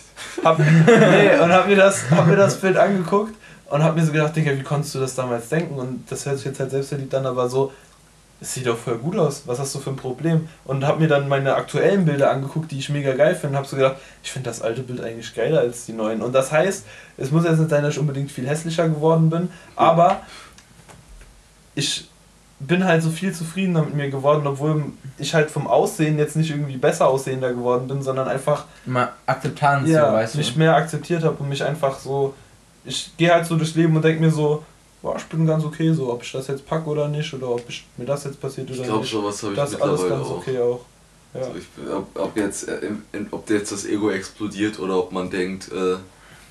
[0.44, 3.34] hab, nee, und hab mir, das, hab mir das Bild angeguckt
[3.70, 5.76] und hab mir so gedacht, Digga, wie konntest du das damals denken?
[5.76, 7.72] Und das hört sich jetzt halt selbstverliebt an, aber so,
[8.40, 10.48] es sieht doch voll gut aus, was hast du für ein Problem?
[10.66, 13.66] Und hab mir dann meine aktuellen Bilder angeguckt, die ich mega geil finde, und hab
[13.66, 16.22] so gedacht, ich finde das alte Bild eigentlich geiler als die neuen.
[16.22, 16.86] Und das heißt,
[17.18, 20.22] es muss jetzt nicht sein, dass ich unbedingt viel hässlicher geworden bin, aber
[21.78, 22.06] ich
[22.60, 24.86] bin halt so viel zufriedener mit mir geworden, obwohl
[25.20, 29.88] ich halt vom Aussehen jetzt nicht irgendwie besser aussehender geworden bin, sondern einfach Immer Akzeptanz,
[29.90, 30.38] ja, so, weißt du.
[30.40, 32.34] mich mehr akzeptiert habe und mich einfach so.
[32.84, 34.64] Ich gehe halt so durchs Leben und denke mir so,
[35.04, 37.64] boah, ich bin ganz okay, so ob ich das jetzt packe oder nicht oder ob
[37.70, 39.10] ich, mir das jetzt passiert oder Ich glaube nicht.
[39.12, 40.38] schon, was habe ich das ist alles mittlerweile ganz auch.
[40.40, 40.80] okay auch.
[41.36, 41.40] Ja.
[41.42, 45.12] Also ich, ob, ob, jetzt, äh, im- in, ob jetzt das Ego explodiert oder ob
[45.12, 45.98] man denkt, äh,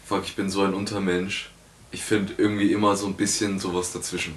[0.05, 1.51] fuck, ich bin so ein Untermensch.
[1.91, 4.35] Ich finde irgendwie immer so ein bisschen sowas dazwischen.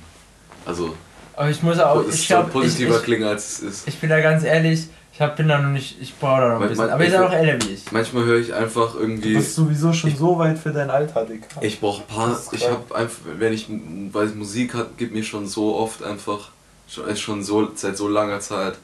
[0.66, 0.96] Also,
[1.36, 3.88] Aber ich muss auch, es ich soll glaube, ich, positiver ich, klingen als es ist.
[3.88, 6.62] ich bin da ganz ehrlich, ich hab, bin da noch nicht, ich brauche da noch
[6.62, 6.90] ein bisschen.
[6.90, 7.92] Aber ich- seid auch älter wie ich.
[7.92, 9.34] Manchmal höre ich einfach Du irgendwie.
[9.36, 11.46] bist sowieso schon so weit für dein Alter, Digga.
[11.62, 12.30] Ich brauche paar.
[12.30, 13.68] Das ist Ich habe einfach, wenn ich,
[14.14, 16.50] weil Musik hat, gibt mir schon so oft einfach,
[16.88, 18.76] schon, ist schon so seit so langer Zeit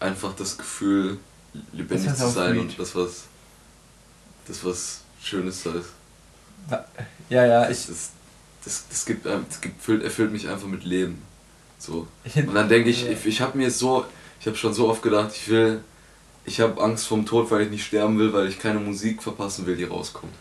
[0.00, 1.18] einfach das Gefühl,
[1.72, 3.24] lebendig Das ist zu sein und das was,
[4.46, 5.88] das was Schönes da ist.
[7.30, 8.10] Ja, ja, Das, ich, das,
[8.64, 11.22] das, das gibt, einem- das gibt, füllt, erfüllt mich einfach mit Leben.
[11.78, 12.06] So.
[12.34, 14.04] Und dann denke ich, ich, ich habe mir so,
[14.40, 15.80] ich habe schon so oft gedacht, ich will,
[16.44, 19.66] ich habe Angst vom Tod, weil ich nicht sterben will, weil ich keine Musik verpassen
[19.66, 20.32] will, die rauskommt.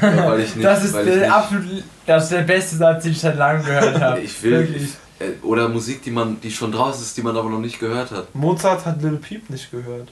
[0.00, 3.12] Ja, weil ich nicht, das ist der nicht, absolut, das ist der beste Satz, den
[3.12, 4.20] ich seit langem gehört habe.
[4.20, 4.82] Ich will, Wirklich.
[5.18, 7.80] ich, äh, oder Musik, die man, die schon draußen ist, die man aber noch nicht
[7.80, 8.32] gehört hat.
[8.34, 10.08] Mozart hat Lil Peep nicht gehört.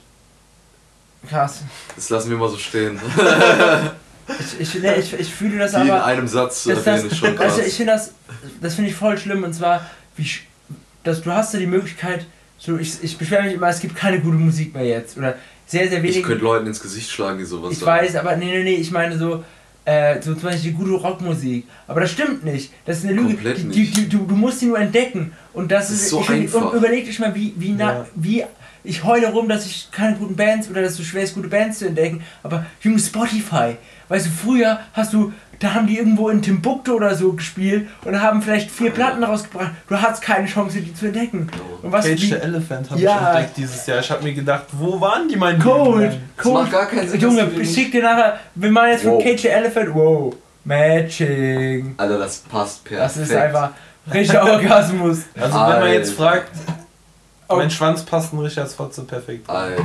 [1.29, 1.61] Krass.
[1.95, 2.99] Das lassen wir mal so stehen.
[4.39, 6.05] Ich, ich, ich, ich fühle das Die in aber.
[6.05, 7.53] einem Satz Das, das, ist schon krass.
[7.53, 8.13] also ich finde das,
[8.61, 10.25] das finde ich voll schlimm und zwar, wie,
[11.03, 12.25] dass du hast ja die Möglichkeit,
[12.57, 15.87] so ich, ich beschwere mich immer, es gibt keine gute Musik mehr jetzt oder sehr
[15.89, 16.23] sehr Ich wenig.
[16.23, 18.05] könnte Leuten ins Gesicht schlagen, die sowas Ich sagen.
[18.05, 19.43] weiß, aber nee, nee, nee, ich meine so,
[19.85, 21.65] äh, so zum Beispiel gute Rockmusik.
[21.87, 22.71] Aber das stimmt nicht.
[22.85, 23.33] Das ist eine Lüge.
[23.33, 23.75] Komplett die, nicht.
[23.97, 25.31] Die, die, du, du musst sie nur entdecken.
[25.53, 26.71] Und das, Das ist, ist so ich einfach.
[26.71, 28.05] Und überleg dich mal, wie, wie, na, Ja.
[28.15, 28.43] wie
[28.83, 31.47] ich heule rum, dass ich keine guten Bands oder dass es so schwer ist, gute
[31.47, 32.21] Bands zu entdecken.
[32.43, 33.75] Aber Junge, Spotify.
[34.11, 38.19] Weißt du, früher hast du, da haben die irgendwo in Timbuktu oder so gespielt und
[38.21, 39.71] haben vielleicht vier Platten rausgebracht.
[39.87, 41.47] Du hattest keine Chance, die zu entdecken.
[41.81, 43.15] Und was Cage the Elephant habe Ja.
[43.21, 43.99] ich entdeckt dieses Jahr.
[43.99, 46.17] Ich habe mir gedacht, wo waren die mein Cold?
[46.35, 46.53] Cold.
[46.55, 49.23] macht gar keinen Sinn, Junge, ich schick dir nachher, wir machen jetzt von Wow.
[49.23, 50.33] Cage the Elephant, wow,
[50.65, 51.93] Matching.
[51.97, 53.01] Alter, das passt perfekt.
[53.05, 53.69] Das ist einfach
[54.13, 55.19] richtiger Orgasmus.
[55.39, 56.49] Also wenn man jetzt fragt,
[57.47, 57.57] Oh.
[57.57, 59.49] mein Schwanz passt in Richards Fotze perfekt.
[59.49, 59.83] Alter.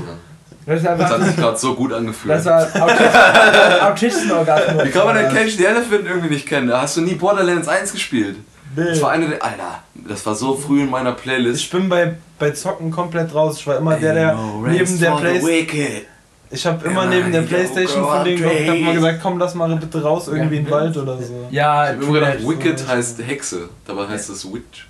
[0.66, 2.34] Das Das hat sich gerade so gut angefühlt.
[2.34, 4.84] das war Autist- Autistenorgasmus.
[4.84, 6.72] Wie kann man denn Cage the Elephant irgendwie nicht kennen?
[6.72, 8.36] Hast du nie Borderlands 1 gespielt?
[8.74, 9.02] Das Nee.
[9.02, 9.42] war eine der.
[9.42, 11.60] Alter, das war so früh in meiner Playlist.
[11.60, 13.58] Ich bin bei, bei Zocken komplett raus.
[13.60, 16.02] Ich war immer der, der neben der Playstation.
[16.50, 19.38] Ich habe immer neben der I Playstation von denen gehockt und hab mal gesagt, komm,
[19.38, 21.46] lass mal bitte raus, irgendwie in den Wald oder so.
[21.50, 22.88] Ja, Ich hab immer gedacht, Wicked so.
[22.88, 24.86] heißt Hexe, dabei heißt es Witch.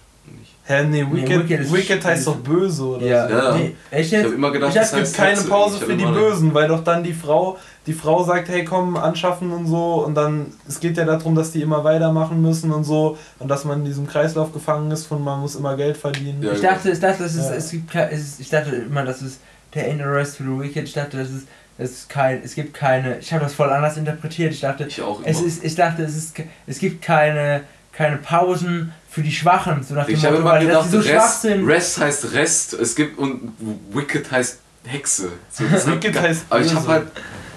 [0.68, 3.34] Hä, nee, Wicked, Wicked Wicked, heißt doch böse oder Ja, so.
[3.34, 3.54] Ja.
[3.56, 4.24] Nee, echt Ich jetzt?
[4.24, 5.48] habe immer gedacht, Ich das Es gibt heißt keine Hexe.
[5.48, 7.56] Pause Ich hab für die Bösen, weil doch dann die Frau,
[7.86, 11.52] die Frau sagt, hey komm, anschaffen und so und dann, es geht ja darum, dass
[11.52, 15.22] die immer weitermachen müssen und so und dass man in diesem Kreislauf gefangen ist von
[15.22, 16.42] man muss immer Geld verdienen.
[16.42, 17.54] Ja, Ich dachte, ich dachte, es ist, Ja.
[17.54, 19.38] es gibt es ich dachte immer, das ist
[19.72, 20.82] der Ain't a Rest for the Wicked.
[20.84, 21.46] Ich dachte, das ist,
[21.78, 23.18] es ist kein, es gibt keine.
[23.18, 24.52] Ich habe das voll anders interpretiert.
[24.52, 25.28] Ich dachte, Ich auch immer.
[25.28, 27.60] es ist, ich dachte, es ist, ke- es gibt keine,
[27.92, 29.82] keine Pausen für die Schwachen.
[29.82, 31.66] So nach dem ich habe Motto, immer weil, dass gedacht, die so schwach Rest, sind.
[31.66, 33.50] Rest heißt Rest, es gibt und
[33.92, 35.30] Wicked heißt Hexe.
[35.50, 37.06] So, Wicked gar- heißt Aber ich habe halt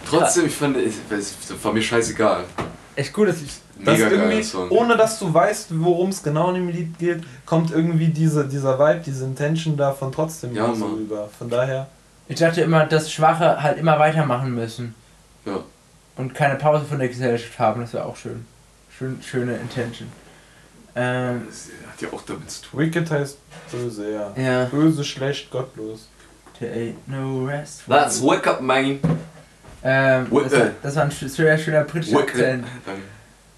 [0.10, 2.46] trotzdem, ich fand, es war mir scheißegal.
[2.96, 3.52] Echt gut, dass ich.
[3.84, 4.70] Das Mega irgendwie, Song.
[4.72, 8.78] ohne dass du weißt, worum es genau in dem Lied geht, kommt irgendwie diese, dieser
[8.80, 11.30] Vibe, diese Intention davon trotzdem Ja, so rüber.
[11.38, 11.88] Von daher,
[12.30, 14.96] Ich dachte immer, dass Schwache halt immer weitermachen müssen.
[15.46, 15.60] Ja.
[16.18, 17.80] Und keine Pause von der Gesellschaft haben.
[17.82, 18.46] Das wäre auch schön.
[18.98, 19.18] schön.
[19.22, 20.10] Schöne Intention.
[20.96, 22.80] Ähm, Das hat ja auch damit zu tun.
[22.80, 23.38] Wicked heißt
[23.72, 24.34] böse, ja.
[24.36, 24.66] ja.
[24.66, 26.08] Böse, schlecht, gottlos.
[26.60, 29.00] There ain't no rest for Let's wake up, man.
[29.82, 32.36] Ähm, das, war, das war ein sehr schöner britischer Wicked.
[32.36, 32.66] Akzent.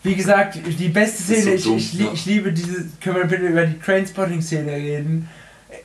[0.04, 2.12] Wie gesagt, die beste Szene, so dumm, ich, ich, ja.
[2.14, 2.86] ich liebe diese.
[3.00, 5.30] Können wir bitte über die Trainspotting-Szene reden?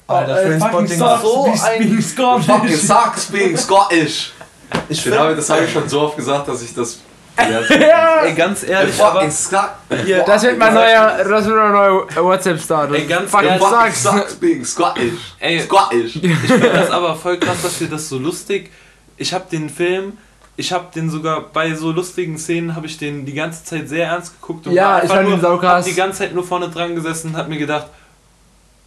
[0.06, 2.02] Alter, äh, Trainspotting so ein.
[2.42, 4.32] Fucking sucks being Scottish.
[4.88, 6.98] Ich habe, das habe ich schon so oft gesagt, dass ich das.
[7.38, 8.22] Ja.
[8.24, 9.28] Ey, ganz ehrlich, aber
[10.04, 12.94] hier, Das wird mein neuer, das wird mein neuer WhatsApp-Start.
[12.94, 14.02] Ey, ganz Fucking ehrlich, Fucking sucks.
[14.02, 15.12] sucks being Scottish.
[15.38, 15.60] Ey.
[15.60, 16.16] Scottish.
[16.16, 18.70] ich finde das aber voll krass, dass wir das so lustig.
[19.16, 20.18] Ich habe den Film,
[20.56, 24.06] ich habe den sogar bei so lustigen Szenen habe ich den die ganze Zeit sehr
[24.06, 27.30] ernst geguckt und Ja, war ich nur, hab die ganze Zeit nur vorne dran gesessen
[27.30, 27.86] und hab mir gedacht,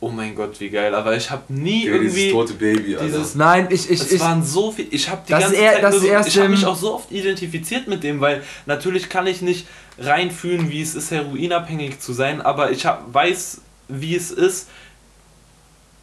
[0.02, 0.96] oh mein Gott, wie geil.
[0.96, 3.06] Aber ich habe nie dieses irgendwie tote Baby, Alter.
[3.08, 4.20] dieses Nein, ich, ich, es ich.
[4.22, 4.88] waren so viel.
[4.92, 6.76] Ich habe die Das ganze ist eher- Zeit das nur so, ich habe mich auch
[6.78, 12.00] so oft identifiziert mit dem, weil natürlich kann ich nicht reinfühlen, wie es ist, heroinabhängig
[12.00, 14.68] zu sein, aber ich hab, weiß, wie es ist,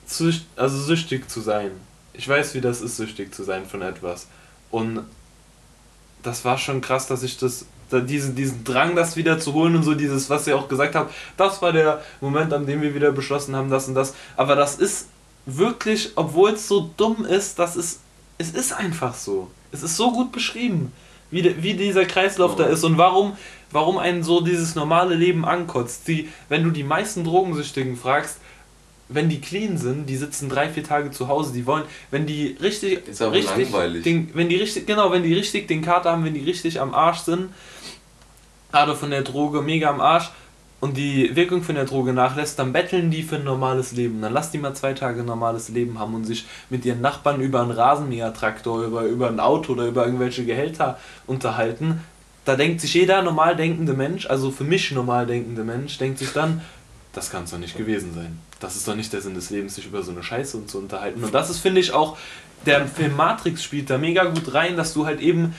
[0.07, 1.71] sücht, also süchtig zu sein.
[2.13, 4.27] Ich weiß, wie das ist, süchtig zu sein von etwas.
[4.71, 5.01] Und
[6.23, 9.77] das war schon krass, dass ich das, da diesen, diesen Drang, das wieder zu holen
[9.77, 12.95] und so dieses, was ihr auch gesagt habt, das war der Moment, an dem wir
[12.95, 14.15] wieder beschlossen haben, das und das.
[14.37, 15.09] Aber das ist
[15.47, 18.01] wirklich, obwohl es so dumm ist, das ist,
[18.39, 19.51] es ist einfach so.
[19.73, 20.93] Es ist so gut beschrieben,
[21.31, 23.37] wie, de, wie dieser Kreislauf da ist und warum,
[23.71, 26.09] warum einen so dieses normale Leben ankotzt.
[26.09, 28.39] Die, wenn du die meisten Drogensüchtigen fragst,
[29.09, 32.57] wenn die clean sind, die sitzen drei, vier Tage zu Hause, die wollen, wenn die
[32.61, 34.03] richtig, Ist aber richtig langweilig.
[34.03, 36.93] Den, wenn die richtig, genau, wenn die richtig den Kater haben, wenn die richtig am
[36.93, 37.51] Arsch sind,
[38.73, 40.31] gerade von der Droge mega am Arsch
[40.81, 44.21] und die Wirkung von der Droge nachlässt, dann betteln die für ein normales Leben.
[44.21, 47.41] Dann lass die mal zwei Tage ein normales Leben haben und sich mit ihren Nachbarn
[47.41, 52.03] über einen Rasenmähertraktor, über, über ein Auto oder über irgendwelche Gehälter unterhalten.
[52.45, 56.33] Da denkt sich jeder normal denkende Mensch, also für mich normal denkende Mensch, denkt sich
[56.33, 56.61] dann,
[57.17, 58.39] das kann es doch nicht gewesen sein.
[58.61, 61.25] Das ist doch nicht der Sinn des Lebens, sich über so eine Scheiße zu unterhalten.
[61.25, 62.17] Und das ist, finde ich, auch,
[62.67, 65.55] der Film Matrix spielt da mega gut rein, dass du halt eben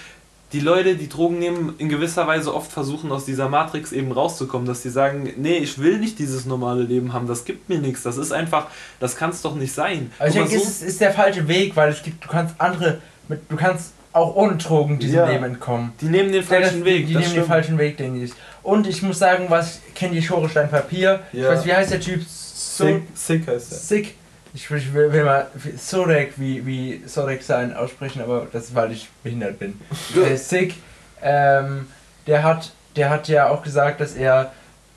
[0.54, 4.66] die Leute, die Drogen nehmen, in gewisser Weise oft versuchen, aus dieser Matrix eben rauszukommen,
[4.66, 8.04] dass die sagen, nee, ich will nicht dieses normale Leben haben, das gibt mir nichts,
[8.04, 8.68] das ist einfach,
[9.02, 10.12] das kann es doch nicht sein.
[10.20, 12.56] Aber ich denke, so- es ist, ist der falsche Weg, weil es gibt, du kannst
[12.60, 15.30] andere, mit, du kannst auch ohne Drogen diesem Ja.
[15.30, 15.94] Leben entkommen.
[16.02, 17.08] die nehmen den falschen das- Weg.
[17.08, 17.48] Die nehmen den stimmt.
[17.48, 18.32] falschen Weg, denke ich.
[18.64, 21.22] Und ich muss sagen, was kennt ihr Schorestein Papier?
[21.32, 21.50] Ich Ja.
[21.50, 22.22] weiß, wie heißt der Typ?
[22.28, 23.78] So Sick, sick heißt der.
[23.78, 24.16] Sick.
[24.54, 25.48] Ich will, ich will, will mal
[25.78, 29.80] Sorek wie, wie Sorek sein aussprechen, aber das ist, weil ich behindert bin.
[30.16, 30.76] äh, Sick.
[31.22, 31.88] Ähm,
[32.28, 34.52] der hat, der hat ja auch gesagt, dass er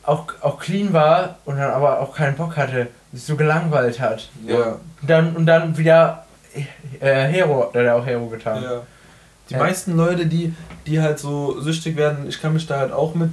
[0.04, 4.28] auch, auch clean war und dann aber auch keinen Bock hatte, sich so gelangweilt hat.
[4.46, 4.56] Ja.
[5.02, 6.24] Und dann, und dann wieder
[7.00, 8.62] äh, Hero, der hat auch Hero getan.
[8.62, 8.82] Ja.
[9.50, 9.60] Die Ja.
[9.60, 10.54] meisten Leute, die,
[10.86, 13.30] die halt so süchtig werden, ich kann mich da halt auch mit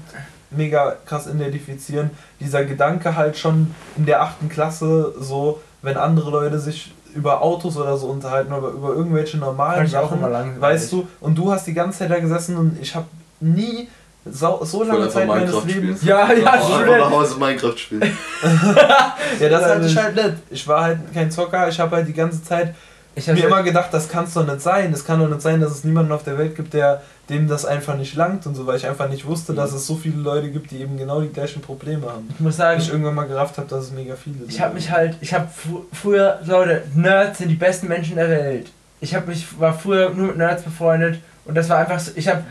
[0.49, 2.09] mega krass identifizieren.
[2.39, 7.77] Dieser Gedanke halt schon in der achten Klasse, so, wenn andere Leute sich über Autos
[7.77, 11.73] oder so unterhalten oder über irgendwelche normalen ich Sachen, weißt du, und du hast die
[11.73, 13.05] ganze Zeit da gesessen und ich habe
[13.39, 13.87] nie
[14.29, 15.99] so, so Ich lange Zeit einfach meines Minecraft Lebens.
[15.99, 16.09] spielen.
[16.17, 16.99] Ja, ja, Einfach Student.
[16.99, 18.01] nach Hause Minecraft spielen.
[19.39, 20.33] Ja, das Ja, hatte ich halt nicht.
[20.49, 22.73] Ich war halt kein Zocker, ich habe halt die ganze Zeit
[23.17, 24.93] Ich mir hatte, immer gedacht, das kann es doch nicht sein.
[24.93, 27.65] Es kann doch nicht sein, dass es niemanden auf der Welt gibt, der dem das
[27.65, 30.49] einfach nicht langt und so, weil ich einfach nicht wusste, dass es so viele Leute
[30.49, 32.29] gibt, die eben genau die gleichen Probleme haben.
[32.31, 34.51] ich muss sagen, ich irgendwann mal gerafft habe, dass es mega viele sind.
[34.51, 38.29] Ich habe mich halt, ich habe fr früher, Leute, Nerds sind die besten Menschen der
[38.29, 38.71] Welt.
[39.01, 42.27] Ich habe mich, war früher nur mit Nerds befreundet und das war einfach so, ich
[42.27, 42.43] habe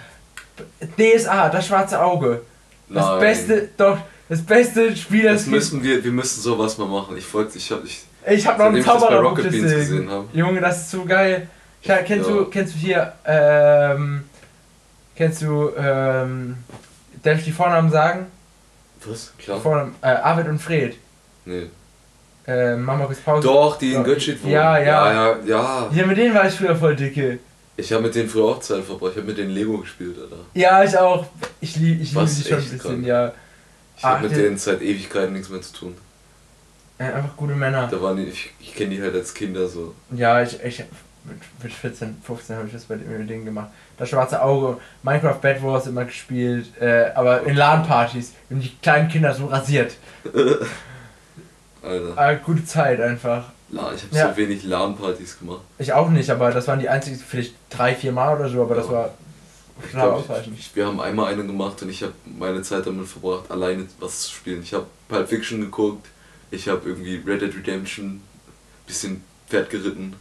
[0.99, 2.43] DSA, das schwarze Auge.
[2.89, 3.21] Das Nein.
[3.21, 3.99] beste, doch,
[4.29, 7.17] das beste Spiel, das, Das müssen wir, wir müssen sowas mal machen.
[7.17, 9.51] Ich folge, ich hab, ich, Ich habe noch einen seitdem ich das bei Zauberer Rocket
[9.51, 10.27] Beans gesehen habe.
[10.33, 11.49] Junge, das ist so geil.
[11.83, 12.35] Ja, kennst Ja.
[12.35, 14.24] du, kennst du hier, ähm,
[15.14, 16.57] kennst du, ähm,
[17.22, 18.27] darf ich die Vornamen sagen?
[19.05, 19.33] Was?
[19.39, 19.61] Klar?
[19.61, 20.97] Vornamen, äh, Arvid und Fred.
[21.45, 21.66] Nee.
[22.49, 23.47] Äh, Mama kurz Pause.
[23.47, 24.03] Doch, die in.
[24.05, 24.53] Göttschit wohnen.
[24.53, 24.85] Ja, ja.
[25.12, 25.91] Ja, ja, ja.
[25.93, 27.39] Ja, mit denen war ich früher voll dicke.
[27.77, 29.12] Ich habe mit denen früher auch Zeit verbracht.
[29.12, 30.37] Ich habe mit denen Lego gespielt, Alter.
[30.55, 31.27] Ja, ich auch.
[31.61, 33.07] Ich, lieb, ich liebe Was die schon ein bisschen, krank.
[33.07, 33.33] ja.
[33.97, 35.97] Ich habe Ach, mit denen seit Ewigkeiten nichts mehr zu tun.
[36.99, 37.88] Äh, Einfach gute Männer.
[37.90, 39.94] Da waren die, ich, ich kenne die halt als Kinder so.
[40.12, 40.78] Ja, ich, ich
[41.24, 43.68] mit, mit 14, 15 habe ich das bei dem- denen gemacht.
[43.99, 48.32] Das schwarze Auge, Minecraft Bad Wars immer gespielt, äh, aber in LAN-Partys.
[48.51, 49.97] Und die kleinen Kinder so rasiert.
[51.82, 52.12] Alter.
[52.18, 53.44] Ah, gute Zeit einfach.
[53.70, 54.30] La, ich habe Ja.
[54.30, 55.61] so wenig LAN-Partys gemacht.
[55.78, 58.74] Ich auch nicht, aber das waren die einzigen, vielleicht drei, vier Mal oder so, aber
[58.76, 58.92] das Ja.
[58.92, 59.11] war
[59.84, 60.24] Ich glaub,
[60.57, 64.22] ich, wir haben einmal eine gemacht und ich habe meine Zeit damit verbracht, alleine was
[64.22, 64.62] zu spielen.
[64.62, 66.07] Ich habe Pulp Fiction geguckt,
[66.51, 68.20] ich habe irgendwie Red Dead Redemption,
[68.86, 70.14] bisschen Pferd geritten,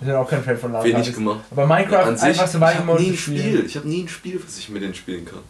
[0.00, 1.14] Wir sind auch kein Fan von wenig LAN-Partys.
[1.14, 1.40] gemacht.
[1.50, 3.38] Aber Minecraft An sich, einfach ich Survival habe Mode nie zu ein spielen.
[3.40, 5.40] Spiel, ich habe nie ein Spiel, was ich mit denen spielen kann.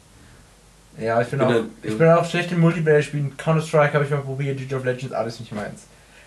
[1.01, 3.37] Ja, ich bin, Bin auch, halt- ich bin auch schlecht im Multiplayer-Spielen.
[3.37, 5.83] Counter-Strike habe ich mal probiert, League of Legends, alles nicht meins.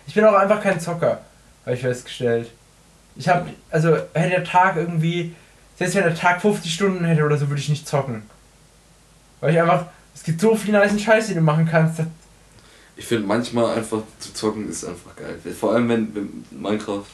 [0.06, 1.20] Ich bin auch einfach kein Zocker,
[1.66, 2.50] habe ich festgestellt.
[3.16, 5.34] Ich habe, also hätte der Tag irgendwie,
[5.76, 8.22] selbst wenn der Tag 50 Stunden hätte oder so, würde ich nicht zocken.
[9.40, 12.00] Weil ich einfach, es gibt so viel nice Scheiß, den du machen kannst.
[12.96, 15.38] Das, Ich finde manchmal einfach zu zocken ist einfach geil.
[15.58, 17.04] Vor allem wenn, wenn Minecraft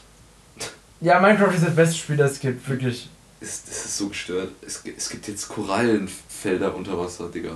[1.00, 3.08] ja, Minecraft ist das beste Spiel, das es gibt, wirklich.
[3.40, 4.50] ist, das ist so gestört.
[4.66, 7.52] Es, es gibt jetzt Korallenfelder unter Wasser, Digga.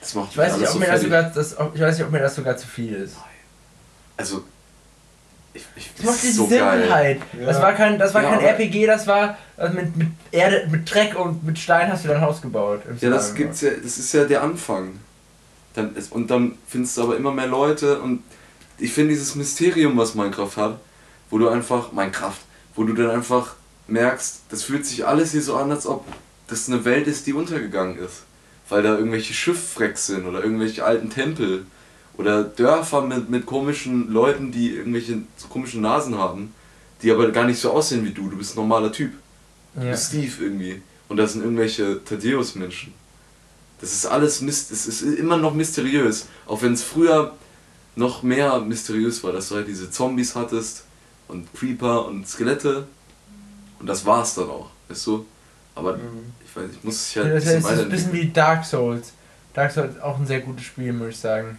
[0.00, 1.02] Das macht Ich weiß, mich nicht, alles ob mir so das fertig.
[1.02, 3.16] sogar, das, ich weiß nicht, ob mir das sogar zu viel ist.
[4.16, 4.44] Also,
[5.52, 6.46] ich, ich, mag das die ist so.
[6.46, 7.20] Simpelheit.
[7.38, 7.46] Ja.
[7.46, 10.92] Das war kein, das war Ja, kein RPG, das war also mit, mit Erde, mit
[10.92, 12.82] Dreck und mit Stein hast du dein Haus gebaut.
[13.00, 15.00] Ja, das gibt's ja, das ist ja der Anfang.
[15.74, 18.22] Dann ist, und dann findest du aber immer mehr Leute und
[18.78, 20.80] ich finde dieses Mysterium, was Minecraft hat,
[21.30, 22.38] wo du einfach, Minecraft,
[22.74, 23.54] wo du dann einfach
[23.86, 26.06] merkst, das fühlt sich alles hier so an, als ob
[26.48, 28.22] das eine Welt ist, die untergegangen ist.
[28.68, 31.66] Weil da irgendwelche Schifffrecks sind oder irgendwelche alten Tempel
[32.16, 36.54] oder Dörfer mit, mit komischen Leuten, die irgendwelche so komischen Nasen haben,
[37.02, 38.30] die aber gar nicht so aussehen wie du.
[38.30, 39.12] Du bist ein normaler Typ.
[39.74, 39.90] Du Ja.
[39.90, 40.80] bist Steve irgendwie.
[41.08, 42.94] Und das sind irgendwelche Thaddeus-Menschen.
[43.84, 46.26] Das ist alles Mist, es ist immer noch mysteriös.
[46.46, 47.34] Auch wenn es früher
[47.96, 50.84] noch mehr mysteriös war, dass du halt diese Zombies hattest
[51.28, 52.86] und Creeper und Skelette.
[53.78, 55.26] Und das war's dann auch, weißt du?
[55.74, 56.32] Aber Mhm.
[56.44, 59.12] ich weiß, ich muss sich halt Das bisschen ist ein bisschen wie Dark Souls.
[59.52, 61.58] Dark Souls ist auch ein sehr gutes Spiel, muss ich sagen.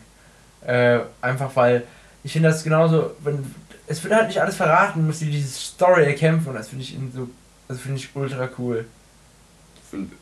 [0.65, 1.83] Äh, einfach weil
[2.23, 3.45] ich finde das genauso, wenn
[3.87, 6.83] es wird halt nicht alles verraten, du musst dir diese Story erkämpfen und das finde
[6.83, 7.29] ich so,
[7.67, 8.85] das finde ich ultra cool.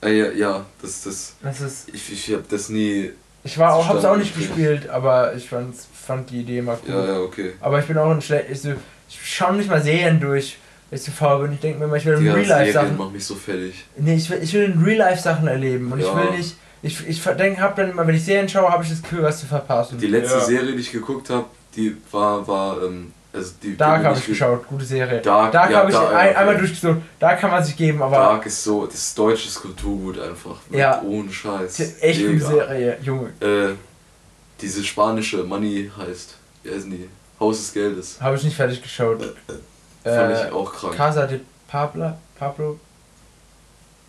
[0.03, 3.11] Äh, ja, ja, das, das, Das ist, ich, ich hab das nie.
[3.43, 4.55] ich war auch, hab's auch nicht gekriegt.
[4.55, 6.93] gespielt, aber ich fand, fand die Idee mal cool.
[6.93, 7.53] Ja, ja, okay.
[7.61, 8.69] Aber ich bin auch ein schlecht, ich, so,
[9.09, 10.57] ich schaue nicht mal Serien durch,
[10.89, 11.53] weil ich zu faul bin.
[11.53, 12.97] Ich denke mir immer, ich will in Die Real Life Serien Sachen.
[12.97, 13.85] machen mich so fertig.
[13.97, 16.15] Nee, ich will, ich will in Real Life Sachen erleben und ich Ja.
[16.15, 16.55] will nicht.
[16.85, 19.39] Ich, ich denke, hab dann immer, wenn ich Serien schaue, habe ich das Gefühl, was
[19.39, 19.97] zu verpassen.
[19.97, 20.43] Die letzte Ja.
[20.43, 21.45] Serie, die ich geguckt habe,
[21.77, 23.75] die war, war, ähm, also die.
[23.75, 25.21] Dark habe ich geschaut, gute Serie.
[25.21, 26.35] Dark, Dark ja, habe ich Dark, ja, ein, okay.
[26.37, 26.97] einmal durchgesucht.
[27.19, 30.57] Da kann man sich geben, aber Dark ist so, das ist deutsches Kulturgut einfach.
[30.69, 31.01] Ja.
[31.01, 31.79] Ohne Scheiß.
[32.01, 32.47] echt gute Mega.
[32.47, 33.29] Serie, Junge.
[33.39, 33.73] Äh,
[34.61, 37.09] diese spanische Money heißt, wie heißen die?
[37.39, 38.21] Haus des Geldes.
[38.21, 39.21] Habe ich nicht fertig geschaut.
[39.21, 39.35] Fand
[40.05, 40.95] Äh, ich auch krank.
[40.95, 42.79] Casa de Pabla, Pablo,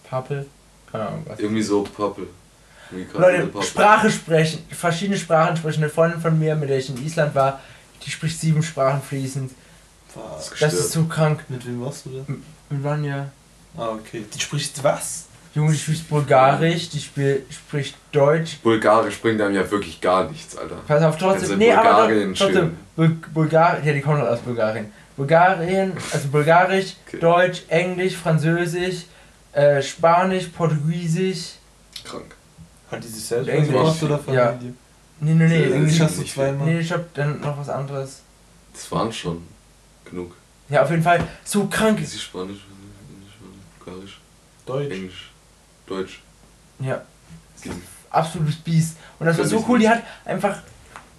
[0.09, 0.47] Papel,
[0.91, 1.39] keine Ahnung was.
[1.41, 2.27] Irgendwie so de
[3.15, 3.63] Leute, Papel.
[3.63, 5.83] Sprache sprechen, verschiedene Sprachen sprechen.
[5.83, 7.61] Eine Freundin von mir, mit der ich in Island war,
[8.03, 9.53] die spricht sieben Sprachen fließend.
[10.15, 10.51] Was?
[10.51, 10.73] gestört.
[10.73, 11.45] Das ist so krank.
[11.49, 12.33] Mit wem warst du da?
[12.71, 13.31] Mit Vanya.
[13.77, 14.25] Ah, okay.
[14.33, 15.25] Die spricht was?
[15.55, 18.59] Junge, die spricht Bulgarisch, die spiel, spricht Deutsch.
[18.63, 20.77] Bulgarisch bringt einem ja wirklich gar nichts, Alter.
[20.87, 21.53] Pass auf, trotzdem.
[21.53, 22.55] in Nee, aber Bulgarien trotzdem.
[22.55, 22.77] chillen.
[22.97, 24.93] Bul Bulgarien, ja, die kommen aus Bulgarien.
[25.17, 27.19] Bulgarien, also Bulgarisch, Okay.
[27.21, 29.05] Deutsch, Englisch, Französisch,
[29.53, 31.53] äh, Spanisch, Portugiesisch.
[32.05, 32.35] Krank.
[32.91, 33.71] Hat die sich selbst Englisch.
[33.73, 34.59] gemacht oder Ja.
[35.25, 35.65] Nee, nee, nee.
[35.65, 36.67] Äh, Englisch hast du zweimal.
[36.67, 38.21] Nee, ich hab dann noch was anderes.
[38.73, 39.43] Das waren schon
[40.05, 40.35] genug.
[40.69, 42.01] Ja, auf jeden Fall so krank.
[42.01, 42.59] Ist sie Spanisch,
[43.09, 43.35] Englisch,
[43.85, 44.21] Bulgarisch,
[44.67, 44.93] Deutsch.
[44.93, 45.31] Englisch,
[45.87, 46.23] Deutsch.
[46.81, 47.03] Ja,
[47.55, 47.81] Sieben.
[48.11, 48.97] absolutes Biest.
[49.19, 50.59] Und das war so cool, die hat einfach.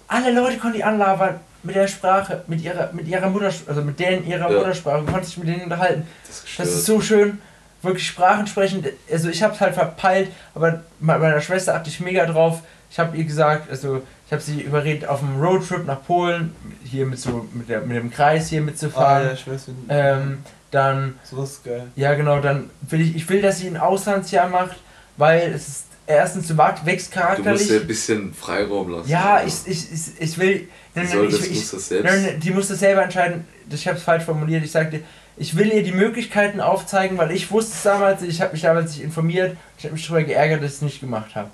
[0.08, 3.98] Alle Leute konnten die anlabern mit der Sprache, mit ihrer, mit ihrer Muttersprache, also mit
[3.98, 4.58] denen ihrer Ja.
[4.58, 6.06] Muttersprache, du konntest dich mit denen unterhalten.
[6.26, 7.40] Das ist Das ist so schön,
[7.82, 8.84] wirklich Sprachen sprechen.
[9.10, 12.62] Also ich hab's halt verpeilt, aber me- meiner Schwester achte ich mega drauf.
[12.90, 17.06] Ich habe ihr gesagt, also ich habe sie überredet, auf einem Roadtrip nach Polen, hier
[17.06, 19.26] mit so mit, der, mit dem Kreis hier Ah, mitzufahren.
[19.26, 19.78] ja, ich weiß nicht.
[19.88, 20.38] ähm,
[20.70, 21.86] dann, Sowas ist geil.
[21.96, 24.76] ja genau, dann will ich, ich will, dass sie ein Auslandsjahr macht,
[25.16, 27.66] weil es ist erstens, du wach- wächst Du musst charakterlich.
[27.68, 29.08] dir ein bisschen Freiraum lassen.
[29.10, 29.46] ja, Alter.
[29.48, 30.58] ich, ich, ich, ich will.
[30.58, 30.68] Die
[31.00, 32.04] Nein, soll nein, das, ich, muss ich, das selbst.
[32.10, 33.44] nein, nein, die muss das selber entscheiden.
[33.70, 34.64] Ich habe es falsch formuliert.
[34.64, 35.00] Ich sagte,
[35.36, 38.92] ich will ihr die Möglichkeiten aufzeigen, weil ich wusste es damals, ich habe mich damals
[38.92, 41.50] nicht informiert, ich habe mich darüber geärgert, dass ich es nicht gemacht habe.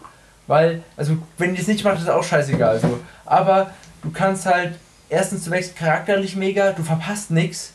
[0.47, 2.79] Weil, also, wenn die es nicht macht, ist auch scheißegal.
[2.81, 2.99] So.
[3.25, 3.71] Aber
[4.03, 4.75] du kannst halt,
[5.09, 7.73] erstens, du wächst charakterlich mega, du verpasst nichts.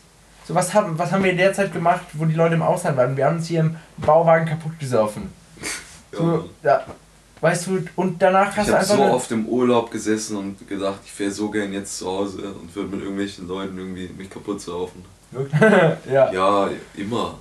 [0.47, 2.97] So, was haben, was haben wir in der Zeit gemacht, wo die Leute im Ausland
[2.97, 3.15] waren?
[3.17, 5.31] Wir haben uns hier im Bauwagen kaputt gesoffen.
[6.11, 6.85] So, ja,
[7.41, 8.95] weißt du, und danach hast Ich du habe einfach.
[8.95, 12.53] so eine- oft im Urlaub gesessen und gedacht, ich wäre so gern jetzt zu Hause
[12.59, 15.03] und würde mit irgendwelchen Leuten irgendwie mich kaputt saufen.
[16.11, 16.31] ja.
[16.31, 17.39] Ja, immer.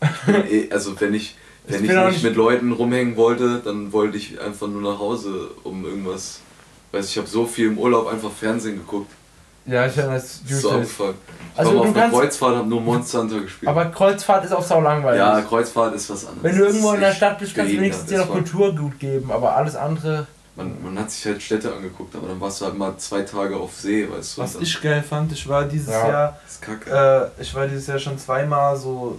[0.48, 1.36] Ich eh, also wenn ich, Ich
[1.66, 5.50] wenn ich, auch nicht mit Leuten rumhängen wollte, dann wollte ich einfach nur nach Hause,
[5.64, 6.40] um irgendwas.
[6.90, 9.10] Weiß ich habe so viel im Urlaub einfach Fernsehen geguckt.
[9.64, 11.14] Ja, ich finde das so aufgefallen.
[11.54, 13.68] Ich Also war auf einer Kreuzfahrt, habe nur Monster Hunter gespielt.
[13.70, 15.18] Aber Kreuzfahrt ist auch sau langweilig.
[15.18, 16.42] ja, Kreuzfahrt ist was anderes.
[16.42, 18.98] Wenn du irgendwo in der Stadt bist, kannst du wenigstens dir noch Das war- Kulturgut
[18.98, 20.26] geben, aber alles andere.
[20.56, 23.56] Man, man hat sich halt Städte angeguckt, aber dann warst du halt mal zwei Tage
[23.56, 24.42] auf See, weißt du.
[24.42, 26.08] Was ich geil fand, ich war dieses Ja.
[26.08, 27.30] Jahr, Das ist kacke.
[27.38, 29.18] äh, ich war dieses Jahr schon zweimal so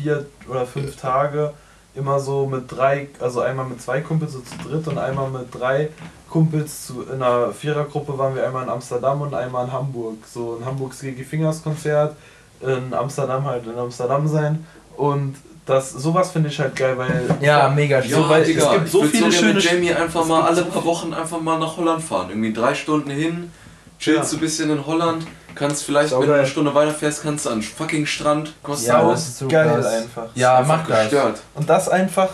[0.00, 1.52] vier oder fünf Tage
[1.94, 5.52] immer so mit drei, also einmal mit zwei Kumpels so zu dritt und einmal mit
[5.52, 5.88] drei
[6.28, 10.18] Kumpels zu, in einer Vierergruppe waren wir einmal in Amsterdam und einmal in Hamburg.
[10.32, 12.14] So ein Hamburgs Gigi Fingers Konzert,
[12.60, 14.64] in Amsterdam halt in Amsterdam sein
[14.96, 15.34] und
[15.66, 19.02] das sowas finde ich halt geil, weil Ja, mega Ja, weil es gibt ich so
[19.02, 21.76] würd viele gerne mit schöne- Jamie einfach mal alle so paar Wochen einfach mal nach
[21.76, 22.28] Holland fahren.
[22.30, 23.50] Irgendwie drei Stunden hin,
[23.98, 24.30] chillst Ja.
[24.30, 26.46] du ein bisschen in Holland, kannst vielleicht, wenn du eine.
[26.46, 29.68] Stunde weiterfährst, kannst du an den fucking Strand, kostet Ja, ja, das ist so geil
[29.86, 30.26] einfach.
[30.34, 31.00] Ja, einfach mach das.
[31.02, 31.40] gestört.
[31.54, 32.28] Und das einfach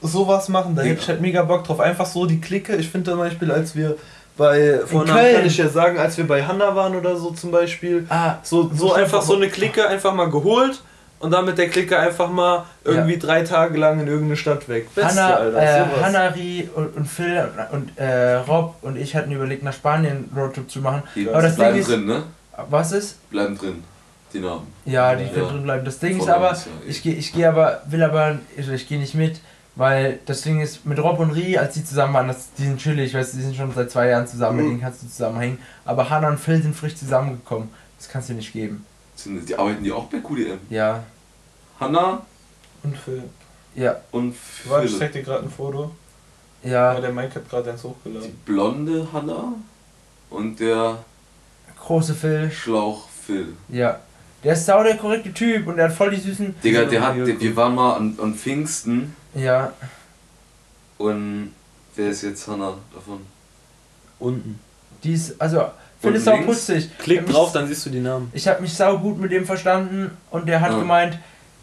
[0.00, 0.92] sowas machen, da Mega.
[0.94, 1.80] hätte ich halt mega Bock drauf.
[1.80, 2.74] Einfach so die Clique.
[2.76, 3.96] Ich finde zum Beispiel, als wir
[4.36, 5.06] bei, Köln.
[5.06, 8.70] kann ich ja sagen, als wir bei Hanna waren oder so zum Beispiel, Ah, so,
[8.74, 10.82] so einfach so eine Clique einfach mal geholt
[11.20, 14.92] und dann mit der Clique einfach mal irgendwie drei Tage lang in irgendeine Stadt weg.
[14.94, 16.02] Beste, Hanna, Alter, äh.
[16.02, 20.68] Hannari und, und Phil und äh, Rob und ich hatten überlegt, nach Spanien einen Roadtrip
[20.68, 21.02] zu machen.
[21.14, 22.22] Die Aber das Ding ist- drin, ne?
[22.68, 23.30] Was ist?
[23.30, 23.82] Bleiben drin,
[24.32, 24.66] die Namen.
[24.84, 25.30] Ja, die Ja.
[25.30, 25.84] können drin bleiben.
[25.84, 28.72] Das Ding ist Voll aber, nice, ja, ich gehe ich geh aber, will aber, also
[28.72, 29.40] ich gehe nicht mit,
[29.74, 32.78] weil das Ding ist, mit Rob und Ri, als die zusammen waren, das, die sind
[32.78, 34.70] chillig, weißt du, die sind schon seit zwei Jahren zusammen, mit Mhm.
[34.70, 35.58] denen kannst du zusammenhängen.
[35.84, 37.70] Aber Hannah und Phil sind frisch zusammengekommen.
[37.98, 38.84] Das kannst du nicht geben.
[39.16, 40.58] Sind, die arbeiten die auch bei QDM?
[40.68, 41.02] Ja,
[41.80, 42.20] Hanna
[42.82, 43.22] Und Phil.
[43.74, 44.34] ja, und
[44.66, 45.90] Warte, ich zeig dir gerade ein Foto.
[46.62, 46.92] ja.
[46.94, 48.36] Ja, der Mike hat gerade eins Die hochgeladen.
[48.44, 49.54] blonde Hanna
[50.30, 50.98] und der
[51.84, 53.54] Große Phil, Schlauch Phil.
[53.68, 53.98] ja.
[54.44, 56.52] Der ist sau der korrekte Typ und der hat voll die süßen.
[56.64, 59.72] Digga, der hat, der, wir waren mal an, an Pfingsten Ja,
[60.98, 61.52] und
[61.94, 63.20] wer ist jetzt Hanna davon?
[64.18, 64.58] Unten.
[65.04, 65.66] die ist, also,
[66.00, 66.90] Phil ist sau putzig.
[66.98, 68.30] Klick drauf, dann siehst du die Namen.
[68.32, 70.78] Ich habe mich sau gut mit dem verstanden und der hat Ja.
[70.78, 71.18] gemeint,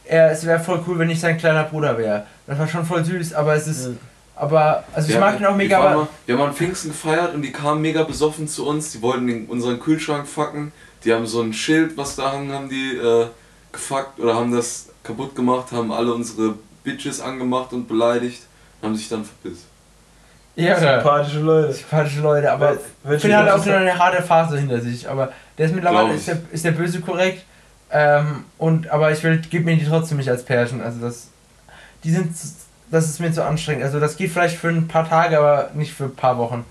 [0.05, 2.26] er, es wäre voll cool, wenn ich sein kleiner Bruder wäre.
[2.47, 3.89] Das war schon voll süß, aber es ist,
[4.39, 6.89] aber, also ich Wir mag haben- ihn auch mega, Wir, aber, wir haben an Pfingsten
[6.91, 8.91] gefeiert und die kamen mega besoffen zu uns.
[8.91, 10.71] Die wollten den, unseren Kühlschrank fucken.
[11.03, 13.27] Die haben so ein Schild, was da hang, haben die äh,
[13.71, 18.41] gefuckt oder haben das kaputt gemacht, haben alle unsere Bitches angemacht und beleidigt
[18.81, 19.65] und haben sich dann verpisst.
[20.55, 21.73] ja, Sympathische Leute.
[21.73, 25.67] sympathische Leute, aber Wenn Phil hat auch wieder eine harte Phase hinter sich, aber der
[25.67, 26.15] ist mittlerweile, ich.
[26.17, 27.43] ist der, ist der böse korrekt,
[27.91, 31.27] ähm, und, aber ich will, gib mir die trotzdem nicht als Pärchen, also das,
[32.03, 32.33] die sind,
[32.91, 35.93] das ist mir zu anstrengend, also das geht vielleicht für ein paar Tage, aber nicht
[35.93, 36.65] für ein paar Wochen.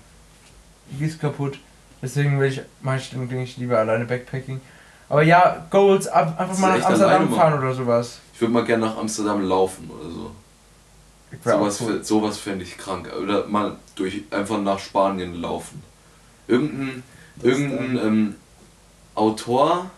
[0.91, 1.59] Die ist kaputt.
[2.01, 4.61] Deswegen will ich, mach ich, lieber alleine Backpacking.
[5.09, 8.19] Aber ja, Goals, ab, einfach mal nach Amsterdam fahren oder sowas.
[8.33, 10.31] Ich würde mal gerne nach Amsterdam laufen oder so.
[11.43, 12.03] Sowas, cool.
[12.03, 13.09] sowas fände ich krank.
[13.21, 15.83] Oder mal durch einfach nach Spanien laufen.
[16.47, 17.03] Irgendein,
[17.43, 18.35] irgendein ähm,
[19.13, 19.91] Autor,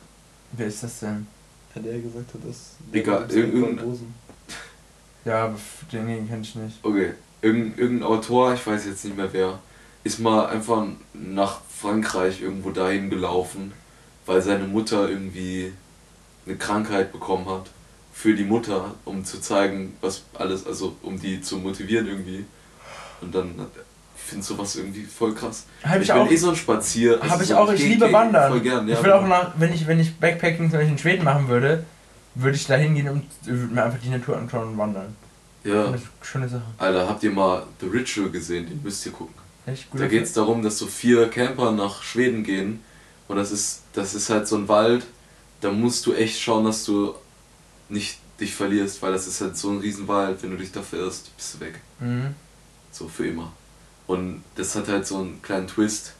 [0.54, 1.28] Wer ist das denn?
[1.74, 2.76] Hat er gesagt, hat das.
[2.92, 4.14] Egal, irgendein-.
[5.26, 5.54] Ja,
[5.92, 6.78] den, den kenn ich nicht.
[6.84, 9.60] okay, irgendein, irgendein Autor, ich weiß jetzt nicht mehr wer,
[10.04, 13.74] ist mal einfach nach Frankreich irgendwo dahin gelaufen,
[14.26, 15.74] weil seine Mutter irgendwie
[16.46, 17.70] eine Krankheit bekommen hat.
[18.14, 22.46] Für die Mutter, um zu zeigen, was alles, also um die zu motivieren irgendwie.
[23.22, 23.56] Und dann,
[24.32, 25.66] finde sowas irgendwie voll krass.
[25.84, 26.24] Hab ich, ich auch.
[26.24, 27.20] bin eh so ein Spazier.
[27.22, 28.52] also Habe ich so, auch, ich liebe Wandern.
[28.52, 28.96] Voll gern, ja.
[28.96, 31.84] ich will auch nach, wenn ich, wenn ich Backpacking zum Beispiel in Schweden machen würde,
[32.36, 35.16] würde ich da hingehen und würde mir einfach die Natur anschauen und wandern.
[35.64, 35.92] Ja.
[35.92, 36.66] Das ist eine schöne Sache.
[36.78, 38.68] Alter, habt ihr mal The Ritual gesehen?
[38.68, 39.36] Den müsst ihr gucken.
[39.66, 40.02] Echt gut.
[40.02, 42.82] Da geht es darum, dass so vier Camper nach Schweden gehen.
[43.28, 45.06] Und das ist, das ist halt so ein Wald,
[45.62, 47.16] da musst du echt schauen, dass du
[47.88, 51.36] nicht dich verlierst, weil das ist halt so ein Riesenwald, wenn du dich da verirrst,
[51.38, 51.80] bist du weg.
[52.00, 52.36] Mhm.
[52.92, 53.54] So für immer.
[54.08, 56.14] Und das hat halt so einen kleinen Twist,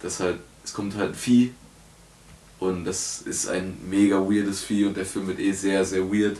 [0.00, 1.52] dass halt, es kommt halt ein Vieh
[2.60, 6.36] und das ist ein mega weirdes Vieh und der Film wird eh sehr, sehr weird.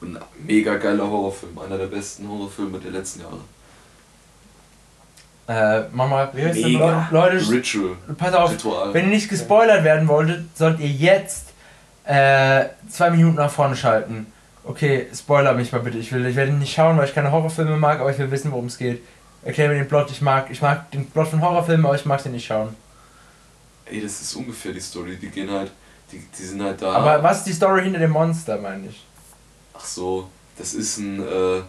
[0.00, 3.38] Und ein mega geiler Horrorfilm, einer der besten Horrorfilme der letzten Jahre.
[5.46, 7.08] Äh, Mama, Wie heißt Mega.
[7.10, 7.96] Le Leute, Ritual.
[8.16, 8.94] pass auf, Ritual.
[8.94, 11.48] wenn ihr nicht gespoilert werden wolltet, sollt ihr jetzt
[12.04, 14.26] äh, zwei Minuten nach vorne schalten.
[14.64, 15.98] Okay, spoiler mich mal bitte.
[15.98, 18.50] Ich will, ich werde nicht schauen, weil ich keine Horrorfilme mag, aber ich will wissen,
[18.52, 19.02] worum es geht.
[19.42, 20.10] Erklär mir den Plot.
[20.10, 22.74] Ich mag, ich mag den Plot von Horrorfilmen, aber ich mag den nicht schauen.
[23.86, 25.16] Ey, das ist ungefähr die Story.
[25.16, 25.70] Die gehen halt,
[26.10, 26.92] die, die sind halt da.
[26.92, 29.04] Aber was ist die Story hinter dem Monster, meine ich?
[29.74, 31.62] Ach so, das ist ein äh,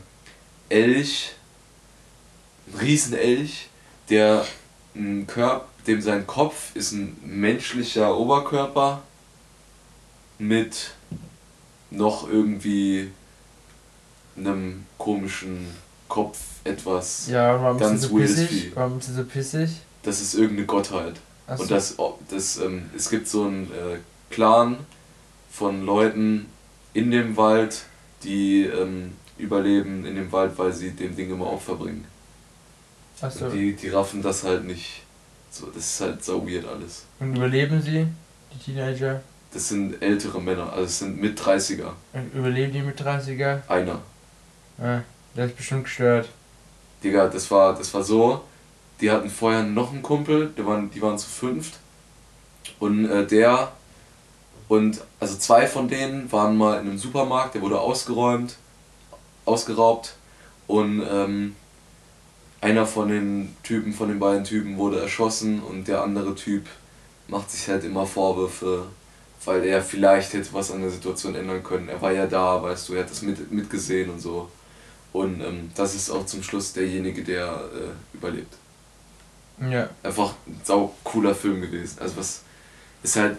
[0.70, 1.34] Elch,
[2.68, 3.70] ein Riesenelch,
[4.10, 4.46] der
[4.96, 9.02] ein Körper, dem sein Kopf ist ein menschlicher Oberkörper
[10.40, 10.92] mit
[11.92, 13.12] noch irgendwie
[14.38, 15.68] einem komischen
[16.08, 17.28] Kopf etwas.
[17.28, 18.50] Ja, warum Ganz ist sie so weirdes pissig?
[18.50, 18.72] Vieh.
[18.76, 19.70] Warum ist sie so pissig?
[20.04, 21.16] Das ist irgendeine Gottheit.
[21.48, 21.64] Achso.
[21.64, 21.96] Und das,
[22.30, 23.98] das ähm, es gibt so einen äh,
[24.30, 24.78] Clan
[25.52, 26.48] von Leuten
[26.94, 27.84] in dem Wald,
[28.24, 32.06] die ähm, überleben in dem Wald, weil sie dem Ding immer Opfer bringen.
[33.22, 33.46] Achso.
[33.46, 35.04] Und die, die raffen das halt nicht.
[35.52, 37.06] So, das ist halt so weird alles.
[37.20, 38.08] Und überleben sie,
[38.54, 39.22] die Teenager?
[39.54, 41.92] Das sind ältere Männer, also es sind mit 30er.
[42.12, 43.62] Und überleben die mit 30er?
[43.70, 44.02] Einer.
[44.80, 45.00] Äh.
[45.36, 46.30] Der ist bestimmt gestört.
[47.04, 48.44] Digga, das war, das war so,
[49.02, 51.80] die hatten vorher noch einen Kumpel, die waren, die waren zu fünft.
[52.80, 53.72] Und äh, der
[54.68, 58.56] und also zwei von denen waren mal in einem Supermarkt, der wurde ausgeräumt,
[59.46, 60.16] ausgeraubt
[60.68, 61.56] und ähm,
[62.62, 66.66] einer von den Typen, von den beiden Typen wurde erschossen und der andere Typ
[67.28, 68.88] macht sich halt immer Vorwürfe,
[69.46, 71.90] weil er vielleicht hätte was an der Situation ändern können.
[71.90, 74.50] Er war ja da, weißt du, er hat das mit, mitgesehen und so.
[75.14, 78.54] Und ähm, das ist auch zum Schluss derjenige, der äh, überlebt.
[79.60, 79.90] Ja.
[80.04, 81.98] Einfach ein sau cooler Film gewesen.
[82.02, 82.42] Also was
[83.04, 83.38] ist halt,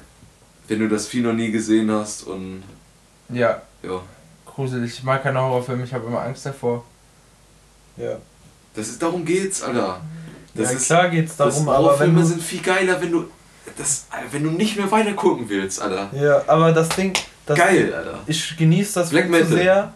[0.68, 2.62] wenn du das Vieh noch nie gesehen hast und
[3.28, 4.00] Ja, ja.
[4.46, 4.94] gruselig.
[4.94, 6.84] Ich mag keine Horrorfilme, ich habe immer Angst davor.
[7.96, 8.16] Ja.
[8.74, 10.00] Das ist, darum geht's, Alter.
[10.54, 13.12] Das ja, ist, klar geht's das darum, aber wenn Horrorfilme du, sind viel geiler, wenn
[13.12, 13.24] du
[13.76, 16.10] das, wenn du nicht mehr weiter gucken willst, Alter.
[16.14, 17.12] Ja, aber das Ding,
[17.44, 18.20] das Geil, Alter.
[18.26, 19.46] ich genieße das Black Metal.
[19.48, 19.94] sehr.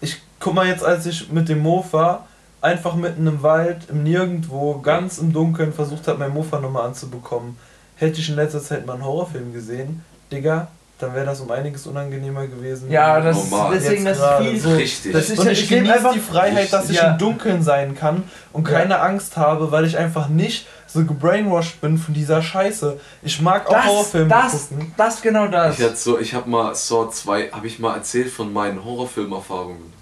[0.00, 2.26] Ich guck mal jetzt, als ich mit dem Mofa
[2.62, 7.58] einfach mitten im Wald, im Nirgendwo, ganz im Dunkeln versucht habe, mein Mofa nochmal anzubekommen.
[7.96, 11.86] Hätte ich in letzter Zeit mal einen Horrorfilm gesehen, Digga, dann wäre das um einiges
[11.88, 12.88] unangenehmer gewesen.
[12.90, 13.72] Ja, das Normal.
[13.74, 14.60] deswegen das viel.
[14.60, 14.70] so.
[14.72, 15.12] Richtig.
[15.12, 17.12] Das ist und ja- ich, ich genieße einfach- die Freiheit, dass ich Ja.
[17.12, 18.78] im Dunkeln sein kann und Ja.
[18.78, 23.00] keine Angst habe, weil ich einfach nicht so gebrainwashed bin von dieser Scheiße.
[23.22, 24.94] Ich mag auch Das, Horrorfilme das, gucken.
[24.96, 25.78] das genau das.
[25.78, 29.92] Ich hatte so, ich habe mal Saw 2, habe ich mal erzählt von meinen Horrorfilmerfahrungen.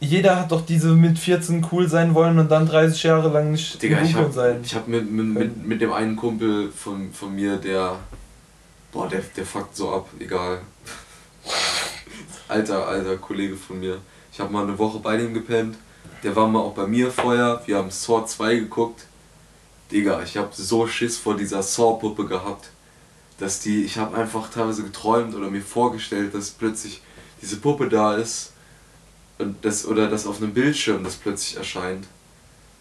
[0.00, 3.82] Jeder hat doch diese mit 14 cool sein wollen und dann 30 Jahre lang nicht
[3.82, 4.60] Digga, ich hab, sein.
[4.62, 7.96] ich hab mit, mit, mit, mit dem einen Kumpel von, von mir, der.
[8.92, 10.60] Boah, der, der fuckt so ab, egal.
[12.46, 13.98] Alter, alter Kollege von mir.
[14.32, 15.76] Ich habe mal eine Woche bei dem gepennt.
[16.22, 17.60] Der war mal auch bei mir vorher.
[17.66, 19.04] Wir haben Saw 2 geguckt.
[19.90, 22.70] Digga, ich habe so Schiss vor dieser Saw-Puppe gehabt,
[23.38, 23.84] dass die.
[23.84, 27.02] Ich habe einfach teilweise geträumt oder mir vorgestellt, dass plötzlich
[27.42, 28.52] diese Puppe da ist.
[29.38, 32.06] Und das, oder dass auf einem Bildschirm das plötzlich erscheint.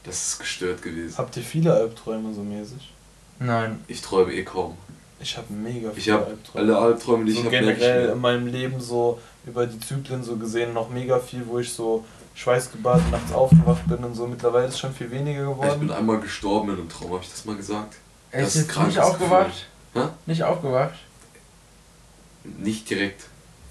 [0.04, 1.18] Das ist gestört gewesen.
[1.18, 2.94] Habt ihr viele Albträume so mäßig?
[3.40, 3.80] Nein.
[3.88, 4.78] Ich träume eh kaum.
[5.20, 6.64] Ich habe mega viele Ich habe Albträume.
[6.74, 10.38] alle Albträume, die ich so habe, generell in meinem Leben so über die Zyklen so
[10.38, 12.06] gesehen noch mega viel, wo ich so
[12.36, 14.28] schweißgebadet nachts aufgewacht bin und so.
[14.28, 15.92] Mittlerweile ist es schon viel weniger Ich bin geworden.
[15.92, 17.96] einmal gestorben in einem Traum, habe ich das mal gesagt?
[18.32, 19.66] Er Das ist nicht aufgewacht?
[19.94, 20.02] Hä?
[20.26, 20.96] Nicht aufgewacht?
[22.44, 23.26] Nicht direkt,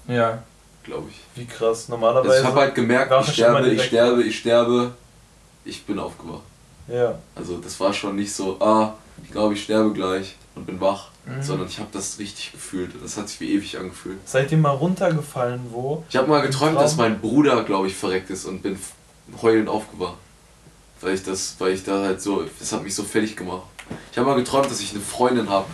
[0.07, 0.43] Ja.
[0.87, 1.19] Glaube ich.
[1.35, 1.81] Wie krass.
[1.81, 2.39] Also Normalerweise.
[2.39, 4.93] ich habe halt gemerkt, ich sterbe, ich sterbe, ich sterbe.
[5.63, 6.43] Ich bin aufgewacht.
[6.87, 7.19] ja.
[7.35, 11.09] Also das war schon nicht so, ah, ich glaube, ich sterbe gleich und bin wach.
[11.25, 11.41] Mhm.
[11.41, 12.91] Sondern ich habe das richtig gefühlt.
[13.03, 14.17] Das hat sich wie ewig angefühlt.
[14.25, 16.05] Seid ihr mal runtergefallen, wo?
[16.09, 18.79] Ich habe mal geträumt, dass mein Bruder, glaube ich, verreckt ist und bin
[19.41, 20.15] heulend aufgewacht.
[21.01, 23.63] Weil ich das, weil ich da halt so, das hat mich so fertig gemacht.
[24.11, 25.65] Ich habe mal geträumt, dass ich eine Freundin habe,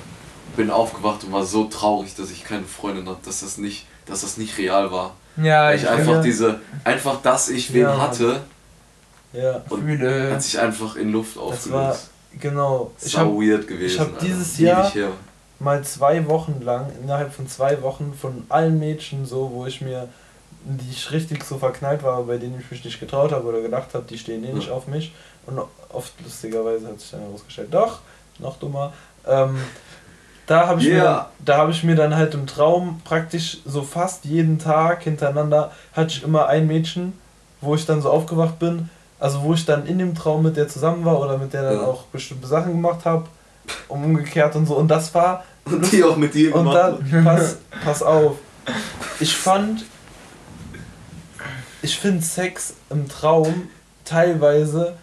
[0.57, 4.21] bin aufgewacht und war so traurig, dass ich keine Freundin habe, dass das nicht, dass
[4.21, 5.15] das nicht real war.
[5.37, 6.21] Ja, Weil ich ich einfach ja.
[6.21, 8.41] diese, einfach, dass ich wen Ja, hatte,
[9.33, 9.61] Ja.
[9.69, 10.31] und fühle.
[10.33, 12.09] hat sich einfach in Luft Das war aufgelöst.
[12.39, 12.91] genau.
[13.01, 13.93] Ich Sau habe weird gewesen.
[13.95, 14.25] ich hab Alter.
[14.25, 14.91] dieses Jahr-
[15.59, 20.09] mal zwei Wochen lang, innerhalb von zwei Wochen, von allen Mädchen so, wo ich mir,
[20.65, 23.93] die ich richtig so verknallt war, bei denen ich mich nicht getraut habe oder gedacht
[23.93, 25.13] habe, die stehen eh nicht auf mich.
[25.45, 27.99] Und oft lustigerweise hat sich dann herausgestellt, doch,
[28.39, 28.91] noch dummer.
[29.25, 29.57] Ähm,
[30.45, 31.03] da habe ich, mir Yeah.
[31.13, 35.71] dann- da hab ich mir dann halt im Traum praktisch so fast jeden Tag hintereinander,
[35.93, 37.13] hatte ich immer ein Mädchen,
[37.61, 38.89] wo ich dann so aufgewacht bin,
[39.19, 41.75] also wo ich dann in dem Traum mit der zusammen war oder mit der dann
[41.77, 41.83] Ja.
[41.83, 43.25] auch bestimmte Sachen gemacht habe,
[43.87, 44.75] umgekehrt und so.
[44.75, 46.97] Und das war Und die auch mit dir und gemacht.
[47.11, 48.37] dann, pass, pass auf.
[49.21, 49.85] Ich fand,
[51.81, 53.69] ich finde Sex im Traum
[54.05, 54.97] teilweise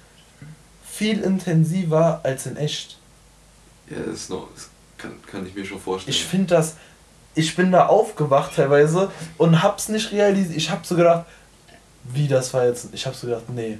[0.84, 2.98] viel intensiver als in echt.
[3.88, 4.69] Ja, das ist noch, das
[5.00, 6.14] kann, kann ich mir schon vorstellen.
[6.16, 6.76] Ich finde das,
[7.34, 10.56] ich bin da aufgewacht teilweise und hab's nicht realisiert.
[10.56, 11.24] Ich hab so gedacht,
[12.12, 12.88] wie das war jetzt.
[12.92, 13.78] Ich hab so gedacht, nee,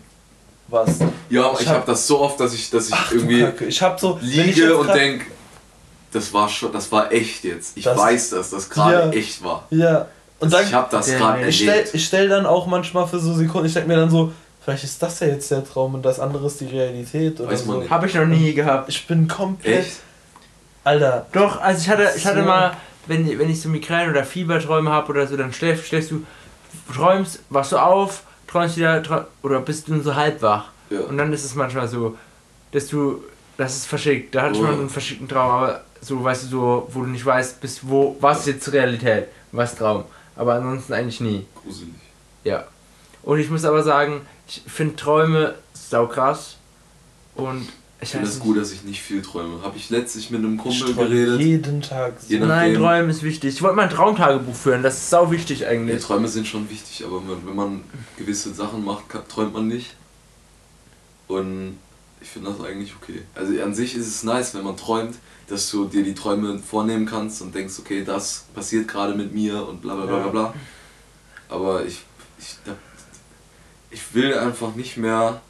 [0.69, 0.99] was?
[1.31, 3.65] ja, ich ich, hab- habe das so oft, dass ich, dass ich Ach, irgendwie Kacke.
[3.67, 5.27] Ich hab so, liege und denk,
[6.13, 7.77] das war schon, das war echt jetzt.
[7.77, 9.11] Ich Das- weiß, dass das gerade Ja.
[9.11, 9.67] echt war.
[9.71, 10.07] Ja.
[10.39, 11.91] Und dann, ich habe das gerade Ich stell, erlebt.
[11.95, 14.33] ich stell dann auch manchmal für so Sekunden, ich denk mir dann so,
[14.65, 17.67] vielleicht ist das ja jetzt der Traum und das andere ist die Realität oder Weiß
[17.67, 17.81] man so.
[17.83, 17.91] nicht.
[17.91, 18.89] Habe ich noch nie gehabt.
[18.89, 19.81] Ich bin komplett.
[19.87, 19.97] Echt?
[20.85, 22.45] Alter, Doch, also ich hatte, ich hatte So.
[22.47, 22.77] mal,
[23.07, 26.25] wenn, wenn ich so Migräne oder Fieberträume habe oder so, dann schläfst, schläfst du,
[26.95, 30.67] träumst, wachst du auf, träumst wieder träum, oder bist du so halb wach.
[30.91, 31.01] Ja.
[31.01, 32.17] Und dann ist es manchmal so,
[32.73, 33.23] dass du,
[33.57, 34.35] das ist verschickt.
[34.35, 34.63] Da hatte ich Oh.
[34.65, 38.17] mal einen verschickten Traum, aber so, weißt du, so, wo du nicht weißt, bis wo,
[38.21, 40.05] was ist jetzt Realität, was Traum.
[40.37, 41.47] Aber ansonsten eigentlich nie.
[41.63, 41.95] Gruselig.
[42.45, 42.65] Ja.
[43.23, 46.57] Und ich muss aber sagen, ich finde Träume sau krass.
[47.35, 47.69] Und
[48.03, 48.43] Ich Ich finde es nicht.
[48.43, 49.63] gut, dass ich nicht viel träume.
[49.63, 51.41] Habe ich letztlich mit einem Ich Kumpel träume geredet.
[51.41, 52.35] jeden Tag so.
[52.37, 53.55] Nein, Träumen ist wichtig.
[53.55, 56.03] Ich wollte mal ein Traumtagebuch führen, das ist sau wichtig Ja, eigentlich.
[56.03, 57.83] Träume sind schon wichtig, aber wenn man
[58.17, 59.95] gewisse Sachen macht, träumt man nicht.
[61.29, 61.79] Und
[62.23, 63.23] ich finde das eigentlich okay.
[63.35, 65.17] Also an sich ist es nice, wenn man träumt,
[65.49, 69.67] dass du dir die Träume vornehmen kannst und denkst, okay, das passiert gerade mit mir
[69.67, 70.31] und bla bla bla bla Ja.
[70.31, 70.55] bla.
[71.49, 72.01] Aber ich,
[72.39, 72.57] ich,
[73.91, 75.41] ich will einfach nicht mehr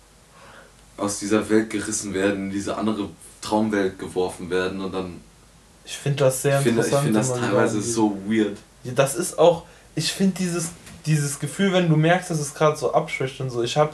[1.01, 3.09] aus dieser Welt gerissen werden, in diese andere
[3.40, 5.20] Traumwelt geworfen werden und dann.
[5.84, 7.05] Ich finde das sehr Ich finde, ich interessant.
[7.05, 8.59] finde das teilweise so weird.
[8.84, 10.68] Ja, das ist auch, ich finde dieses,
[11.07, 13.62] dieses Gefühl, wenn du merkst, dass es gerade so abschwächt und so.
[13.62, 13.92] Ich habe,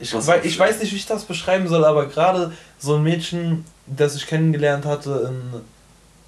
[0.00, 3.02] ich, Was wei- ich weiß nicht, wie ich das beschreiben soll, aber gerade so ein
[3.02, 5.60] Mädchen, das ich kennengelernt hatte in,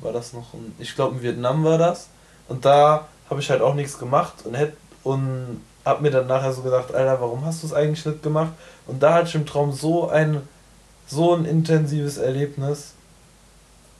[0.03, 2.09] war das noch, in, ich glaube in Vietnam war das.
[2.49, 6.53] Und da habe ich halt auch nichts gemacht und hätte und hab mir dann nachher
[6.53, 8.53] so gedacht, Alter, warum hast du es eigentlich nicht gemacht?
[8.87, 10.41] Und da hatte ich im Traum so ein,
[11.07, 12.93] so ein intensives Erlebnis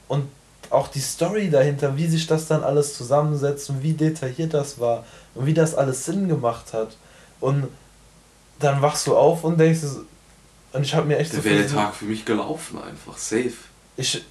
[0.09, 0.28] und
[0.70, 5.05] auch die Story dahinter, wie sich das dann alles zusammensetzt und wie detailliert das war
[5.35, 6.97] und wie das alles Sinn gemacht hat.
[7.41, 7.68] Und
[8.59, 9.80] dann wachst du auf und denkst,
[10.72, 13.16] und ich habe mir echt Da so wäre der Tag für mich gelaufen einfach.
[13.16, 13.53] Safe.
[13.97, 14.24] ich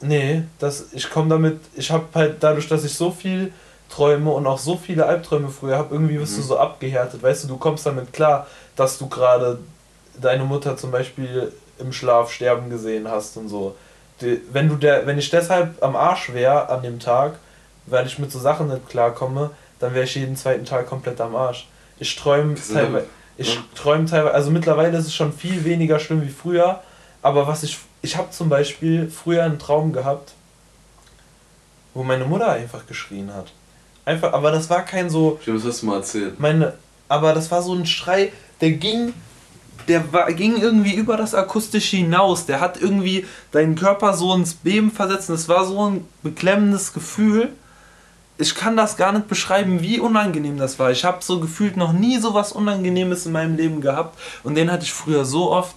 [0.00, 3.52] nee, das ich komme damit, ich habe halt dadurch, dass ich so viel
[3.88, 6.46] träume und auch so viele Albträume früher habe, irgendwie bist du Mhm.
[6.46, 9.58] so abgehärtet, weißt du, du kommst damit klar, dass du gerade
[10.20, 13.76] deine Mutter zum Beispiel im Schlaf sterben gesehen hast und so.
[14.20, 17.34] Die, wenn du der, wenn ich deshalb am Arsch wäre an dem Tag,
[17.86, 21.34] weil ich mit so Sachen nicht klarkomme, dann wäre ich jeden zweiten Tag komplett am
[21.34, 21.66] Arsch.
[21.98, 23.06] Ich träume teilweise,
[23.36, 23.60] ich ja.
[23.74, 26.82] träume teilweise, also mittlerweile ist es schon viel weniger schlimm wie früher,
[27.20, 30.34] aber was ich, ich habe zum Beispiel früher einen Traum gehabt,
[31.94, 33.46] wo meine Mutter einfach geschrien hat.
[34.04, 36.40] Einfach, aber das war kein so, Stimmt, das hast du mal erzählt.
[36.40, 36.74] meine,
[37.08, 39.14] aber das war so ein Schrei, der ging,
[39.88, 42.46] der war, ging irgendwie über das Akustische hinaus.
[42.46, 45.28] Der hat irgendwie deinen Körper so ins Beben versetzt.
[45.30, 47.50] und Es war so ein beklemmendes Gefühl.
[48.38, 50.90] Ich kann das gar nicht beschreiben, wie unangenehm das war.
[50.90, 54.18] Ich habe so gefühlt noch nie so was Unangenehmes in meinem Leben gehabt.
[54.42, 55.76] Und den hatte ich früher so oft,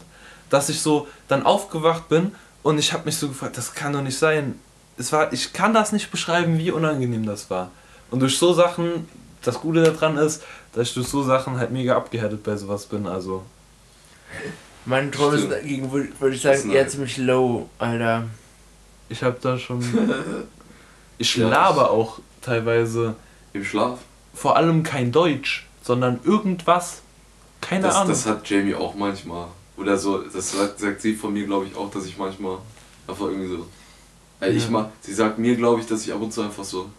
[0.49, 2.31] dass ich so dann aufgewacht bin
[2.65, 4.59] und ich habe mich so gefragt, das kann doch nicht sein.
[4.97, 7.69] Es war, ich kann das nicht beschreiben, wie unangenehm das war.
[8.09, 9.07] Und durch so Sachen,
[9.43, 10.41] das Gute daran ist,
[10.73, 13.05] dass ich durch so Sachen halt mega abgehärtet bei sowas bin.
[13.05, 13.43] Also,
[14.85, 16.91] Meine Träume sind dagegen, würde würd ich sagen, eher nice.
[16.91, 18.25] ziemlich low, Alter.
[19.09, 19.81] ich habe da schon.
[21.17, 23.15] Ich laber auch teilweise
[23.53, 23.99] Im Schlaf.
[24.33, 27.01] vor allem kein Deutsch, sondern irgendwas.
[27.61, 28.09] Keine Das, Ahnung.
[28.09, 29.47] das hat Jamie auch manchmal.
[29.77, 32.57] Oder so, das sagt, sagt sie von mir, glaube ich, auch, dass ich manchmal
[33.07, 33.65] einfach irgendwie so.
[34.41, 34.69] Also ich Ja.
[34.71, 36.89] mal, sie sagt mir, glaube ich, dass ich ab und zu einfach so.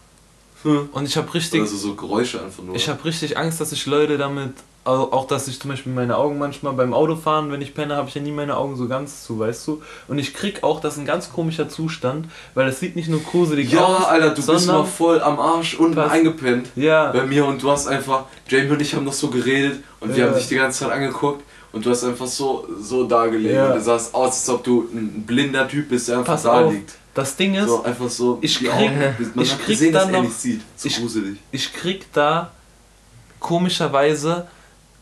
[0.63, 1.61] und ich habe richtig.
[1.61, 2.75] Also so Geräusche einfach nur.
[2.75, 4.53] Ich habe richtig Angst, dass ich Leute damit,
[4.87, 8.07] au- auch dass ich zum Beispiel meine Augen manchmal beim Autofahren, wenn ich penne, habe
[8.09, 9.81] ich ja nie meine Augen so ganz zu, weißt du?
[10.07, 13.19] Und ich krieg auch, das ist ein ganz komischer Zustand, weil es sieht nicht nur
[13.21, 17.45] gruselig ja, aus, Alter, du bist mal voll am Arsch unten eingepennt ja, bei mir
[17.45, 20.29] und du hast einfach, Jamie und ich haben noch so geredet und wir Ja.
[20.31, 23.67] haben dich die ganze Zeit angeguckt und du hast einfach so, so da gelegen Ja.
[23.67, 26.61] und du sahst aus, als ob du ein blinder Typ bist, der einfach Pass da
[26.65, 26.71] auf.
[26.73, 26.93] liegt.
[27.13, 28.99] das Ding ist, So einfach so, ich krieg- Augen,
[29.35, 30.61] man ich krieg gesehen, dass dann er noch- nicht sieht.
[30.75, 31.37] So ich- gruselig.
[31.51, 32.51] ich krieg da
[33.39, 34.47] komischerweise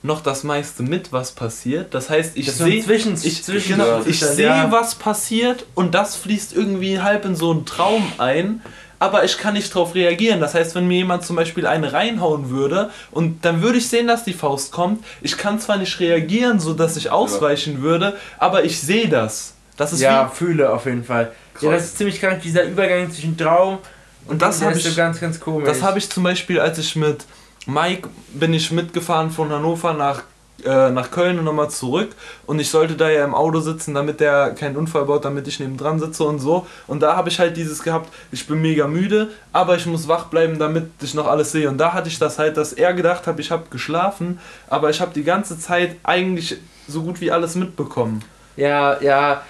[0.06, 1.94] noch das meiste mit, was passiert.
[1.94, 4.72] Das heißt, ich Das so sehe ich, genau, Ja, ich sehe, ja.
[4.72, 8.62] was passiert und das fließt irgendwie halb in so einen Traum ein.
[8.98, 10.40] Aber ich kann nicht darauf reagieren.
[10.40, 14.08] Das heißt, wenn mir jemand zum Beispiel eine reinhauen würde und dann würde ich sehen,
[14.08, 15.04] dass die Faust kommt.
[15.22, 19.54] Ich kann zwar nicht reagieren, so dass ich ausweichen würde, aber ich sehe das.
[19.76, 21.32] Das ist Ja, fühle auf jeden Fall.
[21.56, 21.72] Ja, Krass.
[21.72, 23.80] das ist ziemlich krank, dieser Übergang zwischen Traum
[24.28, 25.68] Und das der hab ist so ich- ganz, ganz komisch.
[25.68, 27.26] Das habe ich zum Beispiel, als ich mit
[27.66, 30.22] Mike bin ich mitgefahren von Hannover nach,
[30.64, 32.10] äh, nach Köln und nochmal zurück.
[32.46, 35.60] Und ich sollte da ja im Auto sitzen, damit der keinen Unfall baut, damit ich
[35.60, 36.68] neben dran sitze und so.
[36.88, 40.26] Und da habe ich halt dieses gehabt, ich bin mega müde, aber ich muss wach
[40.26, 41.68] bleiben, damit ich noch alles sehe.
[41.68, 45.02] Und da hatte ich das halt, dass er gedacht hat, ich habe geschlafen, aber ich
[45.02, 48.24] habe die ganze Zeit eigentlich so gut wie alles mitbekommen.
[48.58, 49.42] Ja, ja.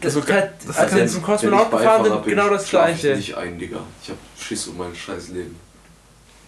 [0.00, 3.00] Das, Also, kann, das als wir zum Kosmonaut ich gefahren sind, genau das schlaf ich
[3.00, 3.16] gleiche.
[3.16, 3.80] nicht ein, Digga.
[4.02, 5.56] Ich hab Schiss um mein scheiß Leben.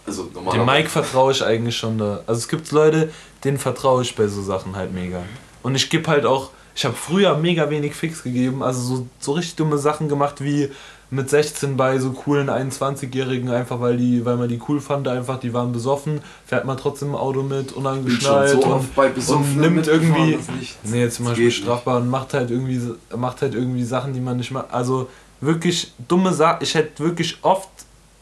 [0.07, 0.65] Also Dem.
[0.65, 2.21] Mike vertraue ich eigentlich schon da.
[2.25, 3.11] Also es gibt Leute,
[3.43, 5.21] denen vertraue ich bei so Sachen halt mega.
[5.63, 9.31] Und ich gebe halt auch, ich habe früher mega wenig Fix gegeben, also so, so
[9.33, 10.71] richtig dumme Sachen gemacht wie
[11.09, 15.39] mit 16 bei so coolen 21-Jährigen, einfach weil die, weil man die cool fand, einfach,
[15.39, 20.37] die waren besoffen, fährt man trotzdem im Auto mit, unangeschnallt so und, Besoffenen nimmt irgendwie-
[20.83, 22.81] nee, jetzt zum Beispiel strafbar und macht halt irgendwie,
[23.15, 24.67] macht halt irgendwie Sachen, die man nicht macht.
[24.71, 25.09] Also
[25.39, 26.57] wirklich dumme Sachen.
[26.61, 27.69] Ich hätte wirklich oft,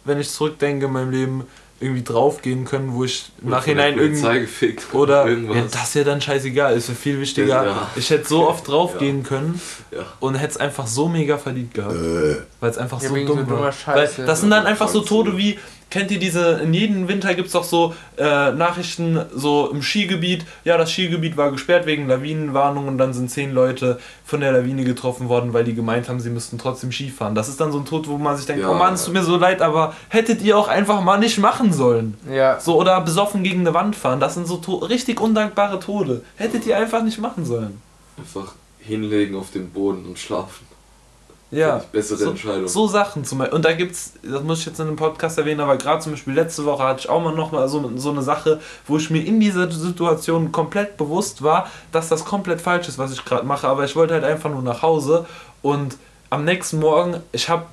[0.03, 1.44] wenn ich zurückdenke in meinem Leben,
[1.80, 4.39] irgendwie draufgehen können, wo ich im Nachhinein irgendwie.
[4.39, 5.56] Gefickt Oder irgendwas.
[5.57, 7.65] ja, das ist ja dann scheißegal, ist ja viel wichtiger.
[7.65, 7.91] Ja.
[7.95, 9.60] Ich hätte so oft draufgehen können
[9.91, 10.06] ja.
[10.22, 11.95] und hätte es einfach so mega verdient gehabt.
[12.60, 13.72] Weil es einfach Ja, so so dumm dummer war.
[13.72, 14.19] Scheiße.
[14.19, 15.02] Weil das sind dann einfach so.
[15.02, 15.60] Tode wie,
[15.95, 20.45] kennt ihr diese, in jedem Winter gibt es doch so äh, Nachrichten, so im Skigebiet,
[20.65, 24.84] ja, das Skigebiet war gesperrt wegen Lawinenwarnung und dann sind zehn Leute von der Lawine
[24.84, 27.34] getroffen worden, weil die gemeint haben, sie müssten trotzdem Ski fahren.
[27.34, 28.69] Das ist dann so ein Tod, wo man sich denkt, Ja.
[28.72, 31.72] oh Mann, es tut mir so leid, aber hättet ihr auch einfach mal nicht machen
[31.72, 32.17] sollen.
[32.30, 32.59] Ja.
[32.59, 36.23] So, oder besoffen gegen eine Wand fahren, das sind so richtig undankbare Tode.
[36.35, 37.81] Hättet ihr einfach nicht machen sollen.
[38.17, 40.65] Einfach hinlegen auf den Boden und schlafen.
[41.51, 42.67] Ja, bessere so, Entscheidung.
[42.67, 43.55] so Sachen zum Beispiel.
[43.55, 46.34] Und da gibt's, das muss ich jetzt in einem Podcast erwähnen, aber gerade zum Beispiel
[46.34, 49.23] letzte Woche hatte ich auch mal noch mal so, so eine Sache, wo ich mir
[49.23, 53.67] in dieser Situation komplett bewusst war, dass das komplett falsch ist, was ich gerade mache.
[53.67, 55.26] Aber ich wollte halt einfach nur nach Hause
[55.61, 55.97] und
[56.30, 57.65] am nächsten Morgen, ich habe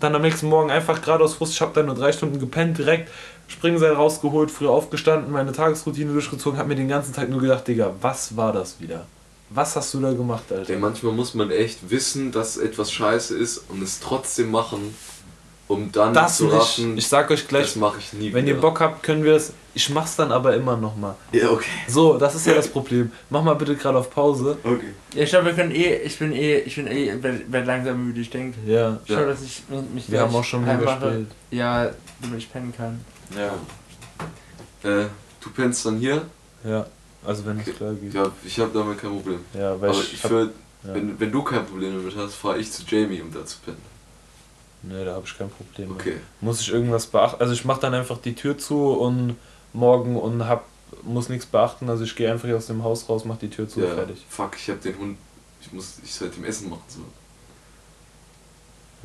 [0.00, 2.78] dann am nächsten Morgen einfach gerade aus Frust, ich habe dann nur drei Stunden gepennt,
[2.78, 3.10] direkt
[3.46, 7.92] Springseil rausgeholt, früh aufgestanden, meine Tagesroutine durchgezogen, habe mir den ganzen Tag nur gedacht, Digga,
[8.00, 9.06] was war das wieder?
[9.50, 10.72] Was hast du da gemacht, Alter?
[10.72, 14.94] Ey, manchmal muss man echt wissen, dass etwas scheiße ist und es trotzdem machen,
[15.68, 16.54] um dann Das zu nicht.
[16.54, 18.56] raffen, Ich sag euch gleich, das mache ich nie Wenn wieder.
[18.56, 19.52] ihr Bock habt, können wir es.
[19.74, 21.14] Ich mach's dann aber immer noch mal.
[21.32, 21.66] Ja, okay.
[21.88, 23.10] So, das ist ja das Problem.
[23.30, 24.56] Mach mal bitte gerade auf Pause.
[24.62, 24.92] Okay.
[25.14, 28.06] Ja, ich glaube, wir können eh, ich bin eh, ich bin eh, werd, werd langsam
[28.06, 28.58] müde, ich denke.
[28.66, 28.98] Ja.
[29.06, 29.26] Schau, Ja.
[29.26, 29.62] dass ich
[29.92, 31.00] mich Wir haben auch schon heimmache.
[31.00, 31.26] gespielt.
[31.50, 31.90] Ja,
[32.22, 33.04] damit ich pennen kann.
[33.36, 33.54] Ja.
[34.88, 35.06] Äh,
[35.40, 36.22] du pennst dann hier?
[36.64, 36.86] Ja.
[37.26, 37.76] Also wenn es Okay.
[37.76, 38.14] klar geht.
[38.14, 39.40] Ja, ich habe damit kein Problem.
[39.54, 40.14] Ja, weil Aber ich.
[40.14, 40.52] ich hab, würd,
[40.86, 40.94] ja.
[40.94, 43.82] wenn, wenn du kein Problem damit hast, fahre ich zu Jamie, um da zu pennen.
[44.82, 45.92] Nee, da habe ich kein Problem.
[45.92, 46.16] Okay.
[46.42, 47.40] Muss ich irgendwas beachten?
[47.40, 49.36] Also ich mach dann einfach die Tür zu und
[49.72, 50.64] morgen und hab
[51.02, 51.88] muss nichts beachten.
[51.88, 54.24] Also ich gehe einfach aus dem Haus raus, mach die Tür zu, ja, fertig.
[54.28, 55.18] fuck, ich habe den Hund.
[55.60, 57.00] Ich muss ich sollte ihm Essen machen so.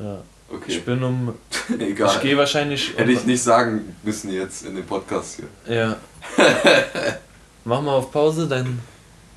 [0.04, 0.18] Ja.
[0.52, 0.64] Okay.
[0.72, 1.34] Ich bin um.
[1.78, 2.14] Egal.
[2.14, 2.92] Ich gehe wahrscheinlich.
[2.92, 5.74] Um, Hätte ich nicht sagen müssen jetzt in dem Podcast hier.
[5.74, 5.96] Ja.
[7.64, 8.80] Mach mal auf Pause, dann.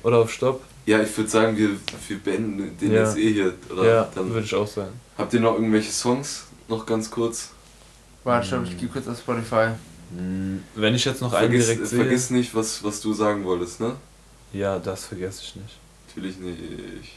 [0.02, 0.62] Oder auf Stopp.
[0.86, 1.70] Ja, ich würde sagen, wir,
[2.08, 3.04] wir beenden den Ja.
[3.04, 3.54] jetzt eh hier.
[3.70, 4.92] Oder ja, dann würde ich auch sagen.
[5.16, 6.44] habt ihr noch irgendwelche Songs?
[6.68, 7.50] Noch ganz kurz.
[8.24, 9.68] Warte, stopp, ich gehe kurz auf Spotify.
[10.74, 11.98] Wenn ich jetzt noch einen Vergiss, direkt sehe.
[12.00, 13.92] vergiss nicht, was, was du sagen wolltest, ne?
[14.52, 15.76] Ja, das vergesse ich nicht.
[16.08, 17.12] Natürlich nicht.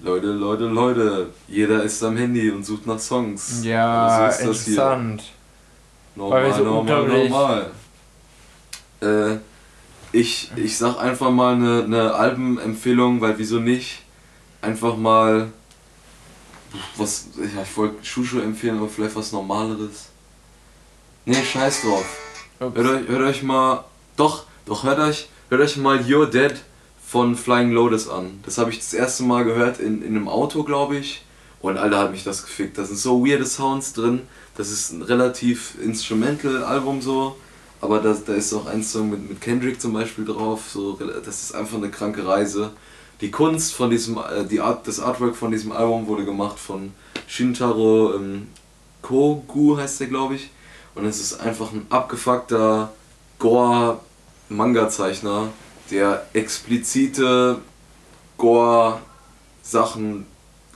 [0.00, 1.30] Leute, Leute, Leute.
[1.48, 3.64] Jeder ist am Handy und sucht nach Songs.
[3.64, 4.72] Ja, Aber so ist das hier.
[4.74, 5.22] interessant.
[6.14, 7.70] Weil wir Normal, so normal, normal.
[9.00, 9.36] Äh,
[10.12, 14.02] ich, ich sag einfach mal eine, eine Albenempfehlung, weil wieso nicht?
[14.60, 15.52] Einfach mal.
[16.96, 17.28] Was.
[17.36, 20.08] Ja, ich wollte Shushu empfehlen, aber vielleicht was Normaleres.
[21.24, 22.04] Nee, scheiß drauf.
[22.58, 23.84] Hört euch, hört euch mal.
[24.16, 26.54] Doch, doch, hört euch, hört euch mal You're Dead
[27.06, 28.40] von Flying Lotus an.
[28.44, 31.22] Das habe ich das erste Mal gehört in, in einem Auto, glaube ich.
[31.60, 32.76] Und Alter hat mich das gefickt.
[32.78, 34.22] Da sind so weirde Sounds drin.
[34.56, 37.36] Das ist ein relativ Instrumental-Album so.
[37.82, 40.70] Aber da, da ist auch ein Song mit, mit Kendrick zum Beispiel drauf.
[40.72, 42.70] So, das ist einfach eine kranke Reise.
[43.20, 46.92] Die Kunst von diesem, äh, die Art, das Artwork von diesem Album wurde gemacht von
[47.26, 48.46] Shintaro ähm,
[49.02, 50.48] Kogu heißt der, glaube ich.
[50.94, 52.92] Und es ist einfach ein abgefuckter
[53.40, 55.48] Gore-Manga-Zeichner,
[55.90, 57.58] der explizite
[58.38, 60.24] Gore-Sachen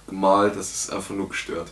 [0.09, 0.57] gemalt.
[0.57, 1.71] Das ist einfach nur gestört.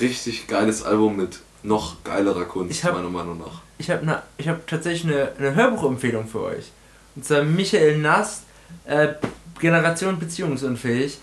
[0.00, 3.67] Richtig geiles Album mit noch geilerer Kunst, meiner Meinung nach.
[3.78, 6.72] Ich habe ne, ich hab tatsächlich eine, eine Hörbuchempfehlung für euch.
[7.16, 8.42] Und zwar Michael Nass,
[8.84, 9.08] äh,
[9.60, 11.18] Generation beziehungsunfähig.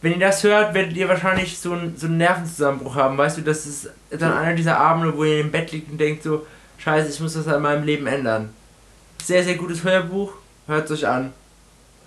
[0.00, 3.16] Wenn ihr das hört, werdet ihr wahrscheinlich so, ein, so einen Nervenzusammenbruch haben.
[3.16, 6.24] Weißt du, das ist dann einer dieser Abende, wo ihr im Bett liegt und denkt
[6.24, 6.46] so,
[6.78, 8.50] scheiße, ich muss das an meinem Leben ändern.
[9.22, 10.32] Sehr, sehr gutes Hörbuch.
[10.66, 11.32] Hört es euch an.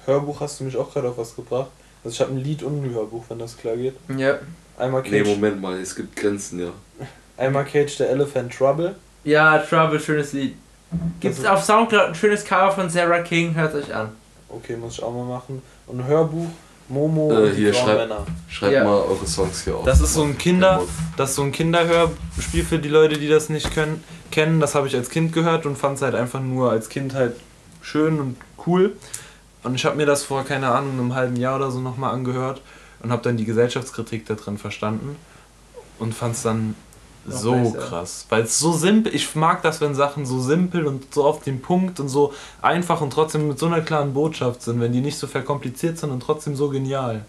[0.05, 1.69] Hörbuch hast du mich auch gerade auf was gebracht.
[2.03, 3.95] Also ich habe ein Lied und ein Hörbuch, wenn das klar geht.
[4.15, 4.39] Ja.
[4.77, 6.71] Einmal Nee, Cage, Moment mal, es gibt Grenzen, ja.
[7.37, 8.95] einmal Cage the Elephant Trouble.
[9.25, 10.55] Ja, Trouble, schönes Lied.
[11.19, 14.09] Gibt's Also- auf Soundcloud ein schönes Cover von Sarah King, hört euch an.
[14.49, 15.61] Okay, muss ich auch mal machen.
[15.87, 16.47] Und ein Hörbuch,
[16.87, 18.25] Momo Äh, und die hier, grauen schreib- Männer.
[18.47, 18.83] Schreibt Ja.
[18.83, 19.85] mal eure Songs hier auf.
[19.85, 20.81] Das ist so ein Kinder-.
[21.17, 24.59] Das ist so ein Kinderhörspiel für die Leute, die das nicht können, kennen.
[24.59, 27.35] Das habe ich als Kind gehört und fand es halt einfach nur als Kind halt
[27.81, 28.37] schön und
[28.67, 28.95] cool.
[29.63, 32.61] Und ich habe mir das vor, keine Ahnung, einem halben Jahr oder so nochmal angehört
[33.01, 35.15] und habe dann die Gesellschaftskritik da drin verstanden
[35.97, 36.75] und fand es dann
[37.27, 37.77] so besser.
[37.79, 38.25] krass.
[38.29, 41.61] Weil es so simpel, ich mag das, wenn Sachen so simpel und so auf den
[41.61, 45.17] Punkt und so einfach und trotzdem mit so einer klaren Botschaft sind, wenn die nicht
[45.17, 47.25] so verkompliziert sind und trotzdem so genial.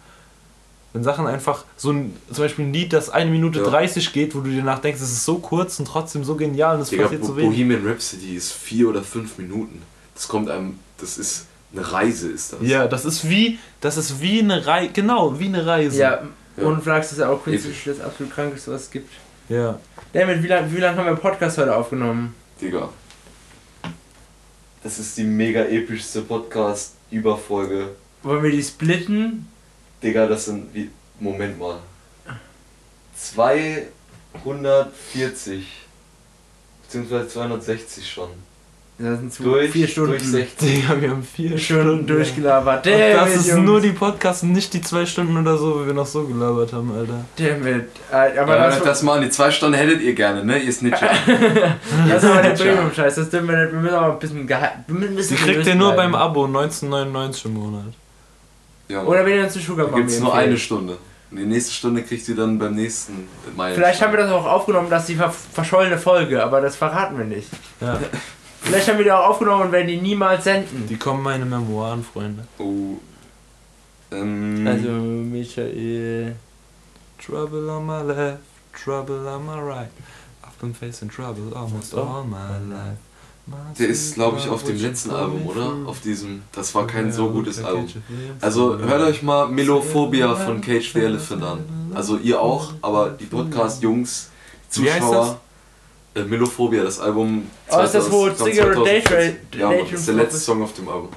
[0.92, 3.66] Wenn Sachen einfach so ein, zum Beispiel ein Lied, das eine Minute Ja.
[3.66, 6.82] 30 geht, wo du dir nachdenkst, es ist so kurz und trotzdem so genial und
[6.82, 7.50] es passiert Bo so wenig.
[7.50, 9.82] Bohemian Rhapsody ist vier oder fünf Minuten.
[10.14, 12.60] Das kommt einem, das ist eine Reise, ist das.
[12.62, 15.98] Ja, das ist wie, das ist wie eine Reise, genau, wie eine Reise.
[16.00, 16.22] Ja,
[16.56, 16.66] Ja.
[16.66, 17.98] und Flags ist ja auch künstlich Episch.
[17.98, 19.10] das absolut krankeste, was es gibt.
[19.48, 19.78] Ja.
[20.12, 22.34] David, wie lange wie lang haben wir Podcast heute aufgenommen?
[22.60, 22.88] Digga.
[24.82, 27.90] Das ist die mega epischste Podcast-Überfolge.
[28.22, 29.46] Wollen wir die splitten?
[30.02, 30.90] Digga, das sind wie.
[31.20, 31.78] Moment mal.
[33.16, 35.66] 240.
[36.82, 38.30] Beziehungsweise 260 schon.
[38.98, 40.10] Das sind zwei, Durch, vier Stunden.
[40.12, 40.56] durch 60.
[40.58, 42.86] Digga, wir haben vier Stunden Stunden durchgelabert.
[42.86, 43.66] Und das ist Jungs.
[43.66, 46.72] nur die Podcasts und nicht die zwei Stunden oder so, wie wir noch so gelabert
[46.72, 47.22] haben, Alter.
[47.36, 47.88] David.
[48.10, 50.58] Äh, aber Aber das, das mal, die zwei Stunden hättet ihr gerne, ne?
[50.58, 51.10] Ihr Snitcher.
[52.08, 52.50] das ist aber der.
[52.50, 53.16] Premium-Scheiß.
[53.16, 53.72] Das dürfen wir nicht.
[53.72, 56.12] Wir müssen aber ein bisschen ein Die kriegt ihr nur bleiben.
[56.12, 57.82] beim Abo, 19,99 im Monat.
[58.88, 60.48] Ja, Oder wenn ihr uns zu Sugar da Mami gibt's nur empfehlt.
[60.48, 60.96] eine Stunde.
[61.30, 63.74] Und die nächste Stunde kriegt ihr dann beim nächsten Meilenstein.
[63.74, 67.24] Vielleicht haben wir das auch aufgenommen, dass die ver verschollene Folge, aber das verraten wir
[67.26, 67.48] nicht.
[67.80, 67.98] Ja.
[68.66, 70.86] Vielleicht haben wir die auch aufgenommen und werden die niemals senden.
[70.88, 72.44] Die kommen meine Memoiren, Freunde.
[72.58, 72.96] Oh.
[74.10, 76.34] Ähm, Also, Michael.
[77.24, 78.40] Trouble on my left,
[78.72, 79.88] trouble on my right.
[80.44, 82.98] I've been facing trouble almost all my life.
[83.78, 85.72] Der ist, glaube ich, auf dem letzten Album, oder?
[85.86, 86.42] Auf diesem.
[86.52, 87.86] Das war kein so gutes Album.
[88.40, 91.92] Also hört euch mal Melophobia von Cage the Elephant an.
[91.94, 94.30] Also ihr auch, aber die Podcast-Jungs,
[94.74, 95.40] Wie heißt Zuschauer.
[96.16, 97.48] Äh, Melophobia, das Album.
[97.70, 99.04] Oh, ist das, wo 2000 Cigarette Day 2014.
[99.04, 100.38] Trade- Ja, Mann, Daydream das ist der letzte?
[100.38, 101.08] Song auf dem Album.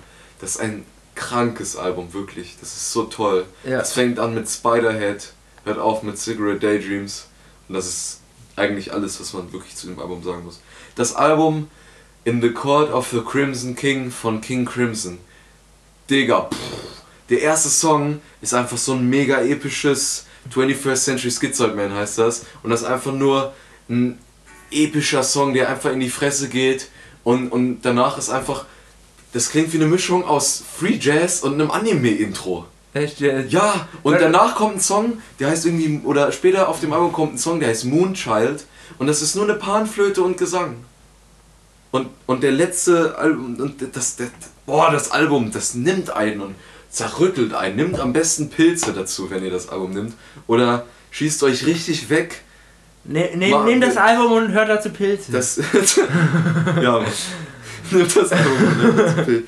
[0.41, 0.85] Das ist ein
[1.15, 2.57] krankes Album, wirklich.
[2.59, 3.45] Das ist so toll.
[3.63, 3.79] Ja.
[3.81, 5.31] Es fängt an mit Spiderhead,
[5.65, 7.27] hört auf mit Cigarette Daydreams.
[7.67, 8.19] Und das ist
[8.55, 10.59] eigentlich alles, was man wirklich zu dem Album sagen muss.
[10.95, 11.69] Das Album
[12.25, 15.17] In the Court of the Crimson King von King Crimson.
[16.09, 16.57] Digga, pff,
[17.29, 22.45] der erste Song ist einfach so ein mega episches 21st Century Schizoid Man heißt das.
[22.63, 23.53] Und das ist einfach nur
[23.89, 24.17] ein
[24.71, 26.89] epischer Song, der einfach in die Fresse geht.
[27.23, 28.65] Und, und danach ist einfach,
[29.33, 32.65] das klingt wie eine Mischung aus Free Jazz und einem Anime-Intro.
[32.93, 33.51] Echt jetzt?
[33.51, 37.35] Ja, und danach kommt ein Song, der heißt irgendwie, oder später auf dem Album kommt
[37.35, 38.65] ein Song, der heißt Moonchild.
[38.97, 40.77] Und das ist nur eine Panflöte und Gesang.
[41.91, 44.29] Und, und der letzte Album, und das, das,
[44.65, 46.55] boah, das Album, das nimmt einen und
[46.89, 47.75] zerrüttelt einen.
[47.75, 50.13] Nimmt am besten Pilze dazu, wenn ihr das Album nimmt.
[50.47, 52.41] Oder schießt euch richtig weg.
[53.05, 55.31] Ne, ne, Mach- nehmt das Album und hört dazu Pilze.
[55.31, 55.57] Das,
[56.81, 57.03] ja.
[57.91, 59.43] Nimmt das Album und hört dazu Pilze.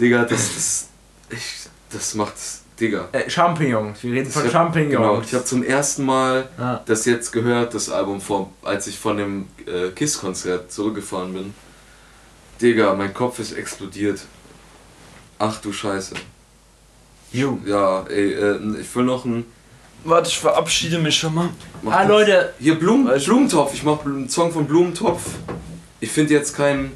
[0.00, 0.88] Digga, das, das,
[1.30, 2.34] ich, das macht,
[2.80, 3.08] Digga.
[3.12, 4.02] äh, Champignons.
[4.02, 5.26] Wir reden von Ich hab- Genau, Champignons.
[5.28, 6.80] ich habe zum ersten Mal Ah.
[6.84, 11.54] das jetzt gehört, das Album, vor, als ich von dem äh, KISS-Konzert zurückgefahren bin.
[12.60, 14.20] Digga, mein Kopf ist explodiert.
[15.38, 16.14] Ach du Scheiße.
[17.32, 17.58] Jo.
[17.66, 19.44] Ja, ey, äh, ich will noch ein.
[20.04, 21.48] Warte, ich verabschiede mich schon mal.
[21.82, 22.52] mach Ah, das- Leute.
[22.60, 25.22] Hier Blumen, Blumentopf, ich mach einen Song von Blumentopf.
[25.98, 26.92] Ich finde jetzt keinen.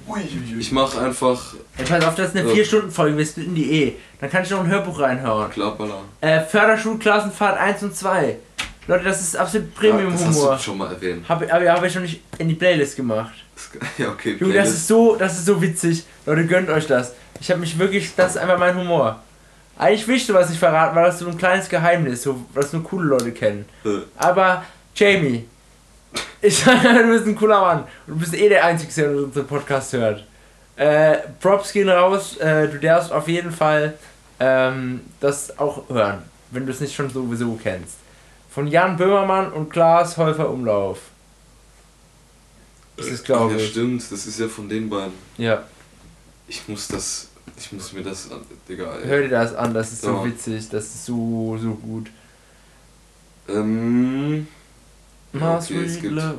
[0.59, 1.55] Ich mach einfach.
[1.79, 2.55] Ey, pass auf, das ist eine Ja.
[2.55, 3.17] 4-Stunden-Folge.
[3.17, 3.93] Wir splitten die eh.
[4.21, 5.51] Dann kann ich noch ein Hörbuch reinhauen.
[5.51, 6.03] Klapperla.
[6.21, 8.37] Äh, Förderschulklassenfahrt 1 und 2.
[8.87, 10.57] Leute, das ist absolut Ja, das hast Premium-Humor.
[10.57, 11.27] du schon mal erwähnt.
[11.29, 13.33] Hab, aber habe ich noch nicht in die Playlist gemacht.
[13.99, 14.37] Ja, okay.
[14.41, 16.05] Junge, das ist so, das ist so witzig.
[16.27, 17.13] Leute, gönnt euch das.
[17.41, 19.21] Ich habe mich wirklich, das ist einfach mein Humor.
[19.81, 22.85] Eigentlich will ich sowas nicht verraten, weil das so ein kleines Geheimnis, so, was nur
[22.85, 23.65] coole Leute kennen.
[23.85, 24.63] Äh, Aber,
[24.95, 25.47] Jamie,
[26.43, 27.79] ich sage, du bist ein cooler Mann.
[28.07, 30.27] Und du bist eh der Einzige, der unseren Podcast hört.
[30.77, 32.37] Äh, Props gehen raus.
[32.37, 33.95] Äh, du darfst auf jeden Fall
[34.39, 37.97] ähm, das auch hören, wenn du es nicht schon sowieso kennst.
[38.51, 40.99] Von Jan Böhmermann und Klaas Häufer Umlauf.
[42.99, 43.71] Das ist, glaube ja, ich.
[43.71, 45.15] stimmt, das ist ja von den beiden.
[45.39, 45.63] Ja,
[46.49, 47.30] Ich muss das.
[47.61, 48.31] Ich muss mir das.
[48.33, 49.07] an- Digga, ey.
[49.07, 50.25] hör dir das an, das ist so Ja.
[50.25, 52.11] witzig, das ist so, so gut.
[53.49, 54.47] Ähm.
[55.33, 56.39] My okay, gibt- love,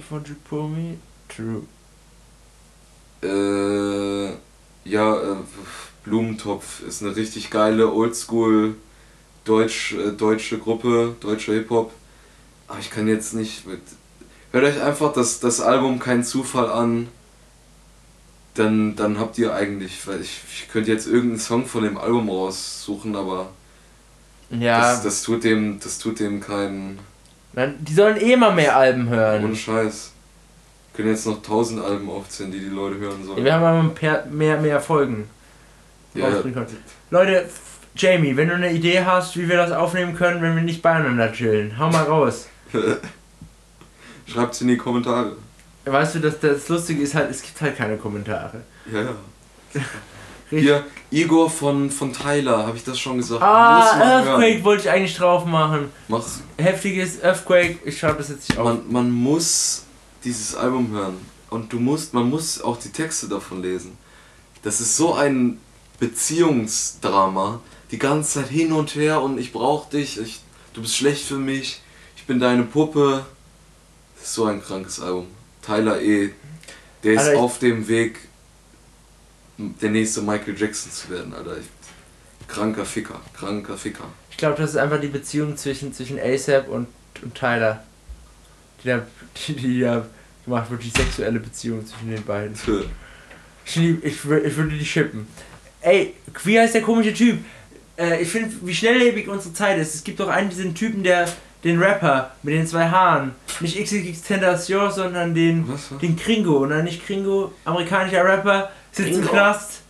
[0.49, 0.97] pull me
[1.29, 1.61] true?
[3.23, 4.33] Äh,
[4.89, 5.35] ja, äh,
[6.03, 8.75] Blumentopf ist eine richtig geile Oldschool
[9.45, 11.91] Deutsch, äh, deutsche Gruppe, deutscher Hip-Hop.
[12.67, 13.79] Aber ich kann jetzt nicht mit.
[14.51, 17.07] Hört euch einfach das, das Album Kein Zufall an.
[18.53, 22.29] Dann, dann habt ihr eigentlich, weil ich, ich könnte jetzt irgendeinen Song von dem Album
[22.29, 23.49] raussuchen, aber
[24.49, 26.99] Ja, das, das tut dem, das tut dem keinen
[27.53, 29.55] Nein, die sollen eh mal mehr Alben ohne hören.
[29.55, 30.11] Scheiß.
[30.93, 33.43] Können jetzt noch tausend Alben aufzählen, die die Leute hören sollen.
[33.43, 33.63] Wir haben
[33.95, 35.29] aber mehr, mehr Folgen.
[36.13, 36.27] Ja.
[37.09, 37.49] Leute,
[37.95, 41.31] Jamie, wenn du eine Idee hast, wie wir das aufnehmen können, wenn wir nicht beieinander
[41.31, 42.47] chillen, hau mal raus.
[44.27, 45.35] Schreibt's in die Kommentare.
[45.85, 48.63] Weißt du, dass das Lustige ist halt, es gibt halt keine Kommentare.
[48.91, 49.15] Ja, ja.
[50.49, 53.41] Hier, Igor von, von Tyler, habe ich das schon gesagt?
[53.41, 54.63] Ah, Earthquake hören.
[54.65, 55.89] wollte ich eigentlich drauf machen.
[56.09, 56.23] Mach,
[56.57, 58.65] Heftiges Earthquake, ich schreibe das jetzt nicht auf.
[58.65, 59.85] man, man muss
[60.25, 61.17] dieses Album hören.
[61.49, 63.97] Und du musst, man muss auch die Texte davon lesen.
[64.61, 65.57] Das ist so ein
[65.99, 67.61] Beziehungsdrama.
[67.91, 70.41] Die ganze Zeit hin und her und ich brauch dich, ich,
[70.73, 71.81] du bist schlecht für mich,
[72.15, 73.25] ich bin deine Puppe.
[74.15, 75.27] Das ist so ein krankes Album.
[75.61, 76.31] Tyler E.
[77.03, 78.19] Der ist Alter, auf dem Weg,
[79.57, 81.57] der nächste Michael Jackson zu werden, Alter.
[81.57, 84.05] Ich, kranker Ficker, kranker Ficker.
[84.29, 86.87] Ich glaube, das ist einfach die Beziehung zwischen, zwischen ASAP und,
[87.21, 87.83] und Tyler.
[88.83, 89.05] Die da,
[89.47, 90.05] die, die da
[90.45, 92.55] gemacht wird, die sexuelle Beziehung zwischen den beiden.
[92.55, 92.83] Tö.
[93.65, 95.27] Ich, lieb, ich, ich würde die shippen.
[95.81, 97.39] Ey, wie heißt der komische Typ?
[97.97, 99.95] Äh, ich finde, wie schnelllebig unsere Zeit ist.
[99.95, 101.27] Es gibt doch einen, diesen Typen, der,
[101.63, 103.33] den Rapper mit den zwei Haaren.
[103.59, 105.89] Nicht XXX Tentacion, sondern den, Was?
[106.01, 106.65] den Kringo.
[106.65, 109.31] Nein, nicht Kringo, amerikanischer Rapper, sitzt im Kringo.
[109.31, 109.81] Knast.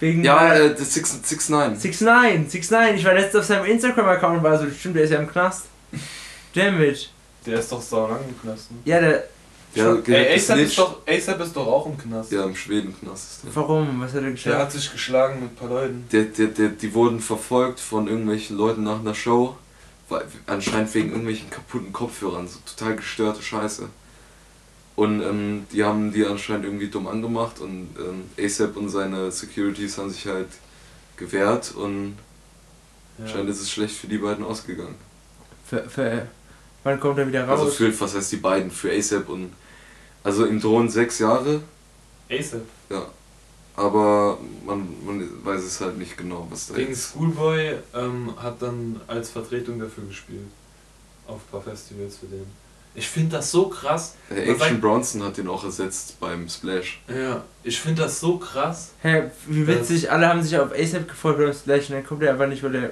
[0.00, 3.36] Wegen Ja, äh, äh, das 6, 6 9 6 9 6 9 Ich war letztens
[3.42, 5.66] auf seinem Instagram-Account, war so, stimmt, der ist ja im Knast.
[6.54, 7.10] Dammit.
[7.46, 8.70] Der ist doch sau lang im Knast.
[8.72, 8.78] Ne?
[8.84, 9.24] Ja, der.
[9.74, 10.68] Ja, Ey, ist ASAP nicht.
[10.68, 12.32] ist, doch, ASAP ist doch auch im Knast.
[12.32, 13.56] Ja, im Schwedenknast ist der.
[13.56, 14.00] Warum?
[14.00, 14.58] Was hat er Der geschafft?
[14.58, 16.06] hat sich geschlagen mit ein paar Leuten.
[16.12, 19.54] Der, der, der, die wurden verfolgt von irgendwelchen Leuten nach einer Show,
[20.46, 23.88] anscheinend wegen irgendwelchen kaputten Kopfhörern, so total gestörte Scheiße.
[24.94, 29.98] Und ähm, die haben die anscheinend irgendwie dumm angemacht und ähm, ASAP und seine Securities
[29.98, 30.48] haben sich halt
[31.16, 32.16] gewehrt und
[33.18, 34.94] anscheinend ist es schlecht für die beiden ausgegangen.
[35.66, 36.28] Für, für,
[36.82, 37.60] wann kommt er wieder raus?
[37.60, 38.70] Also für, was heißt die beiden?
[38.70, 39.52] Für ASAP und.
[40.24, 41.62] Also ihm drohen sechs Jahre,
[42.30, 42.62] ASAP.
[42.90, 43.06] ja.
[43.76, 47.10] Aber man, man weiß es halt nicht genau, was da Wegen ist.
[47.12, 50.46] Schoolboy ähm, hat dann als Vertretung dafür gespielt.
[51.26, 52.46] Auf ein paar Festivals für den.
[52.94, 54.14] Ich finde das so krass.
[54.30, 57.02] Man Action Bronson hat den auch ersetzt beim Splash.
[57.08, 58.92] Ja, ich finde das so krass.
[59.02, 62.32] Hä, wie witzig, alle haben sich auf ASAP gefreut beim Slash und dann kommt er
[62.32, 62.90] einfach nicht, weil der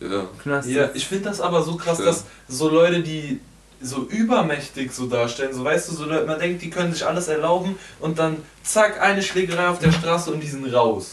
[0.00, 0.26] Ja.
[0.42, 2.06] Knast Ja, ich finde das aber so krass, Ja.
[2.06, 3.38] dass so Leute, die
[3.80, 7.28] so übermächtig so darstellen, so weißt du, so Leute, man denkt, die können sich alles
[7.28, 11.12] erlauben und dann zack, eine Schlägerei auf der Straße und die sind raus.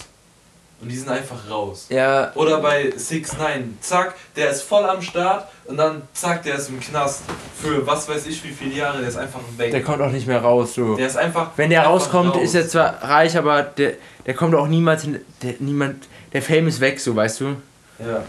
[0.81, 1.85] Und die sind einfach raus.
[1.89, 6.55] Ja, Oder bei 6 9 zack, der ist voll am Start und dann zack, der
[6.55, 7.21] ist im Knast
[7.61, 9.71] für was weiß ich wie viele Jahre, der ist einfach weg.
[9.71, 10.97] der kommt auch nicht mehr raus, so.
[10.97, 11.51] Der ist einfach.
[11.55, 12.43] Wenn der einfach rauskommt, raus.
[12.43, 13.93] ist er zwar reich, aber der,
[14.25, 15.21] der kommt auch niemals hin.
[15.41, 17.55] Der, niemand, der Fame ist weg, so weißt du.
[17.99, 18.23] Ja.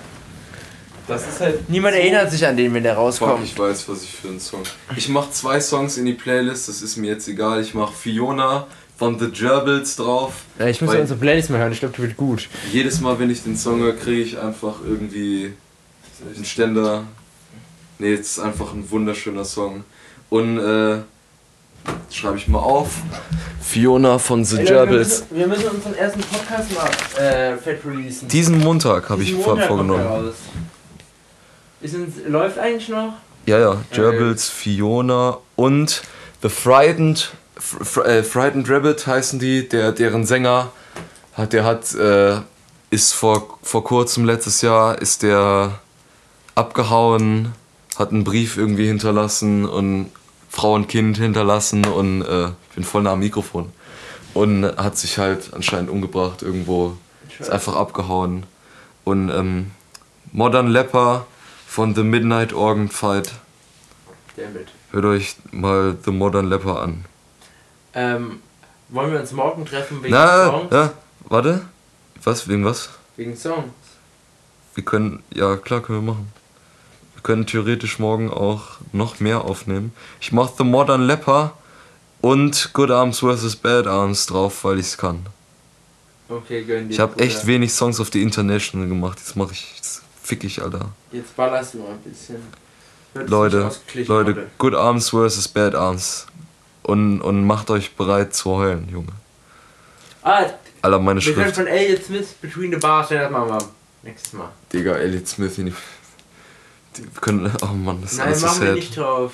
[1.06, 1.68] Das ist halt.
[1.68, 3.44] Niemand so- erinnert sich an den, wenn der Fuck, rauskommt.
[3.44, 4.62] ich weiß, was ich für einen Song.
[4.96, 7.60] Ich mach zwei Songs in die Playlist, das ist mir jetzt egal.
[7.60, 8.66] Ich mach Fiona
[8.96, 10.32] von The Gerbils drauf.
[10.58, 12.48] Ja, ich muss Weil- unsere Playlist mal hören, ich glaube, die wird gut.
[12.72, 15.52] Jedes Mal, wenn ich den Song höre, kriege ich einfach irgendwie
[16.34, 17.04] einen Ständer.
[17.98, 19.84] Nee, es ist einfach ein wunderschöner Song.
[20.30, 20.98] Und äh,
[22.10, 22.90] schreibe ich mal auf.
[23.60, 25.24] Fiona von The Gerbils.
[25.30, 28.28] wir müssen unseren ersten Podcast mal äh, fett releasen.
[28.28, 30.32] Diesen Montag habe ich Montag vorgenommen.
[31.84, 33.12] Ist uns, läuft eigentlich noch?
[33.44, 36.00] Ja, ja, Gerbils, Fiona und
[36.40, 40.72] The Frightened, Fr Fr äh, Frightened Rabbit heißen die, der, deren Sänger
[41.34, 42.38] hat, der hat, äh,
[42.88, 45.78] ist vor, vor kurzem, letztes Jahr, ist der
[46.54, 47.52] abgehauen,
[47.96, 50.10] hat einen Brief irgendwie hinterlassen und
[50.48, 53.70] Frau und Kind hinterlassen und äh, ich bin voll nah am Mikrofon.
[54.32, 56.96] Und hat sich halt anscheinend umgebracht irgendwo,
[57.38, 58.46] ist einfach abgehauen.
[59.04, 59.70] Und ähm,
[60.32, 61.26] Modern Leper
[61.74, 63.32] von The Midnight Organ Fight.
[64.36, 64.68] Dammit.
[64.92, 67.04] Hört euch mal The Modern Leper an.
[67.94, 68.38] Ähm,
[68.90, 70.72] wollen wir uns morgen treffen wegen Na, Songs?
[70.72, 70.92] ja,
[71.24, 71.62] warte.
[72.22, 72.90] Was, wegen was?
[73.16, 73.72] Wegen Songs.
[74.76, 76.32] Wir können, ja klar können wir machen.
[77.14, 79.92] Wir können theoretisch morgen auch noch mehr aufnehmen.
[80.20, 81.54] Ich mach The Modern Leper
[82.20, 83.56] und Good Arms vs.
[83.56, 85.26] Bad Arms drauf, weil ich's kann.
[86.28, 86.94] Okay, gönn dir.
[86.94, 89.18] Ich habe echt wenig Songs auf die International gemacht.
[89.18, 89.74] Jetzt mache ich,
[90.24, 90.90] fick ich, Alter.
[91.12, 92.36] Jetzt ballerst du mal ein bisschen.
[93.12, 94.46] Wird Leute, Leute, heute.
[94.58, 95.46] Good Arms vs.
[95.48, 96.26] Bad Arms.
[96.82, 99.12] Und, und macht euch bereit zu heulen, Junge.
[100.22, 100.44] Ah,
[100.82, 101.56] Alter, meine wir können Schrift.
[101.56, 103.58] von Elliot Smith Between the Bars, ja, das machen wir
[104.02, 104.50] nächstes Mal.
[104.72, 105.74] Digga, Elliot Smith in die.
[106.96, 107.50] die wir können.
[107.62, 108.74] Oh Mann, das ist Nein, alles so machen wir sad.
[108.76, 109.32] nicht drauf.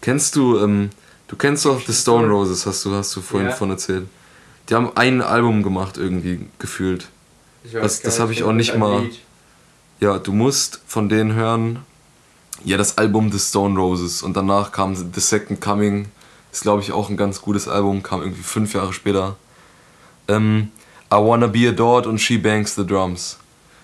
[0.00, 0.90] Kennst du, ähm,
[1.26, 3.54] du kennst doch The Stone Roses, hast du, hast du vorhin Ja.
[3.56, 4.06] von erzählt.
[4.68, 7.08] Die haben ein Album gemacht, irgendwie, gefühlt.
[7.64, 9.18] Ich weiß Das- das hab ich auch nicht mal- Lied.
[10.00, 11.80] Ja, du musst von denen hören.
[12.64, 14.22] Ja, das Album The Stone Roses.
[14.22, 16.08] Und danach kam The Second Coming.
[16.52, 18.02] Ist, glaube ich, auch ein ganz gutes Album.
[18.02, 19.36] Kam irgendwie fünf Jahre später.
[20.28, 20.70] Ähm,
[21.12, 23.38] I Wanna Be Adored und She Bangs the Drums.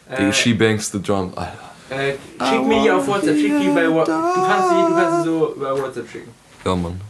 [0.08, 1.36] Äh, She Bangs the Drums.
[1.36, 1.58] Alter.
[1.90, 2.14] äh,
[2.48, 4.34] schick mir die auf WhatsApp, schick die bei WhatsApp.
[4.34, 6.30] Du kannst die, du kannst sie so über WhatsApp schicken.
[6.64, 7.00] Ja, Mann.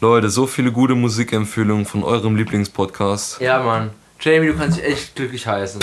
[0.00, 3.40] Leute, so viele gute Musikempfehlungen von eurem Lieblingspodcast.
[3.40, 3.90] Ja, Mann.
[4.20, 5.80] Jamie, du kannst dich echt glücklich heißen.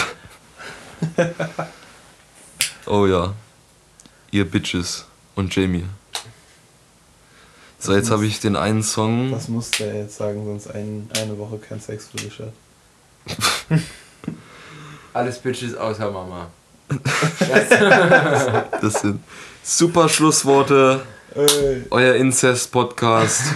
[2.89, 3.35] Oh ja.
[4.31, 5.05] Ihr Bitches
[5.35, 5.85] und Jamie.
[7.77, 9.31] So, jetzt habe ich den einen Song.
[9.31, 12.51] Das musste er jetzt sagen, sonst ein, eine Woche kein Sex für dich hat.
[15.13, 16.47] Alles Bitches außer Mama.
[18.81, 19.21] Das sind
[19.63, 21.01] super Schlussworte.
[21.35, 23.53] Ey, Euer Incest-Podcast.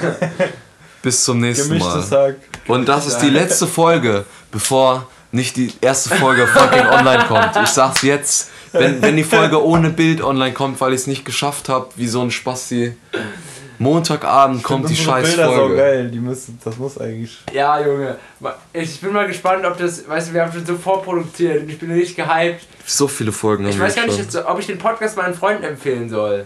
[1.01, 1.79] Bis zum nächsten Mal.
[1.79, 2.35] gemischtes Hack.
[2.67, 7.55] Und das ist die letzte Folge, bevor nicht die erste Folge fucking online kommt.
[7.63, 11.25] Ich sag's jetzt, wenn, wenn die Folge ohne Bild online kommt, weil ich es nicht
[11.25, 12.95] geschafft habe, wie so ein Spasti.
[13.79, 15.75] Montagabend kommt die scheiß Bilder so Folge.
[15.77, 17.39] geil, die müssen, das muss eigentlich.
[17.51, 18.17] Ja, Junge.
[18.71, 21.79] Ich bin mal gespannt, ob das, weißt du, wir haben schon so vorproduziert und ich
[21.79, 22.65] bin richtig gehypt.
[22.85, 25.63] So viele Folgen Ich haben weiß wir gar nicht, ob ich den Podcast meinen Freunden
[25.63, 26.45] empfehlen soll.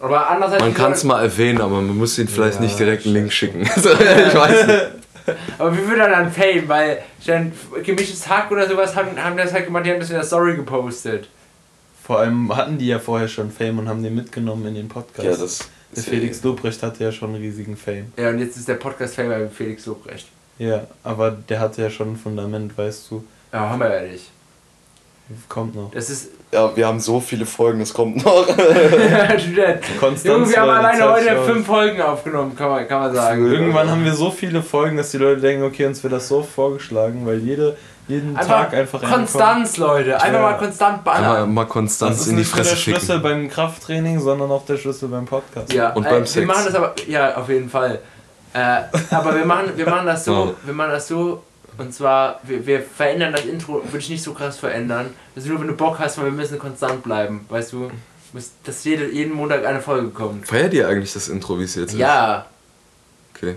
[0.00, 0.62] Aber andererseits.
[0.62, 3.32] Man kann es mal erwähnen, aber man muss ihnen vielleicht Ja, nicht direkt einen Link
[3.32, 3.68] schicken.
[3.74, 4.82] Also, ich weiß nicht.
[5.58, 6.68] Aber wie wird er dann Fame?
[6.68, 7.52] Weil dann
[7.82, 10.56] gemischtes Hack oder sowas haben, haben das halt gemacht, die haben das in der Story
[10.56, 11.28] gepostet.
[12.02, 15.24] Vor allem hatten die ja vorher schon Fame und haben den mitgenommen in den Podcast.
[15.24, 18.12] Ja, das der Felix Lobrecht hatte ja schon einen riesigen Fame.
[18.16, 20.26] Ja, und jetzt ist der Podcast Fame bei Felix Lobrecht.
[20.58, 23.24] Ja, aber der hatte ja schon ein Fundament, weißt du.
[23.52, 24.30] Ja, haben wir ja nicht.
[25.48, 25.90] Kommt noch.
[25.92, 26.28] Das ist.
[26.52, 28.46] Ja, wir haben so viele Folgen, es kommt noch.
[29.98, 33.46] Konstanz Junge, wir haben alleine heute fünf Folgen aufgenommen, kann man, kann man sagen.
[33.50, 36.42] Irgendwann haben wir so viele Folgen, dass die Leute denken, okay, uns wird das so
[36.42, 37.76] vorgeschlagen, weil jede,
[38.06, 40.14] jeden Einfach, Tag einfach Konstanz, Leute.
[40.20, 40.40] Einfach Ja.
[40.42, 41.52] mal konstant ballern.
[41.52, 43.22] mal Das Konstanz ist in die nicht nur der Fresse Schlüssel schicken.
[43.22, 45.72] beim Krafttraining, sondern auch der Schlüssel beim Podcast.
[45.72, 46.46] Ja, Und äh, beim wir Sex.
[46.46, 47.98] machen das aber, ja, auf jeden Fall.
[48.52, 51.42] Äh, aber wir machen, wir machen das so, wir machen das so,
[51.78, 55.06] und zwar, wir, wir verändern das Intro, würde ich nicht so krass verändern.
[55.34, 57.90] Das ist nur, wenn du Bock hast, weil wir müssen konstant bleiben, weißt du?
[58.32, 60.46] Muss- Dass jede, jeden Montag eine Folge kommt.
[60.46, 61.98] Feiert ihr eigentlich das Intro, wie es jetzt ist?
[61.98, 62.46] Ja,
[63.36, 63.56] Okay.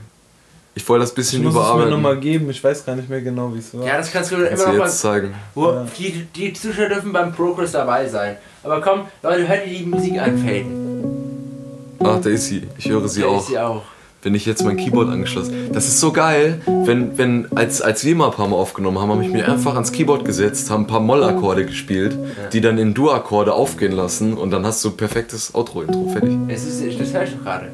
[0.73, 3.22] Ich wollte das Ich bisschen muss es mir nochmal geben, ich weiß gar nicht mehr
[3.22, 3.84] genau, wie es war.
[3.85, 5.34] ja, das kannst du Kannst immer noch zeigen.
[5.56, 5.88] Wo, Ja.
[5.98, 8.38] die, die Zuschauer dürfen beim Progress dabei sein.
[8.64, 11.95] Aber komm, Leute, hört ihr die Musik anfaden.
[12.03, 12.68] Ach, da ist sie.
[12.77, 13.39] Ich höre sie Da auch.
[13.41, 13.81] ist sie auch.
[14.23, 18.15] Wenn ich jetzt mein Keyboard angeschlossen Das ist so geil, wenn, wenn als, als wir
[18.15, 20.88] mal ein paar Mal aufgenommen haben, habe ich mir einfach ans Keyboard gesetzt, haben ein
[20.88, 22.18] paar Mollakkorde gespielt,
[22.52, 26.10] die dann in Dur-Akkorde aufgehen lassen und dann hast du perfektes Outro-Intro.
[26.11, 26.38] Fertig.
[26.48, 27.68] Es ist, das hörst du gerade.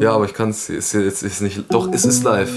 [0.00, 1.64] Ja, aber ich kann es ist jetzt ist nicht.
[1.70, 2.50] Doch, es ist live.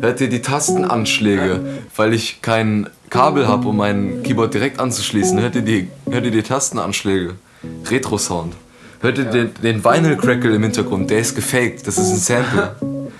[0.00, 1.60] Hört ihr die Tastenanschläge,
[1.96, 5.40] weil ich kein Kabel habe, um mein Keyboard direkt anzuschließen.
[5.40, 7.34] Hört ihr die, hört ihr die Tastenanschläge?
[7.88, 8.54] Retro-Sound.
[9.02, 11.10] Hört ihr den, den Vinyl Crackle im Hintergrund?
[11.10, 11.86] Der ist gefaked.
[11.86, 12.76] Das ist ein Sample.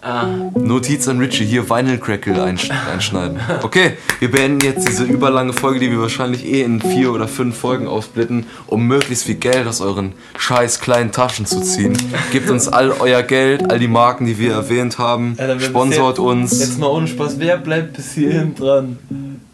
[0.00, 3.40] Ah, Notiz an Richie, hier Vinyl Crackle einsch einschneiden.
[3.62, 7.56] Okay, wir beenden jetzt diese überlange Folge, die wir wahrscheinlich eh in vier oder fünf
[7.56, 11.98] Folgen aufsplitten, um möglichst viel Geld aus euren scheiß kleinen Taschen zu ziehen.
[12.30, 15.34] Gebt uns all euer Geld, all die Marken, die wir erwähnt haben.
[15.36, 16.60] Alter, Sponsort uns.
[16.60, 18.98] Jetzt mal ohne Spaß, wer bleibt bis hierhin dran?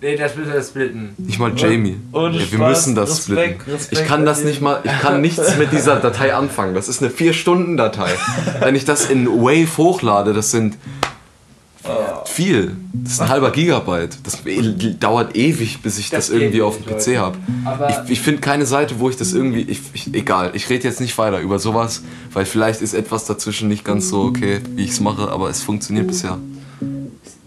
[0.04, 1.14] nee, das müssen wir splitten.
[1.16, 1.96] Nicht mal Jamie.
[2.12, 3.72] Ohne Ja, wir Spaß, müssen das Respekt, splitten.
[3.72, 6.74] Respekt ich kann an das nicht mal, ich kann nichts mit dieser Datei anfangen.
[6.74, 8.10] Das ist eine 4-Stunden-Datei.
[8.60, 10.76] Wenn ich das in Wave hochlade, das sind
[12.24, 12.76] viel.
[12.92, 14.16] Das ist ein halber Gigabyte.
[14.22, 14.38] Das
[14.98, 17.36] dauert ewig, bis ich das, Das irgendwie auf dem PC habe.
[18.06, 19.62] Ich, ich finde keine Seite, wo ich das irgendwie.
[19.62, 22.02] Ich, ich, egal, ich rede jetzt nicht weiter über sowas,
[22.32, 25.62] weil vielleicht ist etwas dazwischen nicht ganz so okay, wie ich es mache, aber es
[25.62, 26.38] funktioniert bisher.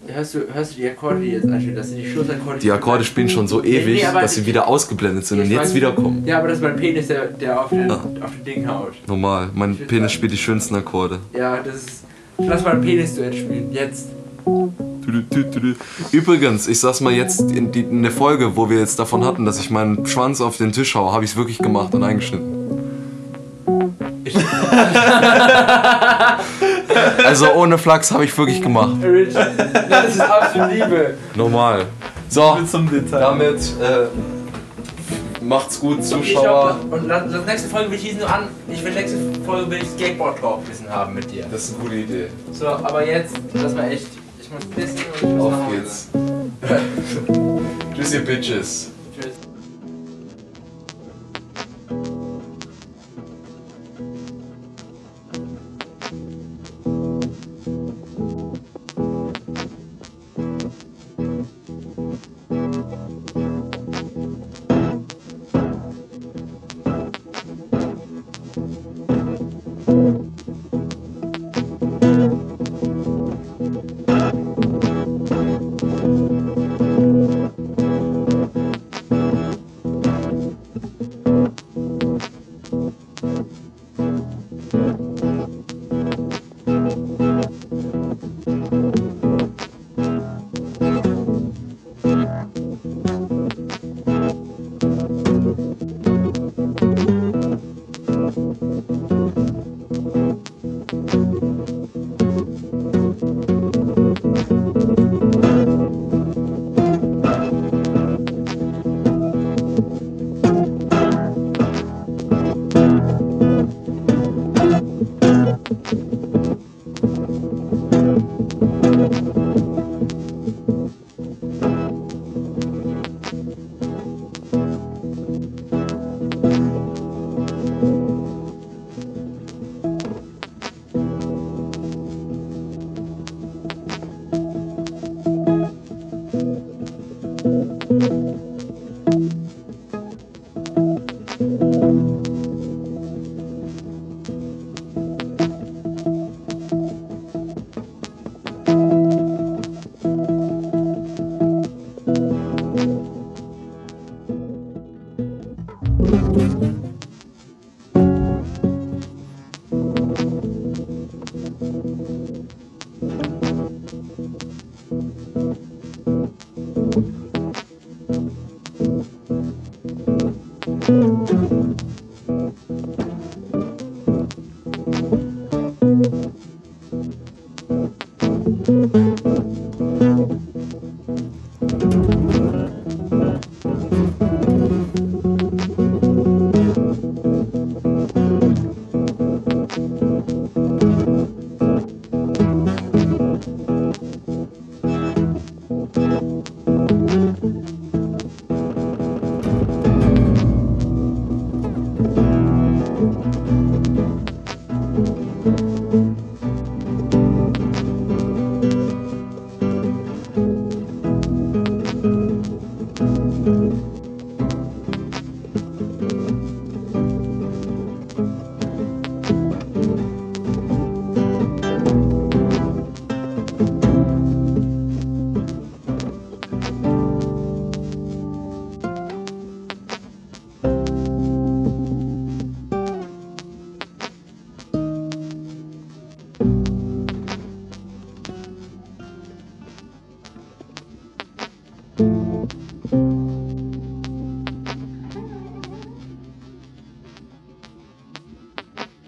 [0.06, 1.74] hörst du, hörst du die Akkorde, die jetzt anstehen?
[1.74, 2.60] Das sind die Schlussakkorde.
[2.60, 6.22] Die Akkorde spielen schon so ewig, nee, dass sie wieder ausgeblendet sind und jetzt wiederkommen.
[6.24, 7.96] Ja, aber das ist mein Penis, der, der auf, den, Ja.
[7.96, 8.92] auf den Ding haut.
[9.08, 11.18] Normal, mein Penis spielt die schönsten Akkorde.
[11.36, 12.07] Ja, das ist.
[12.38, 13.72] Lass mal ein Penis-Duett spielen.
[13.72, 14.08] Jetzt.
[16.12, 19.44] Übrigens, ich sag's mal jetzt in, die, in der Folge, wo wir jetzt davon hatten,
[19.44, 22.56] dass ich meinen Schwanz auf den Tisch haue, habe ich es wirklich gemacht und eingeschnitten.
[24.24, 24.34] Ich,
[27.24, 28.96] Also ohne Flachs habe ich wirklich gemacht.
[29.02, 31.14] Rich, das ist absolut Liebe.
[31.34, 31.86] Normal.
[32.28, 33.20] So, Bis zum Detail.
[33.20, 34.06] damit äh,
[35.40, 36.76] macht's gut, Ich glaub, Zuschauer.
[36.90, 38.48] und das, nächste Folge will ich diesen nur an.
[38.68, 41.46] Ich will nächste Folge will ich Skateboard Talk wissen haben mit dir.
[41.50, 42.28] Das ist eine gute Idee.
[42.52, 44.08] So, aber jetzt, das war echt.
[44.40, 46.08] Ich muss pissen und ich muss Auf geht's.
[47.94, 48.90] Tschüss, ihr Bitches.